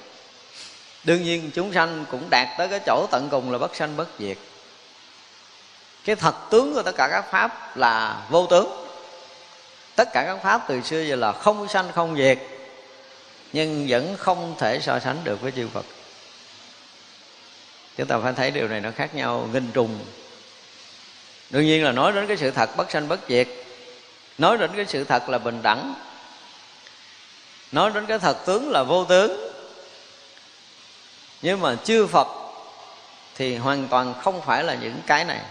đương 1.04 1.24
nhiên 1.24 1.52
chúng 1.54 1.74
sanh 1.74 2.06
cũng 2.12 2.30
đạt 2.30 2.48
tới 2.58 2.68
cái 2.68 2.80
chỗ 2.86 3.08
tận 3.12 3.28
cùng 3.32 3.52
là 3.52 3.58
bất 3.58 3.76
sanh 3.76 3.98
bất 3.98 4.08
diệt. 4.20 4.38
Cái 6.06 6.16
thật 6.16 6.36
tướng 6.50 6.74
của 6.74 6.84
tất 6.84 6.96
cả 6.98 7.08
các 7.12 7.32
pháp 7.32 7.78
là 7.78 8.26
vô 8.30 8.48
tướng. 8.48 8.88
Tất 9.96 10.10
cả 10.14 10.24
các 10.28 10.44
pháp 10.44 10.62
từ 10.68 10.82
xưa 10.82 11.02
giờ 11.02 11.16
là 11.16 11.32
không 11.32 11.68
sanh 11.68 11.92
không 11.96 12.18
diệt, 12.18 12.40
nhưng 13.54 13.86
vẫn 13.90 14.16
không 14.18 14.56
thể 14.60 14.80
so 14.80 15.00
sánh 15.00 15.18
được 15.24 15.42
với 15.42 15.52
chư 15.52 15.68
phật. 15.74 15.86
Chúng 17.98 18.08
ta 18.08 18.20
phải 18.24 18.34
thấy 18.34 18.52
điều 18.52 18.68
này 18.68 18.82
nó 18.82 18.92
khác 18.96 19.16
nhau 19.16 19.50
nghìn 19.54 19.72
trùng. 19.72 20.00
Đương 21.50 21.66
nhiên 21.66 21.84
là 21.84 21.92
nói 21.92 22.12
đến 22.12 22.28
cái 22.28 22.38
sự 22.38 22.52
thật 22.52 22.78
bất 22.78 22.92
sanh 22.92 23.08
bất 23.08 23.20
diệt, 23.28 23.48
nói 24.38 24.58
đến 24.58 24.72
cái 24.76 24.86
sự 24.86 25.04
thật 25.04 25.30
là 25.30 25.38
bình 25.38 25.62
đẳng, 25.62 25.94
nói 27.72 27.92
đến 27.94 28.06
cái 28.06 28.20
thật 28.20 28.38
tướng 28.46 28.70
là 28.70 28.84
vô 28.84 29.06
tướng 29.06 29.51
nhưng 31.42 31.62
mà 31.62 31.76
chư 31.76 32.08
phật 32.08 32.28
thì 33.36 33.56
hoàn 33.56 33.88
toàn 33.88 34.14
không 34.22 34.42
phải 34.42 34.64
là 34.64 34.76
những 34.76 34.96
cái 35.08 35.26
này. 35.26 35.42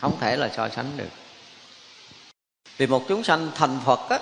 Không 0.00 0.16
thể 0.20 0.36
là 0.36 0.50
so 0.56 0.68
sánh 0.68 0.96
được. 0.96 1.08
Vì 2.76 2.86
một 2.86 3.02
chúng 3.08 3.24
sanh 3.24 3.50
thành 3.54 3.78
phật 3.84 4.00
á, 4.10 4.18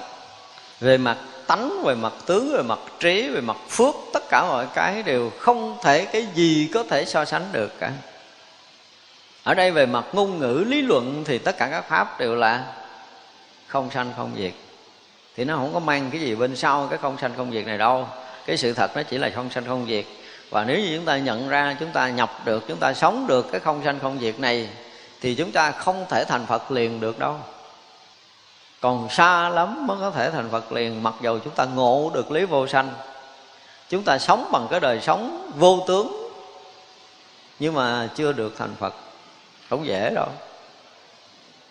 về 0.80 0.98
mặt 0.98 1.18
tánh, 1.46 1.82
về 1.84 1.94
mặt 1.94 2.12
tướng 2.26 2.52
về 2.56 2.62
mặt 2.62 2.78
trí, 3.00 3.28
về 3.28 3.40
mặt 3.40 3.56
phước, 3.68 3.94
tất 4.12 4.22
cả 4.30 4.44
mọi 4.48 4.66
cái 4.74 5.02
đều 5.02 5.30
không 5.38 5.78
thể 5.82 6.04
cái 6.04 6.26
gì 6.34 6.70
có 6.74 6.82
thể 6.82 7.04
so 7.04 7.24
sánh 7.24 7.48
được 7.52 7.72
cả. 7.80 7.92
Ở 9.42 9.54
đây 9.54 9.70
về 9.70 9.86
mặt 9.86 10.04
ngôn 10.12 10.38
ngữ, 10.38 10.64
lý 10.68 10.82
luận 10.82 11.24
thì 11.26 11.38
tất 11.38 11.56
cả 11.58 11.68
các 11.70 11.88
pháp 11.88 12.20
đều 12.20 12.34
là 12.34 12.74
không 13.66 13.90
sanh 13.90 14.12
không 14.16 14.32
diệt. 14.36 14.52
Thì 15.36 15.44
nó 15.44 15.56
không 15.56 15.74
có 15.74 15.80
mang 15.80 16.10
cái 16.10 16.20
gì 16.20 16.34
bên 16.34 16.56
sau 16.56 16.86
cái 16.90 16.98
không 17.02 17.18
sanh 17.18 17.32
không 17.36 17.52
diệt 17.52 17.66
này 17.66 17.78
đâu. 17.78 18.08
Cái 18.46 18.56
sự 18.56 18.72
thật 18.72 18.96
nó 18.96 19.02
chỉ 19.02 19.18
là 19.18 19.30
không 19.34 19.50
sanh 19.50 19.64
không 19.66 19.86
diệt 19.88 20.04
và 20.52 20.64
nếu 20.64 20.80
như 20.80 20.96
chúng 20.96 21.04
ta 21.04 21.16
nhận 21.16 21.48
ra, 21.48 21.76
chúng 21.80 21.90
ta 21.90 22.08
nhập 22.08 22.30
được, 22.44 22.64
chúng 22.68 22.78
ta 22.78 22.94
sống 22.94 23.26
được 23.26 23.46
cái 23.52 23.60
không 23.60 23.84
sanh 23.84 23.98
không 24.00 24.18
diệt 24.20 24.40
này, 24.40 24.68
thì 25.20 25.34
chúng 25.34 25.52
ta 25.52 25.70
không 25.70 26.06
thể 26.08 26.24
thành 26.24 26.46
phật 26.46 26.70
liền 26.70 27.00
được 27.00 27.18
đâu. 27.18 27.36
Còn 28.80 29.10
xa 29.10 29.48
lắm 29.48 29.86
mới 29.86 29.96
có 30.00 30.10
thể 30.10 30.30
thành 30.30 30.50
phật 30.50 30.72
liền, 30.72 31.02
mặc 31.02 31.14
dầu 31.20 31.38
chúng 31.38 31.54
ta 31.54 31.64
ngộ 31.64 32.10
được 32.14 32.30
lý 32.30 32.44
vô 32.44 32.66
sanh. 32.66 32.94
Chúng 33.88 34.02
ta 34.02 34.18
sống 34.18 34.48
bằng 34.52 34.66
cái 34.70 34.80
đời 34.80 35.00
sống 35.00 35.50
vô 35.56 35.84
tướng, 35.88 36.30
nhưng 37.58 37.74
mà 37.74 38.08
chưa 38.14 38.32
được 38.32 38.54
thành 38.58 38.74
phật. 38.78 38.94
Không 39.70 39.86
dễ 39.86 40.10
đâu. 40.14 40.28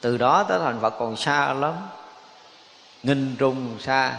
Từ 0.02 0.18
đó 0.18 0.44
tới 0.44 0.60
thành 0.60 0.80
phật 0.82 0.94
còn 1.00 1.16
xa 1.16 1.54
lắm, 1.54 1.74
nghìn 3.04 3.36
trùng 3.40 3.76
xa. 3.80 4.16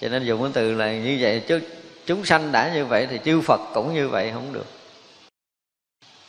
Cho 0.00 0.08
nên 0.08 0.24
dùng 0.24 0.42
cái 0.42 0.50
từ 0.54 0.74
là 0.74 0.92
như 0.92 1.18
vậy 1.20 1.42
chứ 1.48 1.60
chúng 2.08 2.24
sanh 2.24 2.52
đã 2.52 2.70
như 2.74 2.84
vậy 2.84 3.06
thì 3.10 3.18
chư 3.24 3.40
phật 3.40 3.60
cũng 3.74 3.94
như 3.94 4.08
vậy 4.08 4.30
không 4.34 4.52
được. 4.52 4.66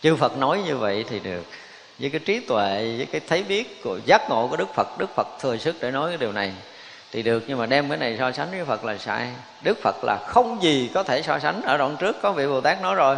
Chư 0.01 0.15
phật 0.15 0.37
nói 0.37 0.61
như 0.65 0.77
vậy 0.77 1.05
thì 1.09 1.19
được. 1.19 1.43
Với 1.99 2.09
cái 2.09 2.19
trí 2.19 2.39
tuệ, 2.39 2.93
với 2.97 3.07
cái 3.11 3.21
thấy 3.27 3.43
biết 3.43 3.83
của 3.83 3.99
giác 4.05 4.29
ngộ 4.29 4.47
của 4.47 4.57
đức 4.57 4.67
phật 4.75 4.97
đức 4.97 5.09
phật 5.15 5.27
thừa 5.39 5.57
sức 5.57 5.75
để 5.79 5.91
nói 5.91 6.09
cái 6.11 6.17
điều 6.17 6.31
này 6.31 6.53
thì 7.11 7.23
được. 7.23 7.43
Nhưng 7.47 7.57
mà 7.57 7.65
đem 7.65 7.89
cái 7.89 7.97
này 7.97 8.15
so 8.19 8.31
sánh 8.31 8.51
với 8.51 8.65
phật 8.65 8.85
là 8.85 8.97
sai. 8.97 9.27
Đức 9.61 9.77
phật 9.81 9.95
là 10.03 10.17
không 10.27 10.63
gì 10.63 10.89
có 10.93 11.03
thể 11.03 11.21
so 11.21 11.39
sánh. 11.39 11.61
Ở 11.61 11.77
đoạn 11.77 11.95
trước 11.99 12.15
có 12.21 12.31
vị 12.31 12.47
bồ 12.47 12.61
tát 12.61 12.81
nói 12.81 12.95
rồi. 12.95 13.17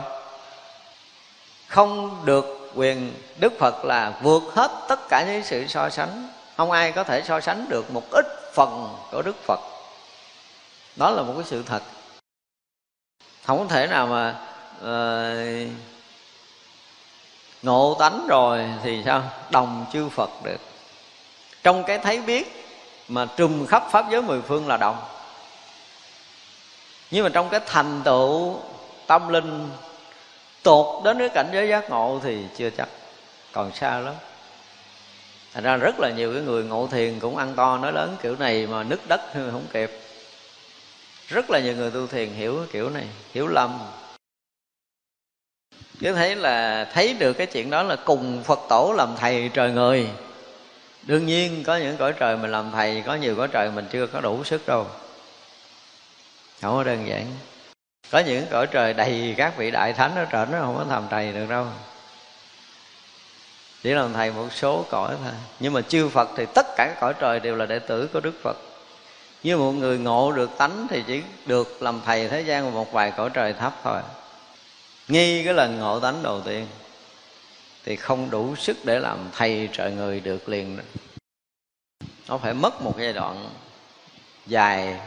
Không 1.68 2.22
được 2.26 2.72
quyền 2.76 3.14
đức 3.38 3.54
phật 3.60 3.86
là 3.86 4.14
vượt 4.22 4.44
hết 4.56 4.72
tất 4.90 5.00
cả 5.10 5.26
những 5.28 5.44
sự 5.44 5.68
so 5.68 5.90
sánh. 5.90 6.30
Không 6.58 6.72
ai 6.72 6.92
có 6.92 7.04
thể 7.04 7.22
so 7.26 7.40
sánh 7.40 7.66
được 7.70 7.92
một 7.92 8.12
ít 8.12 8.26
phần 8.54 8.96
của 9.12 9.22
đức 9.22 9.36
phật. 9.44 9.60
Đó 10.96 11.10
là 11.12 11.22
một 11.22 11.34
cái 11.36 11.46
sự 11.46 11.64
thật 11.66 11.82
không 13.46 13.68
thể 13.68 13.88
nào 13.88 14.08
mà 14.08 14.36
uh, 14.80 15.72
ngộ 17.62 17.96
tánh 18.00 18.28
rồi 18.28 18.66
thì 18.84 19.02
sao? 19.06 19.24
Đồng 19.50 19.86
chư 19.94 20.10
phật 20.10 20.30
được. 20.44 20.60
Trong 21.64 21.84
cái 21.84 21.98
thấy 21.98 22.22
biết 22.22 22.66
mà 23.08 23.26
trùm 23.38 23.66
khắp 23.66 23.84
pháp 23.92 24.06
giới 24.12 24.22
mười 24.22 24.42
phương 24.42 24.68
là 24.68 24.78
đồng. 24.78 24.98
Nhưng 27.12 27.24
mà 27.24 27.30
trong 27.30 27.50
cái 27.50 27.60
thành 27.66 28.02
tựu 28.04 28.60
tâm 29.08 29.30
linh 29.30 29.70
tột 30.64 31.04
đến 31.04 31.20
cái 31.20 31.30
cảnh 31.30 31.50
giới 31.54 31.70
giác 31.70 31.90
ngộ 31.90 32.20
thì 32.24 32.46
chưa 32.58 32.70
chắc. 32.70 32.88
Còn 33.52 33.72
xa 33.74 34.00
lắm. 34.00 34.14
Thành 35.54 35.64
ra 35.64 35.78
rất 35.78 36.00
là 36.00 36.10
nhiều 36.10 36.34
cái 36.34 36.42
người 36.42 36.64
ngộ 36.64 36.88
thiền 36.88 37.20
cũng 37.20 37.38
ăn 37.38 37.54
to 37.56 37.78
nói 37.78 37.92
lớn 37.94 38.18
kiểu 38.22 38.36
này 38.36 38.68
mà 38.68 38.84
nứt 38.84 39.00
đất 39.08 39.22
không 39.34 39.66
kịp 39.74 40.01
rất 41.32 41.50
là 41.50 41.60
nhiều 41.60 41.76
người 41.76 41.92
tu 41.92 42.08
thiền 42.08 42.30
hiểu 42.30 42.66
kiểu 42.72 42.90
này, 42.90 43.08
hiểu 43.34 43.48
lầm. 43.48 43.80
Cứ 46.00 46.14
thấy 46.14 46.36
là 46.36 46.86
thấy 46.94 47.14
được 47.14 47.34
cái 47.34 47.48
chuyện 47.48 47.70
đó 47.70 47.84
là 47.84 47.96
cùng 48.06 48.44
phật 48.44 48.60
tổ 48.70 48.94
làm 48.98 49.16
thầy 49.18 49.50
trời 49.54 49.72
người. 49.72 50.10
Đương 51.04 51.26
nhiên 51.26 51.64
có 51.64 51.78
những 51.78 51.98
cõi 51.98 52.14
trời 52.20 52.38
mình 52.38 52.52
làm 52.52 52.72
thầy, 52.72 53.04
có 53.06 53.16
nhiều 53.16 53.36
cõi 53.36 53.48
trời 53.48 53.72
mình 53.72 53.86
chưa 53.92 54.08
có 54.08 54.22
đủ 54.22 54.44
sức 54.44 54.68
đâu. 54.68 54.88
Không 56.62 56.76
có 56.76 56.84
đơn 56.84 57.08
giản. 57.08 57.26
Có 58.12 58.20
những 58.20 58.46
cõi 58.52 58.68
trời 58.68 58.94
đầy 58.94 59.34
các 59.38 59.58
vị 59.58 59.72
đại 59.72 59.94
thánh 59.94 60.16
ở 60.16 60.26
trển 60.32 60.52
nó 60.52 60.60
không 60.60 60.76
có 60.78 60.86
làm 60.90 61.08
thầy 61.10 61.32
được 61.32 61.46
đâu. 61.50 61.68
Chỉ 63.84 63.90
làm 63.90 64.14
thầy 64.14 64.32
một 64.32 64.48
số 64.54 64.86
cõi 64.90 65.16
thôi. 65.24 65.34
Nhưng 65.60 65.74
mà 65.74 65.82
chư 65.82 66.10
phật 66.10 66.30
thì 66.38 66.46
tất 66.56 66.66
cả 66.78 66.86
các 66.88 66.98
cõi 67.00 67.14
trời 67.20 67.40
đều 67.40 67.56
là 67.56 67.66
đệ 67.66 67.80
tử 67.80 68.10
của 68.14 68.20
đức 68.20 68.34
phật 68.44 68.58
như 69.44 69.58
một 69.58 69.72
người 69.72 69.98
ngộ 69.98 70.32
được 70.32 70.50
tánh 70.58 70.88
thì 70.90 71.04
chỉ 71.08 71.22
được 71.46 71.82
làm 71.82 72.02
thầy 72.06 72.30
thế 72.30 72.42
gian 72.42 72.74
một 72.74 72.92
vài 72.92 73.14
cõi 73.18 73.30
trời 73.34 73.54
thấp 73.54 73.74
thôi. 73.84 74.02
Nghi 75.08 75.44
cái 75.44 75.54
lần 75.54 75.80
ngộ 75.80 76.00
tánh 76.00 76.24
đầu 76.24 76.42
tiên 76.42 76.68
thì 77.84 77.96
không 77.96 78.30
đủ 78.30 78.56
sức 78.56 78.78
để 78.84 79.00
làm 79.00 79.30
thầy 79.32 79.70
trời 79.74 79.92
người 79.92 80.20
được 80.20 80.50
liền. 80.50 80.80
Nó 82.28 82.38
phải 82.38 82.54
mất 82.54 82.82
một 82.82 82.94
giai 83.00 83.14
đoạn 83.14 83.50
dài 84.48 85.00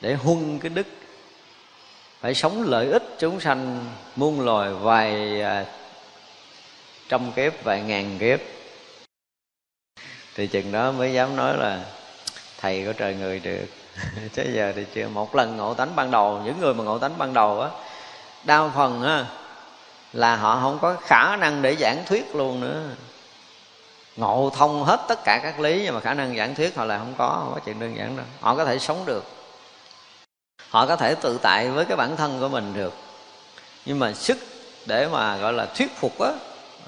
để 0.00 0.14
huân 0.14 0.58
cái 0.58 0.68
đức. 0.68 0.86
Phải 2.20 2.34
sống 2.34 2.62
lợi 2.62 2.90
ích 2.90 3.02
chúng 3.18 3.40
sanh, 3.40 3.84
muôn 4.16 4.40
loài, 4.40 4.72
vài 4.72 5.40
à, 5.42 5.66
trăm 7.08 7.32
kiếp, 7.32 7.64
vài 7.64 7.82
ngàn 7.82 8.18
kiếp. 8.18 8.40
Thì 10.34 10.46
chừng 10.46 10.72
đó 10.72 10.92
mới 10.92 11.12
dám 11.12 11.36
nói 11.36 11.56
là 11.56 11.84
thầy 12.60 12.84
của 12.86 12.92
trời 12.92 13.14
người 13.14 13.40
được. 13.40 13.66
Chứ 14.34 14.42
giờ 14.52 14.72
thì 14.76 14.84
chưa. 14.94 15.08
Một 15.08 15.34
lần 15.34 15.56
ngộ 15.56 15.74
tánh 15.74 15.96
ban 15.96 16.10
đầu, 16.10 16.40
những 16.44 16.60
người 16.60 16.74
mà 16.74 16.84
ngộ 16.84 16.98
tánh 16.98 17.18
ban 17.18 17.34
đầu 17.34 17.60
á, 17.60 17.68
đa 18.44 18.68
phần 18.74 19.02
á, 19.02 19.26
là 20.12 20.36
họ 20.36 20.58
không 20.62 20.78
có 20.82 20.96
khả 21.02 21.36
năng 21.36 21.62
để 21.62 21.76
giảng 21.76 22.04
thuyết 22.06 22.34
luôn 22.34 22.60
nữa. 22.60 22.82
Ngộ 24.16 24.50
thông 24.56 24.84
hết 24.84 25.00
tất 25.08 25.24
cả 25.24 25.40
các 25.42 25.60
lý, 25.60 25.82
nhưng 25.84 25.94
mà 25.94 26.00
khả 26.00 26.14
năng 26.14 26.36
giảng 26.36 26.54
thuyết 26.54 26.76
họ 26.76 26.84
là 26.84 26.98
không 26.98 27.14
có 27.18 27.28
không 27.28 27.52
có 27.54 27.60
chuyện 27.64 27.80
đơn 27.80 27.96
giản 27.96 28.16
đâu. 28.16 28.26
Họ 28.40 28.54
có 28.56 28.64
thể 28.64 28.78
sống 28.78 29.04
được. 29.04 29.24
Họ 30.70 30.86
có 30.86 30.96
thể 30.96 31.14
tự 31.14 31.38
tại 31.42 31.70
với 31.70 31.84
cái 31.84 31.96
bản 31.96 32.16
thân 32.16 32.40
của 32.40 32.48
mình 32.48 32.74
được. 32.74 32.94
Nhưng 33.84 33.98
mà 33.98 34.12
sức 34.12 34.38
để 34.86 35.08
mà 35.12 35.36
gọi 35.36 35.52
là 35.52 35.66
thuyết 35.66 35.96
phục 35.96 36.20
á, 36.20 36.32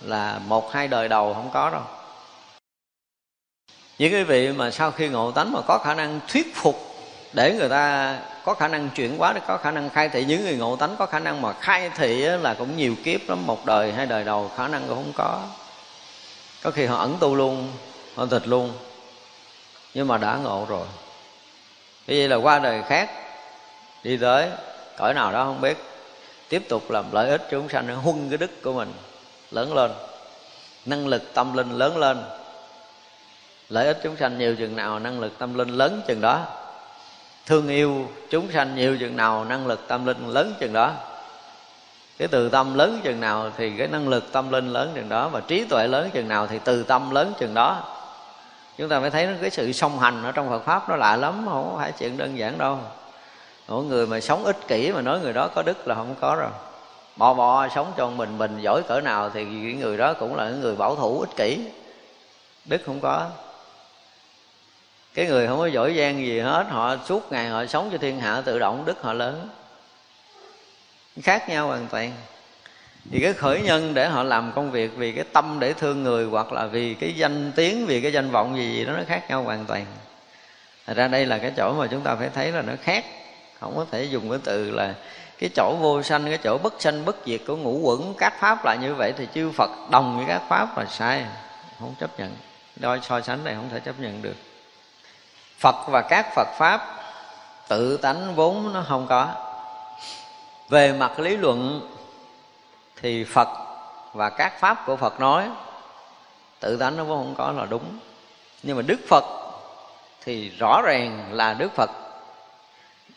là 0.02 0.40
một 0.46 0.72
hai 0.72 0.88
đời 0.88 1.08
đầu 1.08 1.34
không 1.34 1.50
có 1.52 1.70
đâu 1.70 1.82
những 4.00 4.12
cái 4.12 4.24
vị 4.24 4.52
mà 4.52 4.70
sau 4.70 4.90
khi 4.90 5.08
ngộ 5.08 5.30
tánh 5.30 5.52
mà 5.52 5.60
có 5.66 5.78
khả 5.78 5.94
năng 5.94 6.20
thuyết 6.28 6.56
phục 6.56 6.96
để 7.32 7.54
người 7.58 7.68
ta 7.68 8.18
có 8.44 8.54
khả 8.54 8.68
năng 8.68 8.90
chuyển 8.90 9.18
hóa 9.18 9.32
để 9.32 9.40
có 9.46 9.56
khả 9.56 9.70
năng 9.70 9.90
khai 9.90 10.08
thị, 10.08 10.24
những 10.24 10.44
người 10.44 10.56
ngộ 10.56 10.76
tánh 10.76 10.96
có 10.98 11.06
khả 11.06 11.18
năng 11.18 11.42
mà 11.42 11.52
khai 11.52 11.90
thị 11.96 12.20
là 12.20 12.54
cũng 12.54 12.76
nhiều 12.76 12.94
kiếp 13.04 13.28
lắm, 13.28 13.46
một 13.46 13.66
đời 13.66 13.92
hai 13.92 14.06
đời 14.06 14.24
đầu 14.24 14.50
khả 14.56 14.68
năng 14.68 14.82
cũng 14.88 14.96
không 14.96 15.12
có. 15.16 15.40
Có 16.62 16.70
khi 16.70 16.86
họ 16.86 16.96
ẩn 16.96 17.16
tu 17.20 17.34
luôn, 17.34 17.72
họ 18.14 18.26
tịch 18.26 18.48
luôn, 18.48 18.72
nhưng 19.94 20.08
mà 20.08 20.18
đã 20.18 20.36
ngộ 20.36 20.66
rồi. 20.68 20.86
Như 22.06 22.14
vậy 22.18 22.28
là 22.28 22.36
qua 22.36 22.58
đời 22.58 22.82
khác, 22.88 23.10
đi 24.04 24.16
tới, 24.16 24.48
cõi 24.98 25.14
nào 25.14 25.32
đó 25.32 25.44
không 25.44 25.60
biết, 25.60 25.76
tiếp 26.48 26.62
tục 26.68 26.90
làm 26.90 27.04
lợi 27.12 27.30
ích 27.30 27.42
chúng 27.50 27.68
sanh, 27.68 27.88
huân 27.88 28.28
cái 28.28 28.38
đức 28.38 28.62
của 28.62 28.72
mình 28.72 28.92
lớn 29.50 29.74
lên, 29.74 29.90
năng 30.86 31.06
lực 31.06 31.34
tâm 31.34 31.56
linh 31.56 31.78
lớn 31.78 31.96
lên 31.96 32.24
lợi 33.70 33.86
ích 33.86 34.00
chúng 34.02 34.16
sanh 34.16 34.38
nhiều 34.38 34.56
chừng 34.56 34.76
nào, 34.76 34.98
năng 34.98 35.20
lực 35.20 35.38
tâm 35.38 35.54
linh 35.54 35.68
lớn 35.68 36.02
chừng 36.06 36.20
đó. 36.20 36.40
Thương 37.46 37.68
yêu 37.68 38.08
chúng 38.30 38.52
sanh 38.52 38.76
nhiều 38.76 38.96
chừng 39.00 39.16
nào, 39.16 39.44
năng 39.44 39.66
lực 39.66 39.88
tâm 39.88 40.06
linh 40.06 40.28
lớn 40.28 40.54
chừng 40.60 40.72
đó. 40.72 40.92
Cái 42.18 42.28
từ 42.28 42.48
tâm 42.48 42.74
lớn 42.74 43.00
chừng 43.04 43.20
nào 43.20 43.50
thì 43.56 43.72
cái 43.78 43.88
năng 43.88 44.08
lực 44.08 44.32
tâm 44.32 44.50
linh 44.50 44.68
lớn 44.72 44.92
chừng 44.94 45.08
đó, 45.08 45.28
và 45.28 45.40
trí 45.40 45.64
tuệ 45.64 45.86
lớn 45.86 46.10
chừng 46.12 46.28
nào 46.28 46.46
thì 46.46 46.58
từ 46.64 46.82
tâm 46.82 47.10
lớn 47.10 47.32
chừng 47.38 47.54
đó. 47.54 47.96
Chúng 48.78 48.88
ta 48.88 49.00
phải 49.00 49.10
thấy 49.10 49.28
cái 49.40 49.50
sự 49.50 49.72
song 49.72 49.98
hành 49.98 50.22
ở 50.24 50.32
trong 50.32 50.48
Phật 50.48 50.64
pháp 50.64 50.88
nó 50.88 50.96
lạ 50.96 51.16
lắm, 51.16 51.46
không 51.50 51.74
phải 51.76 51.92
chuyện 51.98 52.16
đơn 52.16 52.38
giản 52.38 52.58
đâu. 52.58 52.78
Mỗi 53.68 53.84
người 53.84 54.06
mà 54.06 54.20
sống 54.20 54.44
ích 54.44 54.68
kỷ 54.68 54.92
mà 54.92 55.00
nói 55.00 55.20
người 55.20 55.32
đó 55.32 55.48
có 55.54 55.62
đức 55.62 55.88
là 55.88 55.94
không 55.94 56.14
có 56.20 56.36
rồi. 56.36 56.50
Bò 57.16 57.34
bò 57.34 57.68
sống 57.68 57.92
cho 57.96 58.06
mình 58.10 58.38
mình 58.38 58.58
giỏi 58.60 58.82
cỡ 58.88 59.00
nào 59.00 59.30
thì 59.30 59.44
người 59.74 59.96
đó 59.96 60.12
cũng 60.12 60.36
là 60.36 60.48
người 60.48 60.76
bảo 60.76 60.96
thủ 60.96 61.20
ích 61.20 61.36
kỷ. 61.36 61.58
Đức 62.64 62.80
không 62.86 63.00
có 63.00 63.26
cái 65.14 65.26
người 65.26 65.46
không 65.46 65.58
có 65.58 65.66
giỏi 65.66 65.94
giang 65.98 66.26
gì 66.26 66.40
hết, 66.40 66.66
họ 66.70 66.96
suốt 67.04 67.32
ngày 67.32 67.48
họ 67.48 67.66
sống 67.66 67.88
cho 67.92 67.98
thiên 67.98 68.20
hạ 68.20 68.40
tự 68.44 68.58
động, 68.58 68.84
đức 68.84 69.02
họ 69.02 69.12
lớn. 69.12 69.48
Khác 71.22 71.48
nhau 71.48 71.66
hoàn 71.66 71.86
toàn. 71.86 72.12
Vì 73.04 73.20
cái 73.20 73.32
khởi 73.32 73.62
nhân 73.62 73.94
để 73.94 74.08
họ 74.08 74.22
làm 74.22 74.52
công 74.52 74.70
việc, 74.70 74.90
vì 74.96 75.12
cái 75.12 75.24
tâm 75.32 75.56
để 75.60 75.72
thương 75.72 76.02
người, 76.02 76.24
hoặc 76.24 76.52
là 76.52 76.66
vì 76.66 76.94
cái 76.94 77.12
danh 77.16 77.52
tiếng, 77.56 77.86
vì 77.86 78.00
cái 78.00 78.12
danh 78.12 78.30
vọng 78.30 78.56
gì 78.56 78.74
gì 78.74 78.84
đó, 78.84 78.92
nó 78.92 79.02
khác 79.06 79.22
nhau 79.28 79.42
hoàn 79.42 79.64
toàn. 79.64 79.86
Thật 80.86 80.96
ra 80.96 81.08
đây 81.08 81.26
là 81.26 81.38
cái 81.38 81.52
chỗ 81.56 81.74
mà 81.78 81.86
chúng 81.90 82.00
ta 82.00 82.14
phải 82.14 82.30
thấy 82.34 82.52
là 82.52 82.62
nó 82.62 82.72
khác. 82.82 83.04
Không 83.60 83.76
có 83.76 83.86
thể 83.90 84.04
dùng 84.04 84.30
cái 84.30 84.38
từ 84.44 84.70
là 84.70 84.94
cái 85.38 85.50
chỗ 85.54 85.76
vô 85.80 86.02
sanh, 86.02 86.24
cái 86.24 86.38
chỗ 86.38 86.58
bất 86.58 86.74
sanh, 86.78 87.04
bất 87.04 87.16
diệt 87.26 87.40
của 87.46 87.56
ngũ 87.56 87.78
quẩn, 87.78 88.14
các 88.18 88.40
pháp 88.40 88.64
là 88.64 88.74
như 88.74 88.94
vậy 88.94 89.12
thì 89.18 89.28
chư 89.34 89.50
phật 89.50 89.70
đồng 89.90 90.16
với 90.16 90.26
các 90.28 90.42
pháp 90.48 90.78
là 90.78 90.86
sai. 90.86 91.24
Không 91.78 91.94
chấp 92.00 92.18
nhận. 92.18 92.36
Đôi 92.76 93.00
so 93.02 93.20
sánh 93.20 93.44
này 93.44 93.54
không 93.54 93.68
thể 93.72 93.80
chấp 93.80 94.00
nhận 94.00 94.22
được 94.22 94.36
phật 95.60 95.76
và 95.88 96.02
các 96.02 96.34
phật 96.34 96.48
pháp 96.58 96.96
tự 97.68 97.96
tánh 97.96 98.34
vốn 98.34 98.72
nó 98.72 98.84
không 98.88 99.06
có. 99.06 99.28
Về 100.68 100.92
mặt 100.92 101.18
lý 101.18 101.36
luận 101.36 101.90
thì 103.02 103.24
phật 103.24 103.48
và 104.12 104.30
các 104.30 104.60
pháp 104.60 104.86
của 104.86 104.96
phật 104.96 105.20
nói 105.20 105.48
tự 106.60 106.76
tánh 106.76 106.96
nó 106.96 107.04
vốn 107.04 107.18
không 107.18 107.34
có 107.34 107.52
là 107.52 107.66
đúng. 107.70 107.98
Nhưng 108.62 108.76
mà 108.76 108.82
đức 108.82 109.00
phật 109.08 109.24
thì 110.24 110.48
rõ 110.48 110.82
ràng 110.84 111.28
là 111.32 111.54
đức 111.54 111.72
phật. 111.74 111.90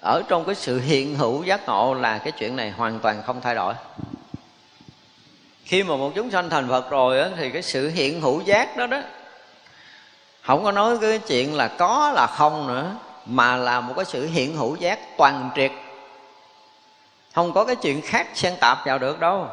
Ở 0.02 0.22
trong 0.28 0.46
cái 0.46 0.56
sự 0.56 0.80
hiện 0.80 1.16
hữu 1.16 1.44
giác 1.44 1.68
ngộ 1.68 1.94
là 1.94 2.18
cái 2.18 2.32
chuyện 2.32 2.56
này 2.56 2.72
hoàn 2.72 3.00
toàn 3.00 3.24
không 3.26 3.42
thay 3.42 3.56
đổi. 3.56 3.74
Khi 5.66 5.84
mà 5.84 5.96
một 5.96 6.12
chúng 6.16 6.32
sanh 6.32 6.50
thành 6.50 6.70
phật 6.70 6.90
rồi 6.90 7.18
đó, 7.18 7.28
thì 7.38 7.50
cái 7.50 7.62
sự 7.62 7.90
hiện 7.90 8.22
hữu 8.22 8.42
giác 8.42 8.78
đó 8.78 8.88
đó 8.88 9.02
không 10.44 10.64
có 10.64 10.72
nói 10.72 10.98
cái 11.02 11.20
chuyện 11.20 11.56
là 11.56 11.68
có 11.68 12.12
là 12.16 12.28
không 12.28 12.68
nữa, 12.68 12.96
mà 13.26 13.56
là 13.56 13.82
một 13.82 13.94
cái 13.96 14.06
sự 14.06 14.28
hiện 14.28 14.58
hữu 14.58 14.76
giác 14.76 15.00
toàn 15.18 15.50
triệt. 15.56 15.72
Không 17.36 17.54
có 17.54 17.66
cái 17.66 17.76
chuyện 17.76 18.02
khác 18.02 18.28
xen 18.34 18.56
tạp 18.60 18.86
vào 18.86 19.00
được 19.00 19.20
đâu. 19.20 19.48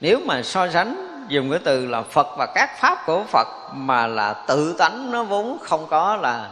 Nếu 0.00 0.20
mà 0.24 0.42
so 0.42 0.68
sánh, 0.68 1.24
dùng 1.28 1.50
cái 1.50 1.60
từ 1.64 1.86
là 1.86 2.02
phật 2.02 2.26
và 2.38 2.46
các 2.54 2.78
pháp 2.80 3.06
của 3.06 3.24
phật, 3.28 3.46
mà 3.72 4.06
là 4.06 4.32
tự 4.32 4.72
tánh 4.78 5.10
nó 5.10 5.22
vốn 5.24 5.58
không 5.62 5.86
có 5.86 6.16
là 6.16 6.50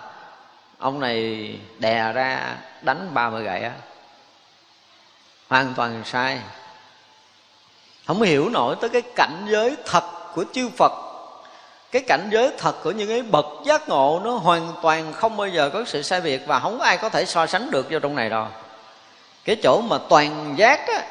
ông 0.79 1.01
này 1.01 1.51
đè 1.79 2.13
ra 2.13 2.57
đánh 2.83 3.11
ba 3.15 3.31
mươi 3.31 3.45
gậy 3.45 3.63
á. 3.63 3.73
Hoàn 5.49 5.75
toàn 5.77 6.03
sai. 6.05 6.41
Không 8.07 8.23
hiểu 8.23 8.49
nổi 8.49 8.77
tới 8.81 8.91
cái 8.91 9.03
cảnh 9.03 9.47
giới 9.49 9.77
thật 9.85 10.05
của 10.35 10.45
chư 10.53 10.69
phật 10.77 11.06
cái 11.93 12.03
cảnh 12.03 12.29
giới 12.33 12.53
thật 12.59 12.83
của 12.83 12.91
những 12.91 13.09
cái 13.09 13.23
bậc 13.23 13.47
giác 13.65 13.89
ngộ 13.89 14.21
nó 14.25 14.31
hoàn 14.31 14.73
toàn 14.83 15.13
không 15.13 15.37
bao 15.37 15.49
giờ 15.49 15.71
có 15.73 15.85
sự 15.87 16.03
sai 16.03 16.21
biệt 16.21 16.43
và 16.47 16.61
không 16.61 16.79
có 16.79 16.85
ai 16.85 16.97
có 16.97 17.09
thể 17.09 17.25
so 17.25 17.47
sánh 17.47 17.71
được 17.71 17.87
vô 17.91 17.99
trong 17.99 18.15
này 18.15 18.31
đâu. 18.31 18.47
Cái 19.45 19.57
chỗ 19.63 19.81
mà 19.81 19.99
toàn 20.09 20.55
giác 20.57 20.89
á, 20.89 21.03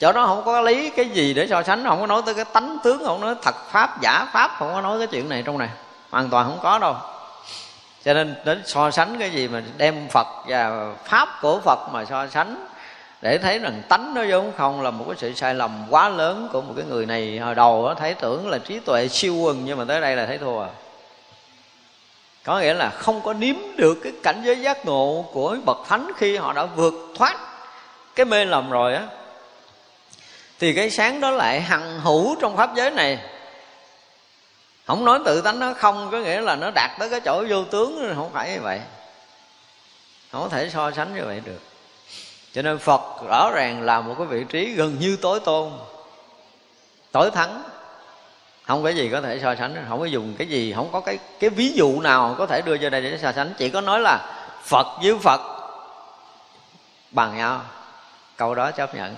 chỗ 0.00 0.12
đó 0.12 0.26
không 0.26 0.44
có 0.44 0.60
lý 0.60 0.90
cái 0.90 1.08
gì 1.08 1.34
để 1.34 1.46
so 1.46 1.62
sánh, 1.62 1.84
không 1.84 2.00
có 2.00 2.06
nói 2.06 2.22
tới 2.26 2.34
cái 2.34 2.44
tánh 2.44 2.78
tướng, 2.84 3.04
không 3.04 3.20
nói 3.20 3.34
thật 3.42 3.54
pháp, 3.70 4.00
giả 4.00 4.26
pháp, 4.32 4.50
không 4.58 4.72
có 4.74 4.80
nói 4.80 4.98
cái 4.98 5.06
chuyện 5.06 5.28
này 5.28 5.42
trong 5.46 5.58
này. 5.58 5.68
Hoàn 6.10 6.30
toàn 6.30 6.46
không 6.46 6.58
có 6.62 6.78
đâu. 6.78 6.96
Cho 8.04 8.14
nên 8.14 8.34
đến 8.44 8.62
so 8.66 8.90
sánh 8.90 9.18
cái 9.18 9.30
gì 9.30 9.48
mà 9.48 9.62
đem 9.76 10.08
phật 10.08 10.26
và 10.46 10.92
pháp 11.04 11.28
của 11.42 11.60
phật 11.64 11.78
mà 11.92 12.04
so 12.04 12.26
sánh 12.26 12.66
để 13.22 13.38
thấy 13.38 13.58
rằng 13.58 13.82
tánh 13.88 14.14
nó 14.14 14.24
vốn 14.30 14.52
không 14.56 14.82
là 14.82 14.90
một 14.90 15.04
cái 15.08 15.16
sự 15.18 15.34
sai 15.34 15.54
lầm 15.54 15.86
quá 15.90 16.08
lớn 16.08 16.48
của 16.52 16.60
một 16.60 16.72
cái 16.76 16.84
người 16.88 17.06
này 17.06 17.38
hồi 17.38 17.54
đầu 17.54 17.86
nó 17.88 17.94
thấy 17.94 18.14
tưởng 18.14 18.48
là 18.48 18.58
trí 18.58 18.78
tuệ 18.78 19.08
siêu 19.08 19.34
quần, 19.34 19.64
nhưng 19.64 19.78
mà 19.78 19.84
tới 19.84 20.00
đây 20.00 20.16
là 20.16 20.26
thấy 20.26 20.38
thua. 20.38 20.62
À 20.62 20.68
có 22.44 22.60
nghĩa 22.60 22.74
là 22.74 22.90
không 22.90 23.20
có 23.20 23.32
nếm 23.32 23.56
được 23.76 23.98
cái 24.02 24.12
cảnh 24.22 24.42
giới 24.44 24.60
giác 24.60 24.86
ngộ 24.86 25.24
của 25.32 25.56
bậc 25.64 25.78
thánh 25.88 26.10
khi 26.16 26.36
họ 26.36 26.52
đã 26.52 26.64
vượt 26.64 26.94
thoát 27.14 27.36
cái 28.14 28.26
mê 28.26 28.44
lầm 28.44 28.70
rồi 28.70 28.94
á. 28.94 29.06
Thì 30.58 30.72
cái 30.72 30.90
sáng 30.90 31.20
đó 31.20 31.30
lại 31.30 31.60
hằng 31.60 32.00
hữu 32.00 32.36
trong 32.40 32.56
pháp 32.56 32.74
giới 32.76 32.90
này. 32.90 33.18
Không 34.86 35.04
nói 35.04 35.18
tự 35.24 35.40
tánh 35.40 35.58
nó 35.58 35.74
không, 35.74 36.08
có 36.12 36.18
nghĩa 36.18 36.40
là 36.40 36.56
nó 36.56 36.70
đạt 36.74 36.90
tới 36.98 37.10
cái 37.10 37.20
chỗ 37.20 37.44
vô 37.48 37.64
tướng, 37.64 38.12
không 38.14 38.30
phải 38.32 38.52
như 38.52 38.60
vậy. 38.60 38.80
Không 40.32 40.42
có 40.42 40.48
thể 40.48 40.70
so 40.70 40.90
sánh 40.90 41.14
như 41.14 41.24
vậy 41.24 41.42
được 41.44 41.69
cho 42.52 42.62
nên 42.62 42.78
phật 42.78 43.00
rõ 43.28 43.50
ràng 43.54 43.82
là 43.82 44.00
một 44.00 44.14
cái 44.18 44.26
vị 44.26 44.44
trí 44.48 44.72
gần 44.74 44.98
như 44.98 45.16
tối 45.16 45.40
tôn, 45.40 45.72
tối 47.12 47.30
thắng. 47.30 47.62
Không 48.66 48.82
có 48.82 48.88
gì 48.88 49.08
có 49.12 49.20
thể 49.20 49.40
so 49.42 49.54
sánh, 49.54 49.84
không 49.88 49.98
có 50.00 50.04
dùng 50.04 50.34
cái 50.38 50.48
gì, 50.48 50.72
không 50.72 50.88
có 50.92 51.00
cái 51.00 51.18
cái 51.40 51.50
ví 51.50 51.72
dụ 51.72 52.00
nào 52.00 52.34
có 52.38 52.46
thể 52.46 52.62
đưa 52.62 52.76
cho 52.76 52.90
đây 52.90 53.00
để 53.00 53.18
so 53.22 53.32
sánh. 53.32 53.52
Chỉ 53.58 53.70
có 53.70 53.80
nói 53.80 54.00
là 54.00 54.18
phật 54.62 54.86
với 55.02 55.18
phật 55.18 55.40
bằng 57.10 57.36
nhau. 57.36 57.62
Câu 58.36 58.54
đó 58.54 58.70
chấp 58.70 58.94
nhận. 58.94 59.16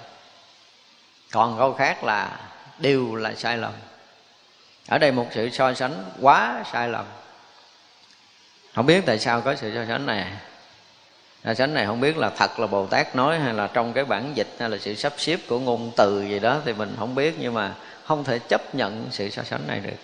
Còn 1.32 1.58
câu 1.58 1.74
khác 1.74 2.04
là 2.04 2.40
đều 2.78 3.14
là 3.14 3.34
sai 3.34 3.58
lầm. 3.58 3.72
Ở 4.88 4.98
đây 4.98 5.12
một 5.12 5.26
sự 5.34 5.50
so 5.50 5.74
sánh 5.74 6.04
quá 6.20 6.62
sai 6.72 6.88
lầm. 6.88 7.04
Không 8.74 8.86
biết 8.86 9.02
tại 9.06 9.18
sao 9.18 9.40
có 9.40 9.54
sự 9.54 9.74
so 9.74 9.84
sánh 9.88 10.06
này 10.06 10.26
so 11.44 11.54
sánh 11.54 11.74
này 11.74 11.86
không 11.86 12.00
biết 12.00 12.16
là 12.16 12.30
thật 12.30 12.60
là 12.60 12.66
bồ 12.66 12.86
tát 12.86 13.16
nói 13.16 13.38
hay 13.38 13.54
là 13.54 13.66
trong 13.66 13.92
cái 13.92 14.04
bản 14.04 14.32
dịch 14.34 14.48
hay 14.58 14.70
là 14.70 14.78
sự 14.80 14.94
sắp 14.94 15.12
xếp 15.16 15.40
của 15.48 15.58
ngôn 15.58 15.90
từ 15.96 16.22
gì 16.22 16.38
đó 16.38 16.56
thì 16.64 16.72
mình 16.72 16.94
không 16.98 17.14
biết, 17.14 17.34
nhưng 17.38 17.54
mà 17.54 17.74
không 18.04 18.24
thể 18.24 18.38
chấp 18.38 18.74
nhận 18.74 19.06
sự 19.10 19.30
so 19.30 19.42
sánh 19.42 19.66
này 19.66 19.80
được. 19.80 19.96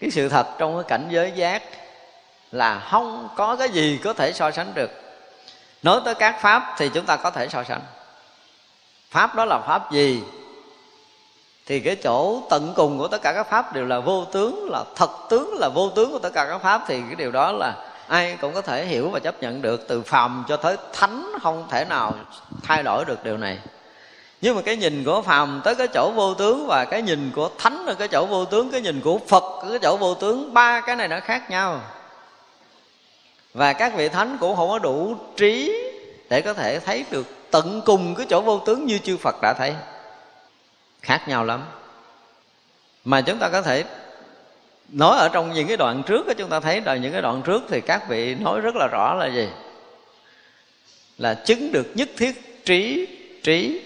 Cái 0.00 0.10
sự 0.10 0.28
thật 0.28 0.46
trong 0.58 0.74
cái 0.74 0.84
cảnh 0.88 1.08
giới 1.10 1.32
giác 1.34 1.62
là 2.52 2.80
không 2.90 3.28
có 3.36 3.56
cái 3.56 3.68
gì 3.68 3.98
có 4.04 4.12
thể 4.12 4.32
so 4.32 4.50
sánh 4.50 4.74
được. 4.74 4.90
Nói 5.82 6.00
tới 6.04 6.14
các 6.14 6.40
pháp 6.40 6.74
thì 6.78 6.90
chúng 6.94 7.06
ta 7.06 7.16
có 7.16 7.30
thể 7.30 7.48
so 7.48 7.64
sánh. 7.64 7.80
Pháp 9.10 9.34
đó 9.34 9.44
là 9.44 9.58
pháp 9.66 9.92
gì? 9.92 10.22
Thì 11.66 11.80
cái 11.80 11.96
chỗ 11.96 12.42
tận 12.50 12.72
cùng 12.76 12.98
của 12.98 13.08
tất 13.08 13.22
cả 13.22 13.32
các 13.32 13.50
pháp 13.50 13.74
đều 13.74 13.86
là 13.86 14.00
vô 14.00 14.24
tướng, 14.24 14.70
là 14.70 14.84
thật 14.96 15.10
tướng, 15.30 15.54
là 15.58 15.68
vô 15.68 15.90
tướng 15.90 16.12
của 16.12 16.18
tất 16.18 16.30
cả 16.34 16.46
các 16.48 16.58
pháp 16.58 16.82
thì 16.86 17.00
cái 17.00 17.14
điều 17.14 17.30
đó 17.30 17.52
là 17.52 17.74
ai 18.08 18.36
cũng 18.40 18.54
có 18.54 18.62
thể 18.62 18.84
hiểu 18.84 19.10
và 19.10 19.18
chấp 19.18 19.42
nhận 19.42 19.62
được 19.62 19.88
từ 19.88 20.02
phàm 20.02 20.44
cho 20.48 20.56
tới 20.56 20.76
thánh 20.92 21.32
không 21.42 21.68
thể 21.70 21.84
nào 21.84 22.14
thay 22.62 22.82
đổi 22.82 23.04
được 23.04 23.24
điều 23.24 23.36
này. 23.36 23.58
Nhưng 24.40 24.56
mà 24.56 24.62
cái 24.62 24.76
nhìn 24.76 25.04
của 25.04 25.22
phàm 25.22 25.60
tới 25.64 25.74
cái 25.74 25.88
chỗ 25.94 26.12
vô 26.14 26.34
tướng 26.34 26.66
và 26.66 26.84
cái 26.84 27.02
nhìn 27.02 27.30
của 27.34 27.50
thánh 27.58 27.86
ở 27.86 27.94
cái 27.94 28.08
chỗ 28.08 28.26
vô 28.26 28.44
tướng, 28.44 28.70
cái 28.70 28.80
nhìn 28.80 29.00
của 29.00 29.18
phật 29.28 29.42
ở 29.42 29.70
cái 29.70 29.78
chỗ 29.82 29.96
vô 29.96 30.14
tướng, 30.14 30.54
ba 30.54 30.80
cái 30.80 30.96
này 30.96 31.08
nó 31.08 31.20
khác 31.20 31.50
nhau. 31.50 31.80
Và 33.54 33.72
các 33.72 33.94
vị 33.94 34.08
thánh 34.08 34.36
cũng 34.40 34.56
không 34.56 34.68
có 34.68 34.78
đủ 34.78 35.16
trí 35.36 35.82
để 36.30 36.40
có 36.40 36.54
thể 36.54 36.80
thấy 36.80 37.04
được 37.10 37.26
tận 37.50 37.82
cùng 37.86 38.14
cái 38.14 38.26
chỗ 38.30 38.40
vô 38.40 38.58
tướng 38.66 38.86
như 38.86 38.98
chư 38.98 39.16
phật 39.16 39.36
đã 39.42 39.54
thấy. 39.58 39.74
Khác 41.02 41.28
nhau 41.28 41.44
lắm. 41.44 41.64
Mà 43.04 43.20
chúng 43.20 43.38
ta 43.38 43.48
có 43.48 43.62
thể 43.62 43.84
nói 44.88 45.18
ở 45.18 45.28
trong 45.28 45.52
những 45.52 45.68
cái 45.68 45.76
đoạn 45.76 46.02
trước 46.06 46.26
đó, 46.26 46.32
chúng 46.38 46.50
ta 46.50 46.60
thấy 46.60 46.80
là 46.80 46.96
những 46.96 47.12
cái 47.12 47.22
đoạn 47.22 47.42
trước 47.42 47.62
thì 47.68 47.80
các 47.80 48.08
vị 48.08 48.34
nói 48.34 48.60
rất 48.60 48.76
là 48.76 48.86
rõ 48.86 49.14
là 49.14 49.26
gì? 49.26 49.48
Là 51.18 51.34
chứng 51.34 51.72
được 51.72 51.86
nhất 51.94 52.08
thiết 52.16 52.64
trí 52.64 53.06
trí 53.42 53.80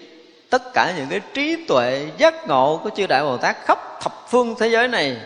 tất 0.50 0.62
cả 0.72 0.94
những 0.96 1.06
cái 1.10 1.20
trí 1.34 1.66
tuệ 1.66 2.08
giác 2.18 2.48
ngộ 2.48 2.80
của 2.84 2.90
chư 2.90 3.06
đại 3.06 3.22
bồ 3.22 3.36
tát 3.36 3.56
khắp 3.64 3.78
thập 4.00 4.12
phương 4.30 4.54
thế 4.58 4.68
giới 4.68 4.88
này 4.88 5.16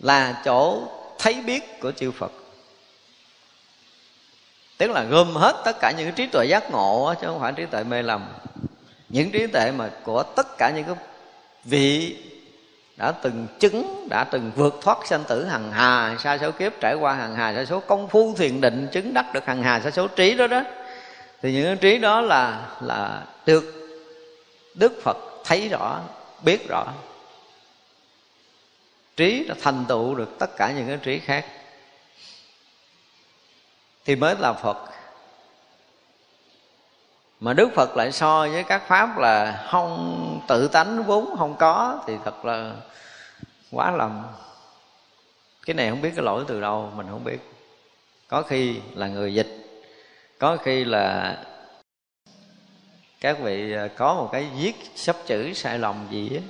là 0.00 0.42
chỗ 0.44 0.82
thấy 1.18 1.34
biết 1.34 1.80
của 1.80 1.92
chư 1.92 2.10
phật. 2.10 2.32
Tức 4.78 4.90
là 4.90 5.02
gom 5.02 5.34
hết 5.34 5.62
tất 5.64 5.76
cả 5.80 5.90
những 5.90 6.06
cái 6.06 6.12
trí 6.16 6.26
tuệ 6.26 6.46
giác 6.46 6.70
ngộ 6.70 7.14
chứ 7.20 7.26
không 7.26 7.40
phải 7.40 7.52
trí 7.52 7.66
tuệ 7.66 7.84
mê 7.84 8.02
lầm. 8.02 8.32
Những 9.08 9.30
trí 9.30 9.46
tuệ 9.46 9.72
mà 9.76 9.90
của 10.02 10.22
tất 10.22 10.46
cả 10.58 10.72
những 10.76 10.84
cái 10.84 10.94
vị 11.64 12.16
đã 13.00 13.12
từng 13.12 13.46
chứng, 13.58 14.08
đã 14.08 14.24
từng 14.24 14.52
vượt 14.56 14.74
thoát 14.82 14.98
sanh 15.06 15.24
tử 15.24 15.44
hằng 15.44 15.72
hà, 15.72 16.16
sa 16.18 16.38
số 16.38 16.50
kiếp 16.50 16.72
trải 16.80 16.94
qua 16.94 17.14
hằng 17.14 17.34
hà, 17.34 17.54
sa 17.54 17.64
số 17.64 17.80
công 17.80 18.08
phu 18.08 18.34
thiền 18.34 18.60
định 18.60 18.88
chứng 18.92 19.14
đắc 19.14 19.32
được 19.32 19.46
hằng 19.46 19.62
hà, 19.62 19.80
sa 19.80 19.90
số 19.90 20.08
trí 20.08 20.34
đó 20.34 20.46
đó. 20.46 20.62
Thì 21.42 21.52
những 21.52 21.64
cái 21.64 21.76
trí 21.76 21.98
đó 21.98 22.20
là 22.20 22.68
là 22.80 23.22
được 23.46 23.64
đức 24.74 24.92
phật 25.02 25.16
thấy 25.44 25.68
rõ, 25.68 26.00
biết 26.42 26.68
rõ. 26.68 26.86
Trí 29.16 29.44
đã 29.48 29.54
thành 29.62 29.84
tựu 29.88 30.14
được 30.14 30.38
tất 30.38 30.56
cả 30.56 30.72
những 30.72 30.86
cái 30.88 30.98
trí 31.02 31.18
khác. 31.18 31.46
Thì 34.04 34.16
mới 34.16 34.34
là 34.38 34.52
phật 34.52 34.76
mà 37.40 37.52
đức 37.52 37.70
phật 37.74 37.96
lại 37.96 38.12
so 38.12 38.48
với 38.52 38.64
các 38.64 38.82
pháp 38.88 39.18
là 39.18 39.64
không 39.70 40.40
tự 40.48 40.68
tánh 40.68 41.04
vốn 41.04 41.36
không 41.38 41.56
có 41.56 42.02
thì 42.06 42.14
thật 42.24 42.44
là 42.44 42.72
quá 43.70 43.90
lầm. 43.90 44.22
Cái 45.66 45.74
này 45.74 45.90
không 45.90 46.02
biết 46.02 46.12
cái 46.16 46.24
lỗi 46.24 46.44
từ 46.48 46.60
đâu, 46.60 46.92
mình 46.96 47.06
không 47.10 47.24
biết. 47.24 47.38
Có 48.28 48.42
khi 48.42 48.76
là 48.94 49.06
người 49.06 49.34
dịch, 49.34 49.56
có 50.38 50.56
khi 50.56 50.84
là 50.84 51.36
các 53.20 53.38
vị 53.40 53.72
à, 53.72 53.88
có 53.96 54.14
một 54.14 54.28
cái 54.32 54.46
viết 54.56 54.74
sắp 54.94 55.16
chữ 55.26 55.52
sai 55.54 55.78
lầm 55.78 56.06
gì 56.10 56.30
á. 56.36 56.42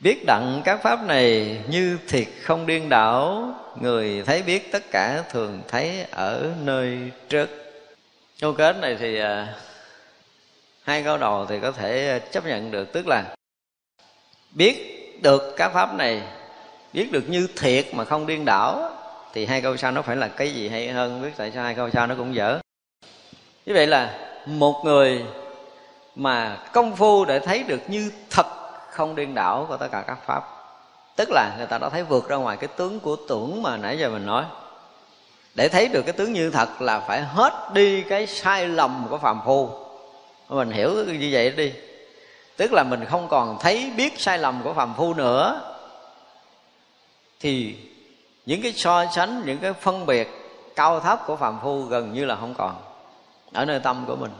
Biết 0.00 0.24
đặng 0.26 0.62
các 0.64 0.82
pháp 0.82 1.06
này 1.06 1.60
như 1.68 1.98
thiệt 2.08 2.28
không 2.42 2.66
điên 2.66 2.88
đảo, 2.88 3.54
người 3.80 4.22
thấy 4.26 4.42
biết 4.42 4.72
tất 4.72 4.90
cả 4.90 5.24
thường 5.30 5.62
thấy 5.68 6.06
ở 6.10 6.52
nơi 6.64 7.10
trước. 7.28 7.48
Câu 8.40 8.52
kết 8.52 8.76
này 8.76 8.96
thì 9.00 9.18
à, 9.18 9.54
hai 10.82 11.02
câu 11.02 11.18
đầu 11.18 11.46
thì 11.46 11.60
có 11.60 11.72
thể 11.72 12.08
ờ, 12.08 12.18
chấp 12.18 12.46
nhận 12.46 12.70
được. 12.70 12.92
Tức 12.92 13.06
là 13.06 13.34
biết 14.50 14.98
được 15.22 15.54
các 15.56 15.72
pháp 15.74 15.94
này, 15.94 16.22
biết 16.92 17.12
được 17.12 17.24
như 17.28 17.48
thiệt 17.56 17.86
mà 17.92 18.04
không 18.04 18.26
điên 18.26 18.44
đảo, 18.44 18.90
thì 19.32 19.46
hai 19.46 19.60
câu 19.60 19.76
sau 19.76 19.90
nó 19.90 20.02
phải 20.02 20.16
là 20.16 20.28
cái 20.28 20.54
gì 20.54 20.68
hay 20.68 20.88
hơn, 20.88 21.22
biết 21.22 21.30
tại 21.36 21.52
sao 21.54 21.64
hai 21.64 21.74
câu 21.74 21.90
sau 21.90 22.06
nó 22.06 22.14
cũng 22.14 22.34
dở. 22.34 22.60
Như 23.66 23.74
vậy 23.74 23.86
là 23.86 24.18
một 24.46 24.82
người 24.84 25.24
mà 26.14 26.58
công 26.72 26.96
phu 26.96 27.24
để 27.24 27.38
thấy 27.38 27.62
được 27.62 27.80
như 27.86 28.12
thật 28.30 28.46
không 28.90 29.14
điên 29.14 29.34
đảo 29.34 29.66
của 29.68 29.76
tất 29.76 29.88
cả 29.92 30.04
các 30.06 30.18
pháp, 30.26 30.42
tức 31.16 31.28
là 31.30 31.54
người 31.58 31.66
ta 31.66 31.78
đã 31.78 31.88
thấy 31.88 32.02
vượt 32.02 32.28
ra 32.28 32.36
ngoài 32.36 32.56
cái 32.56 32.68
tướng 32.76 33.00
của 33.00 33.16
tưởng 33.28 33.62
mà 33.62 33.76
nãy 33.76 33.98
giờ 33.98 34.10
mình 34.10 34.26
nói. 34.26 34.44
Để 35.54 35.68
thấy 35.68 35.88
được 35.88 36.02
cái 36.02 36.12
tướng 36.12 36.32
như 36.32 36.50
thật 36.50 36.82
là 36.82 37.00
phải 37.00 37.20
hết 37.20 37.70
đi 37.72 38.02
cái 38.02 38.26
sai 38.26 38.68
lầm 38.68 39.06
của 39.10 39.18
phàm 39.18 39.40
phu 39.44 39.81
mình 40.54 40.70
hiểu 40.70 41.04
như 41.04 41.28
vậy 41.32 41.50
đi. 41.50 41.72
Tức 42.56 42.72
là 42.72 42.82
mình 42.82 43.04
không 43.04 43.28
còn 43.28 43.58
thấy 43.60 43.92
biết 43.96 44.20
sai 44.20 44.38
lầm 44.38 44.60
của 44.64 44.72
phàm 44.72 44.94
phu 44.96 45.14
nữa. 45.14 45.60
Thì 47.40 47.76
những 48.46 48.62
cái 48.62 48.72
so 48.72 49.06
sánh, 49.14 49.42
những 49.46 49.58
cái 49.58 49.72
phân 49.72 50.06
biệt 50.06 50.28
cao 50.76 51.00
thấp 51.00 51.26
của 51.26 51.36
phàm 51.36 51.58
phu 51.62 51.82
gần 51.82 52.12
như 52.12 52.24
là 52.24 52.36
không 52.36 52.54
còn. 52.54 52.74
Ở 53.52 53.64
nơi 53.64 53.80
tâm 53.80 54.04
của 54.06 54.16
mình, 54.16 54.32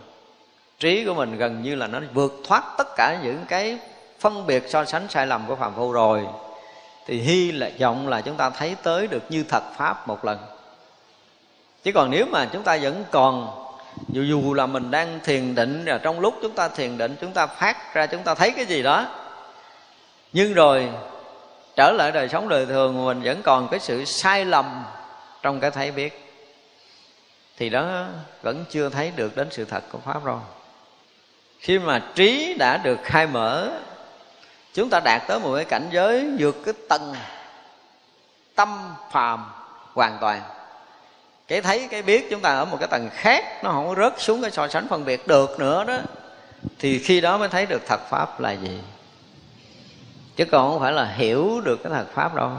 trí 0.79 1.05
của 1.05 1.15
mình 1.15 1.37
gần 1.37 1.63
như 1.63 1.75
là 1.75 1.87
nó 1.87 2.01
vượt 2.15 2.33
thoát 2.45 2.65
tất 2.79 2.89
cả 2.97 3.19
những 3.23 3.45
cái 3.49 3.79
phân 4.21 4.47
biệt 4.47 4.65
so 4.69 4.85
sánh 4.85 5.09
sai 5.09 5.27
lầm 5.27 5.45
của 5.49 5.57
phàm 5.57 5.75
phu 5.75 5.93
rồi. 5.93 6.27
Thì 7.07 7.21
hy 7.21 7.53
là, 7.53 7.71
vọng 7.81 8.09
là 8.09 8.21
chúng 8.21 8.37
ta 8.37 8.51
thấy 8.51 8.77
tới 8.83 9.07
được 9.07 9.23
như 9.29 9.45
thật 9.49 9.63
pháp 9.77 10.09
một 10.09 10.25
lần. 10.25 10.39
Chứ 11.83 11.93
còn 11.93 12.11
nếu 12.11 12.27
mà 12.31 12.49
chúng 12.53 12.63
ta 12.63 12.79
vẫn 12.83 13.05
còn 13.11 13.62
dù 14.09 14.23
dù 14.23 14.55
là 14.55 14.67
mình 14.67 14.91
đang 14.91 15.21
thiền 15.25 15.55
định 15.55 15.83
và 15.87 15.99
trong 15.99 16.21
lúc 16.21 16.35
chúng 16.43 16.55
ta 16.55 16.69
thiền 16.69 16.99
định, 16.99 17.17
chúng 17.21 17.33
ta 17.33 17.47
phát 17.47 17.95
ra, 17.95 18.07
chúng 18.07 18.23
ta 18.23 18.35
thấy 18.35 18.51
cái 18.51 18.65
gì 18.65 18.83
đó. 18.83 19.07
Nhưng 20.33 20.55
rồi, 20.55 20.89
trở 21.77 21.93
lại 21.93 22.13
đời 22.13 22.29
sống 22.29 22.49
đời 22.49 22.67
thường, 22.67 23.05
mình 23.05 23.23
vẫn 23.23 23.43
còn 23.43 23.69
cái 23.69 23.81
sự 23.81 24.05
sai 24.05 24.45
lầm 24.45 24.85
trong 25.43 25.61
cái 25.61 25.71
thấy 25.71 25.91
biết. 25.91 26.35
Thì 27.57 27.69
đó, 27.69 28.05
vẫn 28.43 28.65
chưa 28.71 28.89
thấy 28.89 29.13
được 29.17 29.37
đến 29.37 29.49
sự 29.51 29.65
thật 29.65 29.85
của 29.93 29.99
pháp 30.05 30.25
rồi. 30.25 30.41
Khi 31.59 31.79
mà 31.79 32.03
trí 32.15 32.55
đã 32.59 32.77
được 32.77 32.99
khai 33.03 33.27
mở, 33.27 33.71
chúng 34.75 34.89
ta 34.91 35.01
đạt 35.05 35.23
tới 35.29 35.41
một 35.41 35.55
cái 35.57 35.65
cảnh 35.65 35.89
giới 35.93 36.31
vượt 36.39 36.57
cái 36.65 36.75
tầng 36.89 37.15
tâm 38.55 38.95
phàm 39.11 39.45
hoàn 39.95 40.19
toàn 40.21 40.43
cái 41.53 41.61
thấy, 41.61 41.89
cái 41.91 42.03
biết 42.03 42.31
chúng 42.31 42.41
ta 42.41 42.55
ở 42.55 42.65
một 42.65 42.77
cái 42.81 42.89
tầng 42.89 43.11
khác, 43.13 43.65
nó 43.65 43.71
không 43.71 43.89
có 43.89 43.95
rớt 43.95 44.21
xuống 44.21 44.43
cái 44.43 44.51
so 44.51 44.69
sánh 44.69 44.89
phân 44.89 45.05
biệt 45.05 45.27
được 45.27 45.59
nữa 45.59 45.85
đó. 45.85 45.99
Thì 46.79 46.99
khi 46.99 47.21
đó 47.21 47.39
mới 47.39 47.49
thấy 47.49 47.67
được 47.67 47.83
thật 47.87 48.01
pháp 48.11 48.41
là 48.41 48.53
gì? 48.53 48.79
Chứ 50.37 50.45
còn 50.45 50.71
không 50.71 50.81
phải 50.81 50.93
là 50.93 51.05
hiểu 51.05 51.61
được 51.65 51.83
cái 51.83 51.93
thật 51.93 52.07
pháp 52.15 52.35
đâu. 52.35 52.51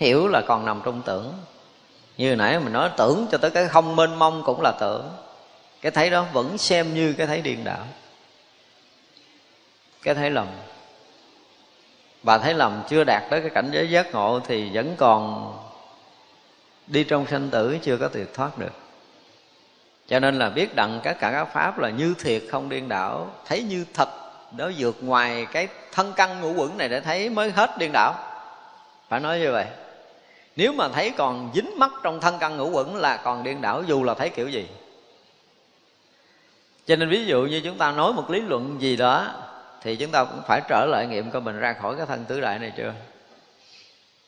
Hiểu 0.00 0.28
là 0.28 0.42
còn 0.46 0.66
nằm 0.66 0.80
trong 0.84 1.02
tưởng. 1.02 1.32
Như 2.16 2.36
nãy 2.36 2.60
mình 2.60 2.72
nói, 2.72 2.90
tưởng 2.96 3.26
cho 3.30 3.38
tới 3.38 3.50
cái 3.50 3.68
không 3.68 3.96
mênh 3.96 4.18
mông 4.18 4.42
cũng 4.44 4.60
là 4.60 4.72
tưởng. 4.80 5.10
Cái 5.80 5.92
thấy 5.92 6.10
đó 6.10 6.26
vẫn 6.32 6.58
xem 6.58 6.94
như 6.94 7.12
cái 7.12 7.26
thấy 7.26 7.40
điên 7.42 7.64
đảo. 7.64 7.86
Cái 10.02 10.14
thấy 10.14 10.30
lầm. 10.30 10.46
Bà 12.22 12.38
thấy 12.38 12.54
lầm 12.54 12.82
chưa 12.88 13.04
đạt 13.04 13.22
tới 13.30 13.40
cái 13.40 13.50
cảnh 13.50 13.70
giới 13.72 13.90
giác 13.90 14.12
ngộ 14.12 14.40
thì 14.40 14.70
vẫn 14.72 14.94
còn 14.98 15.52
đi 16.88 17.04
trong 17.04 17.26
sanh 17.26 17.48
tử 17.50 17.78
chưa 17.82 17.96
có 17.96 18.08
tuyệt 18.08 18.34
thoát 18.34 18.58
được. 18.58 18.72
Cho 20.08 20.20
nên 20.20 20.38
là 20.38 20.50
biết 20.50 20.74
đặng 20.74 21.00
các 21.02 21.16
cả 21.20 21.30
các 21.32 21.44
pháp 21.44 21.78
là 21.78 21.90
như 21.90 22.14
thiệt 22.18 22.42
không 22.50 22.68
điên 22.68 22.88
đảo. 22.88 23.30
Thấy 23.46 23.62
như 23.62 23.84
thật 23.94 24.08
nó 24.56 24.70
vượt 24.78 24.96
ngoài 25.00 25.46
cái 25.52 25.68
thân 25.92 26.12
căn 26.16 26.40
ngũ 26.40 26.52
quẩn 26.52 26.78
này 26.78 26.88
để 26.88 27.00
thấy 27.00 27.30
mới 27.30 27.50
hết 27.50 27.78
điên 27.78 27.90
đảo. 27.92 28.14
Phải 29.08 29.20
nói 29.20 29.38
như 29.38 29.52
vậy. 29.52 29.66
Nếu 30.56 30.72
mà 30.72 30.88
thấy 30.88 31.10
còn 31.10 31.50
dính 31.54 31.78
mắt 31.78 31.90
trong 32.02 32.20
thân 32.20 32.38
căn 32.40 32.56
ngũ 32.56 32.70
quẩn 32.70 32.96
là 32.96 33.16
còn 33.16 33.44
điên 33.44 33.60
đảo, 33.60 33.82
dù 33.86 34.04
là 34.04 34.14
thấy 34.14 34.28
kiểu 34.28 34.48
gì. 34.48 34.68
Cho 36.86 36.96
nên 36.96 37.08
ví 37.08 37.24
dụ 37.24 37.42
như 37.42 37.60
chúng 37.64 37.78
ta 37.78 37.92
nói 37.92 38.12
một 38.12 38.30
lý 38.30 38.40
luận 38.40 38.76
gì 38.80 38.96
đó, 38.96 39.26
thì 39.82 39.96
chúng 39.96 40.10
ta 40.10 40.24
cũng 40.24 40.42
phải 40.46 40.60
trở 40.68 40.86
lại 40.86 41.06
nghiệm 41.06 41.30
coi 41.30 41.42
mình 41.42 41.58
ra 41.58 41.72
khỏi 41.72 41.96
cái 41.96 42.06
thân 42.06 42.24
tứ 42.24 42.40
đại 42.40 42.58
này 42.58 42.72
chưa? 42.76 42.92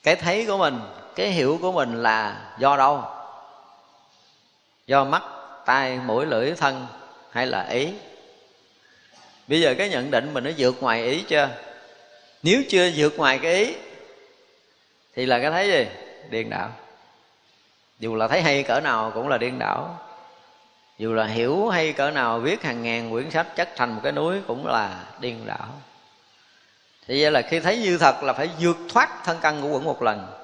Cái 0.03 0.17
thấy 0.17 0.47
của 0.47 0.59
mình 0.59 0.81
cái 1.21 1.31
hiểu 1.31 1.59
của 1.63 1.73
mình 1.73 2.03
là 2.03 2.37
do 2.59 2.77
đâu? 2.77 3.05
Do 4.87 5.05
mắt, 5.05 5.23
tai, 5.65 5.99
mũi, 5.99 6.27
lưỡi, 6.27 6.53
thân 6.53 6.87
hay 7.31 7.47
là 7.47 7.67
ý? 7.69 7.93
Bây 9.49 9.61
giờ 9.61 9.75
cái 9.79 9.89
nhận 9.89 10.11
định 10.11 10.35
mình 10.35 10.45
nó 10.45 10.51
vượt 10.59 10.83
ngoài 10.83 11.05
ý 11.05 11.23
chưa? 11.23 11.49
Nếu 12.43 12.63
chưa 12.69 12.91
vượt 12.97 13.17
ngoài 13.17 13.39
cái 13.39 13.55
ý, 13.55 13.75
thì 15.15 15.27
là 15.27 15.39
cái 15.39 15.51
thấy 15.51 15.69
gì? 15.69 15.87
Điên 16.31 16.51
đảo. 16.51 16.71
Dù 17.99 18.15
là 18.15 18.29
thấy 18.29 18.43
hay 18.43 18.63
cỡ 18.63 18.81
nào 18.81 19.11
cũng 19.15 19.29
là 19.29 19.39
điên 19.39 19.59
đảo. 19.59 19.99
Dù 20.99 21.13
là 21.13 21.27
hiểu 21.27 21.69
hay 21.69 21.93
cỡ 21.93 22.11
nào, 22.11 22.39
viết 22.39 22.63
hàng 22.63 22.83
ngàn 22.83 23.11
quyển 23.11 23.31
sách 23.31 23.57
chất 23.57 23.69
thành 23.77 23.93
một 23.93 24.01
cái 24.03 24.13
núi 24.13 24.41
cũng 24.47 24.67
là 24.67 25.05
điên 25.21 25.47
đảo. 25.47 25.69
Thì 27.07 27.23
vậy 27.23 27.31
là 27.31 27.43
khi 27.43 27.61
thấy 27.61 27.79
như 27.79 27.99
thật 27.99 28.23
là 28.23 28.33
phải 28.33 28.49
vượt 28.61 28.77
thoát 28.89 29.25
thân 29.25 29.39
căn 29.41 29.63
của 29.63 29.69
quẩn 29.69 29.85
một 29.85 30.03
lần 30.03 30.40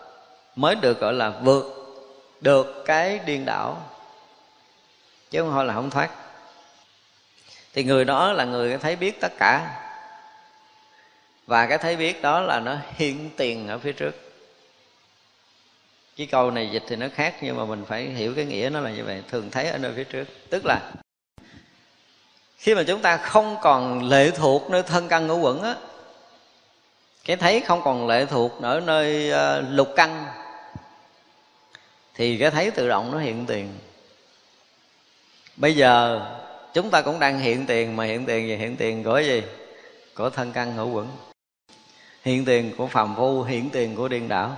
mới 0.57 0.74
được, 0.74 1.00
gọi 1.00 1.12
là, 1.12 1.30
vượt 1.30 1.72
được 2.40 2.82
cái 2.86 3.18
điên 3.18 3.44
đảo, 3.44 3.82
chứ 5.30 5.40
không 5.40 5.50
thôi 5.52 5.64
là 5.64 5.74
không 5.74 5.90
thoát. 5.90 6.11
Thì 7.74 7.84
người 7.84 8.04
đó 8.04 8.32
là 8.32 8.44
người 8.44 8.78
thấy 8.78 8.96
biết 8.96 9.20
tất 9.20 9.32
cả, 9.38 9.82
và 11.46 11.66
cái 11.66 11.78
thấy 11.78 11.96
biết 11.96 12.22
đó 12.22 12.40
là 12.40 12.61
nó 12.61 12.76
hiện 12.94 13.30
tiền 13.36 13.68
ở 13.68 13.78
phía 13.78 13.92
trước. 13.92 14.14
Cái 16.16 16.26
câu 16.26 16.50
này 16.50 16.70
dịch 16.70 16.82
thì 16.88 16.96
nó 16.96 17.07
khác, 17.14 17.34
nhưng 17.40 17.57
mà 17.57 17.64
mình 17.64 17.84
phải 17.88 18.02
hiểu 18.02 18.34
cái 18.36 18.44
nghĩa 18.44 18.70
nó 18.72 18.80
là 18.80 18.90
như 18.90 19.04
vậy, 19.04 19.22
thường 19.30 19.50
thấy 19.50 19.68
ở 19.68 19.78
nơi 19.78 19.92
phía 19.96 20.04
trước. 20.04 20.24
Tức 20.50 20.62
là, 20.66 20.92
khi 22.59 22.74
mà 22.74 22.82
chúng 22.86 23.02
ta 23.02 23.16
không 23.16 23.57
còn 23.62 24.09
lệ 24.09 24.30
thuộc 24.30 24.70
nơi 24.70 24.82
thân 24.82 25.09
căn 25.09 25.26
ngũ 25.26 25.38
quẩn 25.38 25.62
á, 25.62 25.74
cái 27.24 27.36
thấy 27.36 27.61
không 27.61 27.82
còn 27.82 28.07
lệ 28.07 28.26
thuộc 28.26 28.62
ở 28.62 28.80
nơi 28.80 29.30
ờ, 29.30 29.61
lục 29.61 29.88
căn 29.96 30.26
thì 32.16 32.38
cái 32.38 32.50
thấy 32.50 32.70
tự 32.70 32.88
động 32.88 33.12
nó 33.12 33.18
hiện 33.18 33.46
tiền. 33.46 33.68
Bây 35.56 35.76
giờ, 35.76 36.20
chúng 36.74 36.90
ta 36.90 37.02
cũng 37.02 37.18
đang 37.18 37.38
hiện 37.38 37.66
tiền, 37.66 37.96
mà 37.96 38.04
hiện 38.04 38.26
tiền 38.26 38.48
gì? 38.48 38.56
Hiện 38.56 38.76
tiền 38.76 39.04
của 39.04 39.18
gì? 39.18 39.42
Của 40.14 40.30
thân 40.30 40.52
căn 40.52 40.72
hữu 40.72 40.90
quẩn. 40.90 41.08
Hiện 42.22 42.44
tiền 42.44 42.72
của 42.76 42.86
phàm 42.86 43.16
phu, 43.16 43.42
hiện 43.42 43.70
tiền 43.70 43.96
của 43.96 44.08
điên 44.08 44.28
đảo. 44.28 44.56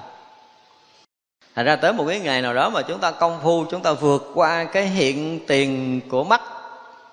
Thành 1.55 1.67
ra 1.67 1.77
tới 1.77 1.93
một 1.93 2.05
cái 2.09 2.21
ngày 2.21 2.43
nào 2.43 2.55
đó 2.55 2.71
mà 2.71 2.83
chúng 2.83 3.01
ta 3.01 3.11
công 3.11 3.41
phu, 3.43 3.65
chúng 3.71 3.83
ta 3.83 3.93
vượt 3.93 4.31
qua 4.35 4.65
cái 4.65 4.87
hiện 4.87 5.47
tiền 5.47 6.01
của 6.09 6.25
mắt, 6.25 6.41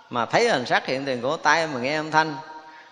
mà 0.10 0.26
thấy 0.26 0.50
hình 0.50 0.66
sắc 0.66 0.86
hiện 0.86 1.06
tiền 1.06 1.22
của 1.22 1.38
tay 1.38 1.68
mà 1.68 1.80
nghe 1.80 1.96
âm 1.96 2.12
thanh, 2.12 2.36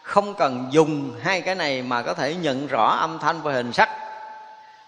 không 0.01 0.33
cần 0.33 0.67
dùng 0.71 1.19
hai 1.21 1.41
cái 1.41 1.55
này 1.55 1.81
mà 1.81 2.01
có 2.01 2.13
thể 2.13 2.35
nhận 2.35 2.67
rõ 2.67 2.95
âm 2.95 3.19
thanh 3.19 3.41
và 3.41 3.53
hình 3.53 3.73
sắc 3.73 4.02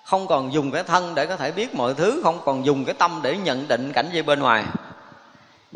không 0.06 0.28
còn 0.28 0.54
dùng 0.54 0.72
cái 0.72 0.84
thân 0.84 1.16
để 1.16 1.26
có 1.26 1.36
thể 1.36 1.52
biết 1.52 1.76
mọi 1.76 1.94
thứ, 1.94 2.22
không 2.24 2.42
còn 2.46 2.66
dùng 2.66 2.86
cái 2.86 2.96
tâm 2.98 3.20
để 3.24 3.38
nhận 3.38 3.68
định 3.68 3.92
cảnh 3.94 4.10
gì 4.14 4.22
bên 4.22 4.40
ngoài. 4.40 4.64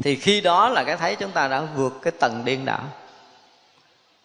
Thì 0.04 0.16
khi 0.16 0.42
đó 0.42 0.70
là 0.70 0.84
cái 0.84 0.98
thấy 0.98 1.16
chúng 1.16 1.32
ta 1.32 1.48
đã 1.48 1.62
vượt 1.76 1.94
cái 2.02 2.12
tầng 2.20 2.46
điên 2.46 2.66
đảo. 2.66 2.84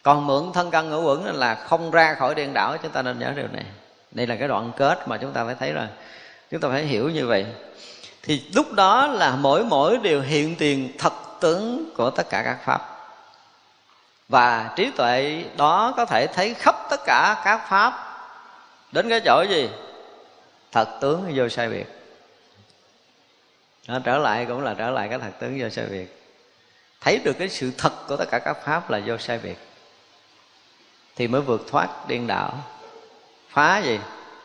Còn 0.02 0.26
mượn 0.26 0.52
thân 0.55 0.70
căn 0.70 0.90
ngũ 0.90 1.02
uẩn 1.02 1.24
là 1.24 1.55
không 1.55 1.90
ra 1.90 2.14
khỏi 2.14 2.34
điên 2.34 2.55
đảo, 2.55 2.76
chúng 2.82 2.92
ta 2.92 3.02
nên 3.02 3.18
nhớ 3.18 3.32
điều 3.36 3.46
này. 3.52 3.64
Đây 4.11 4.26
là 4.26 4.36
cái 4.36 4.48
đoạn 4.48 4.72
kết 4.76 5.09
mà 5.09 5.16
chúng 5.16 5.32
ta 5.32 5.44
phải 5.44 5.55
thấy 5.55 5.72
rồi. 5.72 5.86
Chúng 6.50 6.61
ta 6.61 6.68
phải 6.68 6.82
hiểu 6.82 7.09
như 7.09 7.26
vậy. 7.26 7.46
Thì 8.22 8.42
lúc 8.55 8.72
đó 8.72 9.07
là 9.07 9.36
mỗi 9.36 9.64
mỗi 9.64 9.98
điều 9.98 10.22
hiện 10.22 10.57
tiền 10.57 10.92
thật 10.98 11.12
tướng 11.40 11.90
của 11.96 12.11
tất 12.11 12.30
cả 12.30 12.42
các 12.44 12.59
pháp. 12.64 12.80
Và 14.28 14.70
trí 14.76 14.90
tuệ 14.90 15.44
đó 15.57 15.94
có 15.96 16.05
thể 16.05 16.26
thấy 16.26 16.55
khắp 16.55 16.74
tất 16.90 17.00
cả 17.07 17.42
các 17.44 17.61
pháp. 17.68 17.92
Đến 18.92 19.09
cái 19.09 19.20
chỗ 19.24 19.44
gì? 19.48 19.68
Thật 20.74 20.88
tướng 21.00 21.32
vô 21.34 21.48
sai 21.48 21.68
biệt 21.68 21.86
nó 23.88 23.98
trở 23.98 24.18
lại 24.18 24.46
cũng 24.46 24.62
là 24.62 24.74
trở 24.74 24.90
lại 24.90 25.08
cái 25.08 25.18
thật 25.18 25.32
tướng 25.40 25.60
vô 25.60 25.68
sai 25.68 25.86
biệt 25.90 26.06
thấy 27.00 27.18
được 27.24 27.38
cái 27.38 27.48
sự 27.48 27.72
thật 27.78 27.92
của 28.08 28.16
tất 28.16 28.24
cả 28.30 28.38
các 28.38 28.56
pháp 28.64 28.90
là 28.90 29.00
vô 29.06 29.18
sai 29.18 29.40
biệt 29.42 29.56
thì 31.16 31.28
mới 31.28 31.40
vượt 31.40 31.64
thoát 31.70 32.08
điên 32.08 32.26
đảo. 32.26 32.54
Phá 33.48 33.78
gì? 33.78 33.98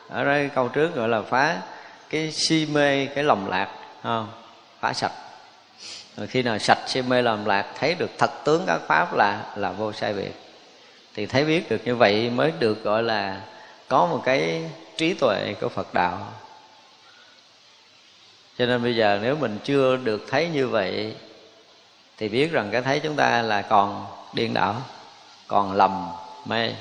Ở 0.09 0.25
đây 0.25 0.49
câu 0.55 0.67
trước 0.67 0.95
gọi 0.95 1.09
là 1.09 1.21
phá 1.21 1.61
cái 2.09 2.31
si 2.31 2.67
mê, 2.71 3.05
cái 3.05 3.23
lòng 3.23 3.49
lạc 3.49 3.69
không? 4.03 4.31
phá 4.79 4.93
sạch. 4.93 5.11
Rồi 6.17 6.27
khi 6.27 6.43
nào 6.43 6.57
sạch 6.57 6.79
si 6.87 7.01
mê, 7.01 7.21
lòng 7.21 7.47
lạc, 7.47 7.65
thấy 7.79 7.95
được 7.95 8.09
thật 8.17 8.31
tướng 8.43 8.63
các 8.67 8.81
pháp 8.87 9.15
là 9.15 9.53
là 9.55 9.71
vô 9.71 9.93
sai 9.93 10.13
biệt 10.13 10.31
thì 11.15 11.25
thấy 11.25 11.45
biết 11.45 11.69
được 11.69 11.81
như 11.85 11.95
vậy 11.95 12.29
mới 12.29 12.53
được 12.59 12.83
gọi 12.83 13.03
là 13.03 13.41
có 13.87 14.05
một 14.05 14.21
cái 14.25 14.69
trí 14.99 15.13
tuệ 15.13 15.55
của 15.61 15.69
phật 15.69 15.93
đạo. 15.93 16.27
Cho 18.57 18.65
nên 18.65 18.83
bây 18.83 18.95
giờ 18.95 19.19
nếu 19.21 19.35
mình 19.35 19.59
chưa 19.63 19.97
được 19.97 20.25
thấy 20.29 20.47
như 20.47 20.67
vậy, 20.67 21.15
thì 22.17 22.29
biết 22.29 22.51
rằng 22.51 22.69
cái 22.71 22.81
thấy 22.81 22.99
chúng 22.99 23.15
ta 23.15 23.41
là 23.41 23.61
còn 23.61 24.05
điên 24.33 24.53
đảo, 24.53 24.75
còn 25.47 25.73
lầm 25.73 26.07
mê. 26.45 26.73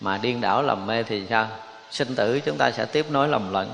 Mà 0.00 0.18
điên 0.18 0.40
đảo 0.40 0.62
lầm 0.62 0.86
mê 0.86 1.02
thì 1.02 1.22
sao? 1.28 1.48
Sinh 1.90 2.14
tử 2.14 2.40
chúng 2.40 2.58
ta 2.58 2.70
sẽ 2.70 2.84
tiếp 2.84 3.06
nối 3.10 3.28
lầm 3.28 3.52
lẫn. 3.52 3.70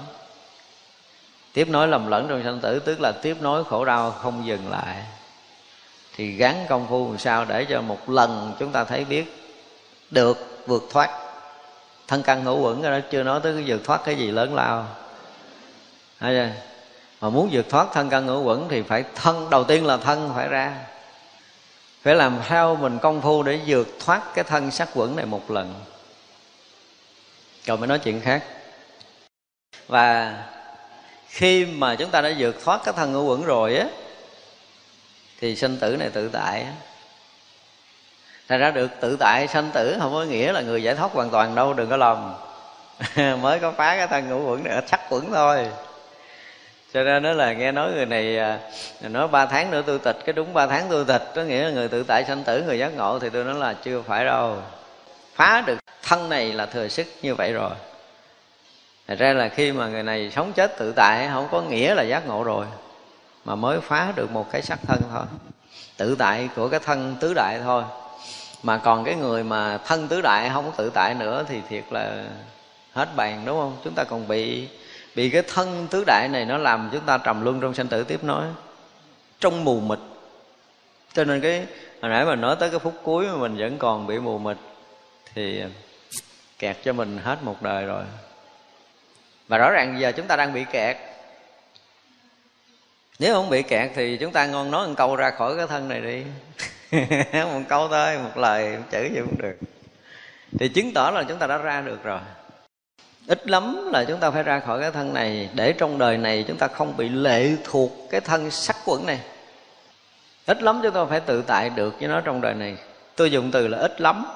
Tiếp 1.53 1.69
nối 1.69 1.89
lầm 1.89 2.07
lẫn 2.07 2.27
trong 2.29 2.43
sinh 2.43 2.61
tử, 2.61 2.79
tức 2.79 3.01
là 3.01 3.13
tiếp 3.23 3.37
nối 3.41 3.65
khổ 3.65 3.85
đau 3.85 4.11
không 4.11 4.47
dừng 4.47 4.71
lại. 4.71 5.03
Thì 6.17 6.33
gắn 6.33 6.67
công 6.69 6.87
phu 6.89 7.09
làm 7.11 7.19
sao 7.19 7.45
để 7.45 7.65
cho 7.65 7.81
một 7.81 8.11
lần 8.11 8.55
chúng 8.59 8.73
ta 8.73 8.85
thấy 8.85 9.05
biết 9.05 9.25
được, 10.11 10.63
vượt 10.67 10.83
thoát 10.91 11.24
thân 12.09 12.23
căn 12.23 12.45
ngũ 12.45 12.61
quẩn 12.61 12.83
đó, 12.83 12.99
chưa 13.11 13.23
nói 13.23 13.41
tới 13.43 13.55
cái 13.55 13.65
vượt 13.67 13.85
thoát 13.85 14.01
cái 14.05 14.15
gì 14.17 14.31
lớn 14.31 14.55
lao. 14.55 14.87
Thấy 16.21 16.51
mà 17.21 17.31
muốn 17.31 17.49
vượt 17.53 17.69
thoát 17.69 17.87
thân 17.93 18.11
căn 18.11 18.27
ngũ 18.27 18.43
quẩn 18.43 18.69
thì 18.69 18.83
phải 18.83 19.05
thân, 19.15 19.51
đầu 19.51 19.65
tiên 19.65 19.87
là 19.87 19.97
thân 19.97 20.33
phải 20.35 20.49
ra. 20.49 20.75
Phải 22.03 22.15
làm 22.15 22.39
theo 22.49 22.77
mình 22.77 22.99
công 22.99 23.23
phu 23.23 23.43
để 23.43 23.61
vượt 23.67 23.89
thoát 24.05 24.35
cái 24.35 24.45
thân 24.45 24.71
sắc 24.71 24.89
quẩn 24.95 25.17
này 25.17 25.27
một 25.27 25.51
lần. 25.51 25.75
Rồi 27.65 27.79
mới 27.79 27.87
nói 27.87 27.99
chuyện 27.99 28.21
khác. 28.21 28.45
Và 29.89 30.35
khi 31.29 31.67
mà 31.67 31.95
chúng 31.95 32.11
ta 32.11 32.21
đã 32.21 32.33
vượt 32.39 32.65
thoát 32.65 32.81
cái 32.85 32.95
thân 32.97 33.13
ngũ 33.13 33.25
quẩn 33.25 33.45
rồi 33.45 33.77
á, 33.77 33.87
thì 35.41 35.57
sinh 35.57 35.79
tử 35.79 35.97
này 35.97 36.11
tự 36.11 36.29
tại 36.29 36.63
á. 36.63 36.73
Thành 38.49 38.61
ra 38.61 38.71
được 38.71 38.91
tự 39.01 39.17
tại 39.21 39.49
sanh 39.49 39.71
tử, 39.75 39.97
không 40.01 40.13
có 40.13 40.23
nghĩa 40.23 40.53
là 40.53 40.61
người 40.61 40.83
giải 40.83 40.95
thoát 40.95 41.13
hoàn 41.13 41.31
toàn 41.31 41.55
đâu, 41.55 41.75
Đừng 41.75 41.91
có 41.91 41.97
lầm. 41.97 42.35
Mới 43.43 43.59
có 43.59 43.73
phá 43.73 43.97
cái 43.97 44.07
thân 44.07 44.29
ngũ 44.29 44.51
quẩn 44.51 44.65
này 44.65 44.83
sắc 44.87 45.01
quẩn 45.11 45.33
thôi. 45.33 45.67
Cho 46.95 47.03
nên 47.03 47.23
nó 47.23 47.33
là 47.33 47.53
nghe 47.53 47.73
nói 47.73 47.93
người 47.93 48.07
này 48.07 48.39
à, 48.39 48.59
nói 49.01 49.29
ba 49.29 49.47
tháng 49.47 49.71
nữa 49.71 49.83
tôi 49.87 49.99
tịch, 49.99 50.17
cái 50.25 50.33
đúng 50.33 50.55
ba 50.55 50.67
tháng 50.67 50.87
tôi 50.91 51.05
tịch, 51.05 51.23
có 51.35 51.43
nghĩa 51.43 51.65
là 51.65 51.71
người 51.71 51.89
tự 51.89 52.03
tại 52.03 52.25
sanh 52.25 52.45
tử, 52.45 52.63
người 52.63 52.79
giác 52.79 52.97
ngộ 52.97 53.19
thì 53.19 53.31
tôi 53.31 53.45
nói 53.45 53.55
là 53.55 53.75
chưa 53.85 54.03
phải 54.03 54.25
đâu. 54.25 54.57
Phá 55.35 55.63
được 55.67 55.79
thân 56.03 56.29
này 56.29 56.53
là 56.53 56.67
thừa 56.67 56.89
sức 56.89 57.07
như 57.23 57.35
vậy 57.35 57.53
rồi. 57.53 57.71
Thật 59.09 59.19
ra 59.19 59.33
là 59.33 59.49
khi 59.49 59.73
mà 59.73 59.87
người 59.87 60.03
này 60.03 60.31
sống 60.31 60.53
chết 60.53 60.79
tự 60.79 60.93
tại, 60.93 61.29
không 61.33 61.49
có 61.51 61.63
nghĩa 61.63 61.95
là 61.95 62.03
giác 62.03 62.27
ngộ 62.27 62.45
rồi, 62.45 62.67
Mà 63.45 63.55
mới 63.55 63.81
phá 63.81 64.13
được 64.17 64.31
một 64.31 64.53
cái 64.53 64.63
sắc 64.63 64.79
thân 64.87 65.01
thôi. 65.13 65.25
Tự 65.97 66.17
tại 66.19 66.49
của 66.57 66.69
cái 66.69 66.81
thân 66.81 67.17
tứ 67.21 67.35
đại 67.35 67.59
thôi. 67.63 67.83
Mà 68.65 68.79
còn 68.79 69.05
cái 69.05 69.15
người 69.15 69.45
mà 69.45 69.79
thân 69.79 70.09
tứ 70.09 70.21
đại 70.21 70.51
không 70.53 70.73
tự 70.77 70.91
tại 70.91 71.15
nữa 71.15 71.45
Thì 71.49 71.61
thiệt 71.69 71.85
là 71.91 72.25
hết 72.93 73.09
bàn, 73.17 73.43
đúng 73.45 73.59
không? 73.61 73.77
Chúng 73.85 73.95
ta 73.95 74.05
còn 74.05 74.29
bị 74.29 74.69
bị 75.15 75.31
cái 75.31 75.43
thân 75.43 75.87
tứ 75.91 76.05
đại 76.07 76.29
này 76.29 76.45
nó 76.45 76.59
làm 76.59 76.89
chúng 76.93 77.01
ta 77.07 77.19
trầm 77.19 77.45
luân 77.45 77.61
trong 77.61 77.75
sanh 77.75 77.89
tử. 77.89 78.05
Tiếp 78.05 78.25
nối 78.25 78.45
trong 79.41 79.65
mù 79.65 79.81
mịt. 79.81 79.99
Cho 81.13 81.25
nên 81.25 81.41
cái, 81.41 81.67
hồi 82.03 82.11
nãy 82.11 82.25
mình 82.25 82.41
nói 82.41 82.57
tới 82.61 82.71
cái 82.71 82.79
phút 82.79 82.95
cuối 83.03 83.27
mà 83.27 83.37
mình 83.37 83.57
vẫn 83.57 83.79
còn 83.79 84.07
bị 84.07 84.19
mù 84.19 84.39
mịt 84.39 84.57
thì 85.35 85.63
kẹt 86.59 86.77
cho 86.85 86.93
mình 86.93 87.19
hết 87.25 87.39
một 87.43 87.63
đời 87.63 87.85
rồi. 87.85 88.05
Và 89.49 89.59
rõ 89.59 89.71
ràng 89.71 90.01
giờ 90.01 90.13
chúng 90.13 90.27
ta 90.27 90.37
đang 90.37 90.53
bị 90.53 90.65
kẹt. 90.73 90.97
Nếu 93.19 93.35
không 93.35 93.51
bị 93.51 93.63
kẹt 93.63 93.91
thì 93.95 94.17
chúng 94.17 94.33
ta 94.33 94.47
ngon 94.47 94.71
nói 94.71 94.89
một 94.89 94.95
câu 94.97 95.17
ra 95.17 95.31
khỏi 95.31 95.57
cái 95.57 95.67
thân 95.67 95.89
này 95.89 96.01
đi. 96.01 96.23
một 97.33 97.61
câu 97.69 97.89
thôi, 97.89 98.19
một 98.19 98.37
lời 98.37 98.77
một 98.77 98.85
chữ 98.91 99.03
gì 99.03 99.21
cũng 99.21 99.39
được. 99.39 99.57
Thì 100.59 100.69
chứng 100.69 100.93
tỏ 100.95 101.11
là 101.11 101.23
chúng 101.23 101.39
ta 101.39 101.47
đã 101.47 101.57
ra 101.57 101.81
được 101.81 102.03
rồi. 102.03 102.21
Ít 103.27 103.51
lắm 103.51 103.91
là 103.93 104.05
chúng 104.05 104.21
ta 104.21 104.31
phải 104.31 104.43
ra 104.43 104.61
khỏi 104.61 104.81
cái 104.81 104.91
thân 104.91 105.15
này, 105.15 105.51
để 105.55 105.73
trong 105.73 105.99
đời 105.99 106.19
này 106.19 106.45
chúng 106.49 106.57
ta 106.57 106.69
không 106.69 106.97
bị 106.97 107.09
lệ 107.09 107.51
thuộc 107.65 107.93
cái 108.11 108.21
thân 108.21 108.51
sắc 108.51 108.77
quẩn 108.85 109.07
này. 109.07 109.21
Ít 110.47 110.63
lắm 110.63 110.81
chúng 110.83 110.95
ta 110.95 111.05
phải 111.05 111.21
tự 111.21 111.43
tại 111.43 111.71
được 111.71 111.99
với 111.99 112.09
nó 112.09 112.21
trong 112.21 112.41
đời 112.41 112.55
này. 112.55 112.77
Tôi 113.17 113.31
dùng 113.31 113.51
từ 113.51 113.69
là 113.69 113.79
ít 113.79 114.01
lắm, 114.01 114.27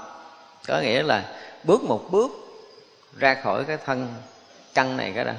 có 0.69 0.81
nghĩa 0.81 1.03
là 1.03 1.25
bước 1.65 1.83
một 1.83 2.09
bước 2.11 2.31
ra 3.19 3.35
khỏi 3.35 3.65
cái 3.65 3.77
thân 3.85 4.09
căn 4.75 4.97
này 4.97 5.13
cái 5.15 5.25
đó. 5.25 5.33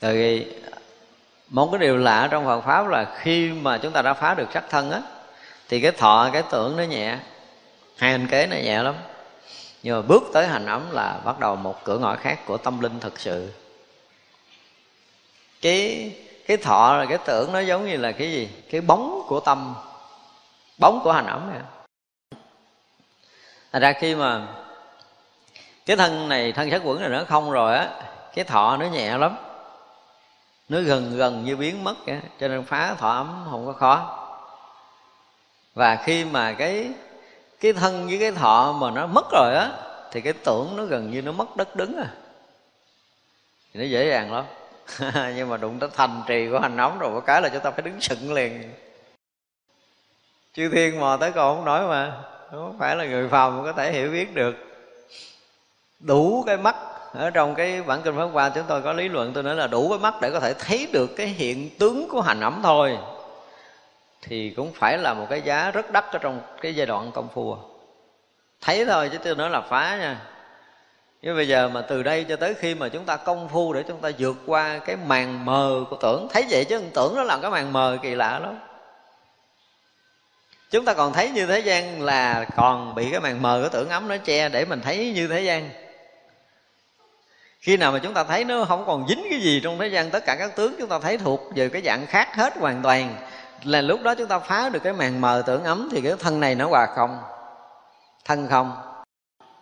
Tại 0.00 0.14
vì 0.14 0.46
một 1.48 1.68
cái 1.72 1.78
điều 1.78 1.96
lạ 1.96 2.28
trong 2.30 2.44
Phật 2.44 2.60
pháp 2.60 2.88
là 2.88 3.14
khi 3.18 3.50
mà 3.50 3.78
chúng 3.78 3.92
ta 3.92 4.02
đã 4.02 4.14
phá 4.14 4.34
được 4.34 4.48
sắc 4.54 4.64
thân 4.70 4.90
á 4.90 5.00
thì 5.68 5.80
cái 5.80 5.92
thọ, 5.92 6.30
cái 6.32 6.42
tưởng 6.50 6.76
nó 6.76 6.82
nhẹ. 6.82 7.18
Hai 7.96 8.12
hình 8.12 8.26
kế 8.26 8.46
nó 8.46 8.56
nhẹ 8.56 8.82
lắm. 8.82 8.94
Nhưng 9.82 9.96
mà 9.96 10.02
bước 10.02 10.22
tới 10.32 10.46
hành 10.46 10.66
ấm 10.66 10.90
là 10.90 11.20
bắt 11.24 11.38
đầu 11.38 11.56
một 11.56 11.84
cửa 11.84 11.98
ngõ 11.98 12.16
khác 12.16 12.40
của 12.46 12.56
tâm 12.56 12.80
linh 12.80 13.00
thực 13.00 13.20
sự. 13.20 13.52
Cái 15.60 16.12
cái 16.46 16.56
thọ 16.56 16.96
là 16.96 17.06
cái 17.06 17.18
tưởng 17.26 17.52
nó 17.52 17.60
giống 17.60 17.86
như 17.86 17.96
là 17.96 18.12
cái 18.12 18.32
gì? 18.32 18.48
Cái 18.70 18.80
bóng 18.80 19.22
của 19.26 19.40
tâm. 19.40 19.74
Bóng 20.78 21.00
của 21.04 21.12
hành 21.12 21.26
ấm 21.26 21.50
này 21.52 21.60
thành 23.72 23.82
ra 23.82 23.92
khi 23.92 24.14
mà 24.14 24.46
cái 25.86 25.96
thân 25.96 26.28
này, 26.28 26.52
thân 26.52 26.70
sát 26.70 26.80
quẩn 26.84 27.00
này 27.00 27.08
nó 27.08 27.24
không 27.24 27.50
rồi 27.50 27.76
á, 27.76 27.90
cái 28.34 28.44
thọ 28.44 28.76
nó 28.76 28.86
nhẹ 28.86 29.18
lắm. 29.18 29.36
Nó 30.68 30.80
gần 30.80 31.16
gần 31.16 31.44
như 31.44 31.56
biến 31.56 31.84
mất 31.84 31.94
cả 32.06 32.20
cho 32.40 32.48
nên 32.48 32.64
phá 32.64 32.94
thọ 32.94 33.10
ấm 33.10 33.46
không 33.50 33.66
có 33.66 33.72
khó 33.72 34.23
và 35.74 35.96
khi 35.96 36.24
mà 36.24 36.52
cái 36.52 36.90
cái 37.60 37.72
thân 37.72 38.06
với 38.06 38.18
cái 38.18 38.32
thọ 38.32 38.76
mà 38.80 38.90
nó 38.90 39.06
mất 39.06 39.24
rồi 39.32 39.54
á, 39.54 39.70
thì 40.10 40.20
cái 40.20 40.32
tưởng 40.32 40.76
nó 40.76 40.84
gần 40.84 41.10
như 41.10 41.22
nó 41.22 41.32
mất 41.32 41.56
đất 41.56 41.76
đứng 41.76 41.96
à. 41.96 42.08
Thì 43.74 43.80
nó 43.80 43.86
dễ 43.86 44.08
dàng 44.08 44.32
lắm. 44.32 44.44
Nhưng 45.36 45.48
mà 45.48 45.56
đụng 45.56 45.78
tới 45.78 45.90
thành 45.94 46.22
trì 46.26 46.48
của 46.50 46.58
hành 46.58 46.76
nóng 46.76 46.98
rồi, 46.98 47.10
có 47.14 47.20
cái 47.20 47.42
là 47.42 47.48
chúng 47.48 47.62
ta 47.62 47.70
phải 47.70 47.82
đứng 47.82 48.00
sững 48.00 48.32
liền. 48.32 48.72
Chư 50.52 50.68
thiên 50.68 51.00
mò 51.00 51.16
tới 51.20 51.32
còn 51.32 51.56
không 51.56 51.64
nói 51.64 51.86
mà, 51.86 52.12
không 52.50 52.76
phải 52.78 52.96
là 52.96 53.04
người 53.04 53.28
phàm 53.28 53.64
có 53.64 53.72
thể 53.72 53.92
hiểu 53.92 54.10
biết 54.10 54.34
được. 54.34 54.54
Đủ 56.00 56.44
cái 56.46 56.56
mắt, 56.56 56.76
ở 57.12 57.30
trong 57.30 57.54
cái 57.54 57.82
bản 57.82 58.02
kinh 58.02 58.16
pháp 58.16 58.24
hoa 58.32 58.48
chúng 58.48 58.64
tôi 58.68 58.82
có 58.82 58.92
lý 58.92 59.08
luận, 59.08 59.32
tôi 59.32 59.42
nói 59.42 59.54
là 59.54 59.66
đủ 59.66 59.88
cái 59.88 59.98
mắt 59.98 60.14
để 60.20 60.30
có 60.30 60.40
thể 60.40 60.54
thấy 60.54 60.88
được 60.92 61.10
cái 61.16 61.26
hiện 61.26 61.70
tướng 61.78 62.08
của 62.08 62.20
hành 62.20 62.40
ẩm 62.40 62.60
thôi 62.62 62.98
thì 64.28 64.50
cũng 64.50 64.72
phải 64.72 64.98
là 64.98 65.14
một 65.14 65.26
cái 65.30 65.42
giá 65.42 65.70
rất 65.70 65.90
đắt 65.90 66.04
ở 66.12 66.18
trong 66.18 66.40
cái 66.60 66.74
giai 66.74 66.86
đoạn 66.86 67.10
công 67.14 67.28
phu. 67.34 67.56
Thấy 68.60 68.84
thôi 68.84 69.08
chứ 69.12 69.18
tôi 69.24 69.34
nói 69.34 69.50
là 69.50 69.60
phá 69.60 69.96
nha. 70.00 70.20
Nhưng 71.22 71.36
bây 71.36 71.48
giờ 71.48 71.68
mà 71.68 71.82
từ 71.82 72.02
đây 72.02 72.24
cho 72.28 72.36
tới 72.36 72.54
khi 72.54 72.74
mà 72.74 72.88
chúng 72.88 73.04
ta 73.04 73.16
công 73.16 73.48
phu 73.48 73.72
để 73.72 73.82
chúng 73.88 74.00
ta 74.00 74.10
vượt 74.18 74.36
qua 74.46 74.78
cái 74.78 74.96
màn 74.96 75.44
mờ 75.44 75.84
của 75.90 75.96
tưởng. 76.02 76.28
Thấy 76.32 76.46
vậy 76.50 76.64
chứ 76.64 76.82
tưởng 76.94 77.14
nó 77.16 77.22
làm 77.22 77.40
cái 77.40 77.50
màn 77.50 77.72
mờ 77.72 77.98
kỳ 78.02 78.14
lạ 78.14 78.38
lắm. 78.38 78.58
Chúng 80.70 80.84
ta 80.84 80.94
còn 80.94 81.12
thấy 81.12 81.30
như 81.30 81.46
thế 81.46 81.58
gian 81.58 82.02
là 82.02 82.46
còn 82.56 82.94
bị 82.94 83.10
cái 83.10 83.20
màn 83.20 83.42
mờ 83.42 83.60
của 83.62 83.68
tưởng 83.68 83.88
ấm 83.88 84.08
nó 84.08 84.16
che 84.16 84.48
để 84.48 84.64
mình 84.64 84.80
thấy 84.80 85.12
như 85.14 85.28
thế 85.28 85.40
gian. 85.40 85.70
Khi 87.60 87.76
nào 87.76 87.92
mà 87.92 87.98
chúng 87.98 88.14
ta 88.14 88.24
thấy 88.24 88.44
nó 88.44 88.64
không 88.64 88.84
còn 88.86 89.08
dính 89.08 89.26
cái 89.30 89.40
gì 89.40 89.60
trong 89.64 89.78
thế 89.78 89.88
gian, 89.88 90.10
tất 90.10 90.24
cả 90.26 90.36
các 90.38 90.56
tướng 90.56 90.74
chúng 90.78 90.88
ta 90.88 90.98
thấy 90.98 91.18
thuộc 91.18 91.40
về 91.54 91.68
cái 91.68 91.82
dạng 91.82 92.06
khác 92.06 92.36
hết 92.36 92.56
hoàn 92.56 92.82
toàn 92.82 93.16
là 93.64 93.80
lúc 93.80 94.02
đó 94.02 94.14
chúng 94.14 94.28
ta 94.28 94.38
phá 94.38 94.68
được 94.68 94.80
cái 94.82 94.92
màn 94.92 95.20
mờ 95.20 95.42
tưởng 95.46 95.64
ấm 95.64 95.88
thì 95.92 96.00
cái 96.00 96.12
thân 96.18 96.40
này 96.40 96.54
nó 96.54 96.68
hòa 96.68 96.86
không, 96.86 97.18
thân 98.24 98.48
không. 98.50 98.72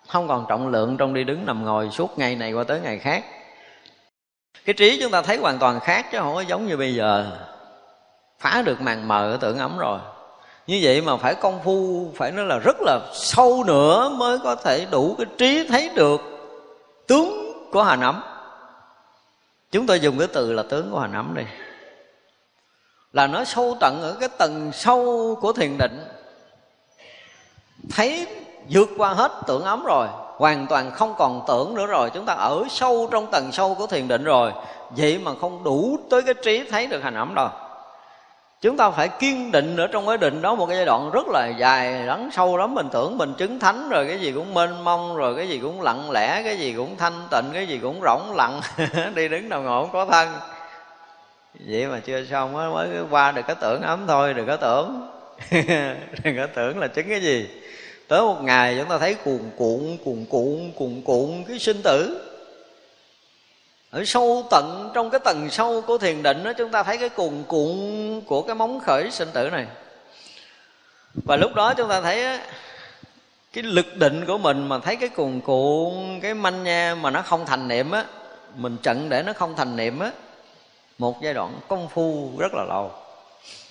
Không 0.09 0.29
còn 0.29 0.47
trọng 0.49 0.69
lượng 0.69 0.97
trong 0.97 1.15
đi 1.15 1.25
đứng 1.25 1.47
nằm 1.47 1.65
ngồi 1.65 1.91
suốt 1.91 2.19
ngày 2.19 2.37
này 2.37 2.53
qua 2.53 2.65
tới 2.65 2.81
ngày 2.81 2.99
khác. 2.99 3.25
Cái 4.65 4.75
trí 4.75 5.01
chúng 5.01 5.11
ta 5.11 5.23
thấy 5.23 5.37
hoàn 5.37 5.59
toàn 5.59 5.81
khác 5.81 6.07
chứ 6.13 6.19
không 6.19 6.35
có 6.35 6.41
giống 6.41 6.67
như 6.67 6.77
bây 6.77 6.95
giờ. 6.95 7.31
Phá 8.39 8.63
được 8.65 8.81
màn 8.81 9.09
mờ 9.09 9.39
tưởng 9.41 9.59
ấm 9.59 9.79
rồi. 9.79 9.99
Như 10.67 10.81
vậy 10.83 11.01
mà 11.01 11.17
phải 11.17 11.35
công 11.35 11.61
phu, 11.65 12.11
phải 12.17 12.33
nói 12.33 12.47
là 12.47 12.59
rất 12.59 12.77
là 12.81 13.01
sâu 13.15 13.65
nữa 13.67 14.09
mới 14.09 14.39
có 14.39 14.55
thể 14.55 14.87
đủ 14.91 15.15
cái 15.19 15.27
trí 15.39 15.69
thấy 15.69 15.91
được 15.95 16.21
tướng 17.07 17.53
của 17.73 17.83
hà 17.83 17.97
nấm. 17.97 18.23
Chúng 19.71 19.87
tôi 19.87 20.01
dùng 20.01 20.19
cái 20.19 20.29
từ 20.33 20.53
là 20.53 20.63
tướng 20.63 20.91
của 20.91 20.99
hà 20.99 21.07
nấm 21.07 21.35
đi 21.35 21.43
là 23.13 23.27
nó 23.27 23.45
sâu 23.45 23.77
tận 23.81 24.03
ở 24.03 24.17
cái 24.21 24.29
tầng 24.29 24.71
sâu 24.75 25.35
của 25.41 25.53
thiền 25.53 25.79
định. 25.79 26.05
Thấy 27.91 28.27
vượt 28.69 28.89
qua 28.97 29.13
hết 29.13 29.33
tưởng 29.47 29.65
ấm 29.65 29.85
rồi, 29.85 30.07
hoàn 30.37 30.67
toàn 30.67 30.91
không 30.91 31.15
còn 31.19 31.45
tưởng 31.49 31.75
nữa 31.75 31.87
rồi. 31.87 32.11
Chúng 32.11 32.25
ta 32.25 32.33
ở 32.33 32.65
sâu 32.71 33.09
trong 33.11 33.27
tầng 33.31 33.53
sâu 33.53 33.75
của 33.75 33.87
thiền 33.87 34.09
định 34.09 34.25
rồi, 34.25 34.53
vậy 34.91 35.19
mà 35.19 35.31
không 35.41 35.65
đủ 35.65 35.99
tới 36.11 36.23
cái 36.23 36.35
trí 36.45 36.65
thấy 36.71 36.87
được 36.87 37.03
hành 37.03 37.15
ấm 37.15 37.35
đâu. 37.35 37.49
Chúng 38.61 38.77
ta 38.77 38.91
phải 38.91 39.09
kiên 39.09 39.53
định 39.53 39.77
ở 39.77 39.87
trong 39.87 40.07
cái 40.07 40.19
định 40.19 40.43
đó 40.43 40.55
một 40.55 40.67
cái 40.67 40.77
giai 40.77 40.87
đoạn 40.87 41.11
rất 41.11 41.27
là 41.27 41.49
dài, 41.49 41.93
lắng 41.93 42.31
sâu 42.33 42.57
lắm. 42.57 42.75
Mình 42.75 42.89
tưởng 42.93 43.19
mình 43.19 43.35
chứng 43.35 43.59
thánh 43.59 43.89
rồi, 43.89 44.07
cái 44.07 44.21
gì 44.21 44.33
cũng 44.33 44.55
mênh 44.55 44.85
mông 44.85 45.17
rồi, 45.17 45.37
cái 45.37 45.49
gì 45.49 45.59
cũng 45.59 45.81
lặng 45.81 46.11
lẽ, 46.11 46.43
cái 46.43 46.59
gì 46.59 46.75
cũng 46.77 46.97
thanh 46.97 47.27
tịnh, 47.31 47.45
cái 47.53 47.67
gì 47.67 47.79
cũng 47.79 48.01
rỗng 48.03 48.35
lặng. 48.35 48.61
Đi 49.15 49.29
đứng 49.29 49.49
nào 49.49 49.63
ngồi 49.63 49.83
không 49.83 49.93
có 49.93 50.05
thân 50.05 50.29
vậy 51.61 51.87
mà 51.87 52.01
chưa 52.01 52.25
xong 52.25 52.57
á, 52.57 52.69
mới 52.69 52.89
qua 53.11 53.33
được 53.33 53.43
cái 53.47 53.57
tưởng 53.61 53.83
ấm 53.83 54.05
thôi, 54.07 54.35
đừng 54.35 54.47
có 54.47 54.57
tưởng. 54.57 55.09
Đừng 56.25 56.37
có 56.37 56.47
tưởng 56.55 56.79
là 56.79 56.87
chứng 56.87 57.09
cái 57.09 57.21
gì. 57.21 57.49
Tới 58.09 58.21
một 58.21 58.43
ngày 58.43 58.77
chúng 58.79 58.89
ta 58.89 58.99
thấy 58.99 59.15
cuồn 59.15 59.41
cuộn 59.57 59.97
cuồn 60.05 60.25
cuộn 60.29 60.73
cuồn 60.77 61.03
cuộn 61.05 61.45
cái 61.49 61.59
sinh 61.59 61.83
tử. 61.83 62.29
Ở 63.91 64.05
sâu 64.05 64.47
tận 64.51 64.91
trong 64.95 65.11
cái 65.11 65.21
tầng 65.25 65.51
sâu 65.51 65.81
của 65.81 65.99
thiền 65.99 66.23
định 66.23 66.45
đó 66.45 66.53
chúng 66.53 66.71
ta 66.71 66.83
thấy 66.83 66.99
cái 66.99 67.09
cuồn 67.09 67.43
cuộn 67.49 67.77
của 68.27 68.43
cái 68.43 68.55
móng 68.55 68.81
khởi 68.81 69.11
sinh 69.11 69.29
tử 69.33 69.51
này. 69.51 69.67
Và 71.15 71.37
lúc 71.37 71.55
đó 71.55 71.75
chúng 71.75 71.89
ta 71.89 72.01
thấy 72.01 72.39
cái 73.53 73.65
lực 73.65 73.97
định 73.97 74.25
của 74.27 74.39
mình 74.39 74.69
mà 74.69 74.79
thấy 74.79 74.97
cái 74.97 75.09
cuồn 75.09 75.41
cuộn, 75.41 76.21
cái 76.23 76.35
manh 76.35 76.65
nha 76.65 76.95
mà 76.95 77.11
nó 77.11 77.23
không 77.23 77.47
thành 77.47 77.69
niệm 77.69 77.91
á, 77.91 78.05
mình 78.57 78.77
trận 78.83 79.09
để 79.09 79.23
nó 79.23 79.33
không 79.33 79.55
thành 79.57 79.77
niệm 79.77 79.99
á 79.99 80.11
một 80.99 81.23
giai 81.23 81.35
đoạn 81.35 81.61
công 81.69 81.89
phu 81.89 82.31
rất 82.39 82.55
là 82.55 82.65
lâu. 82.65 82.91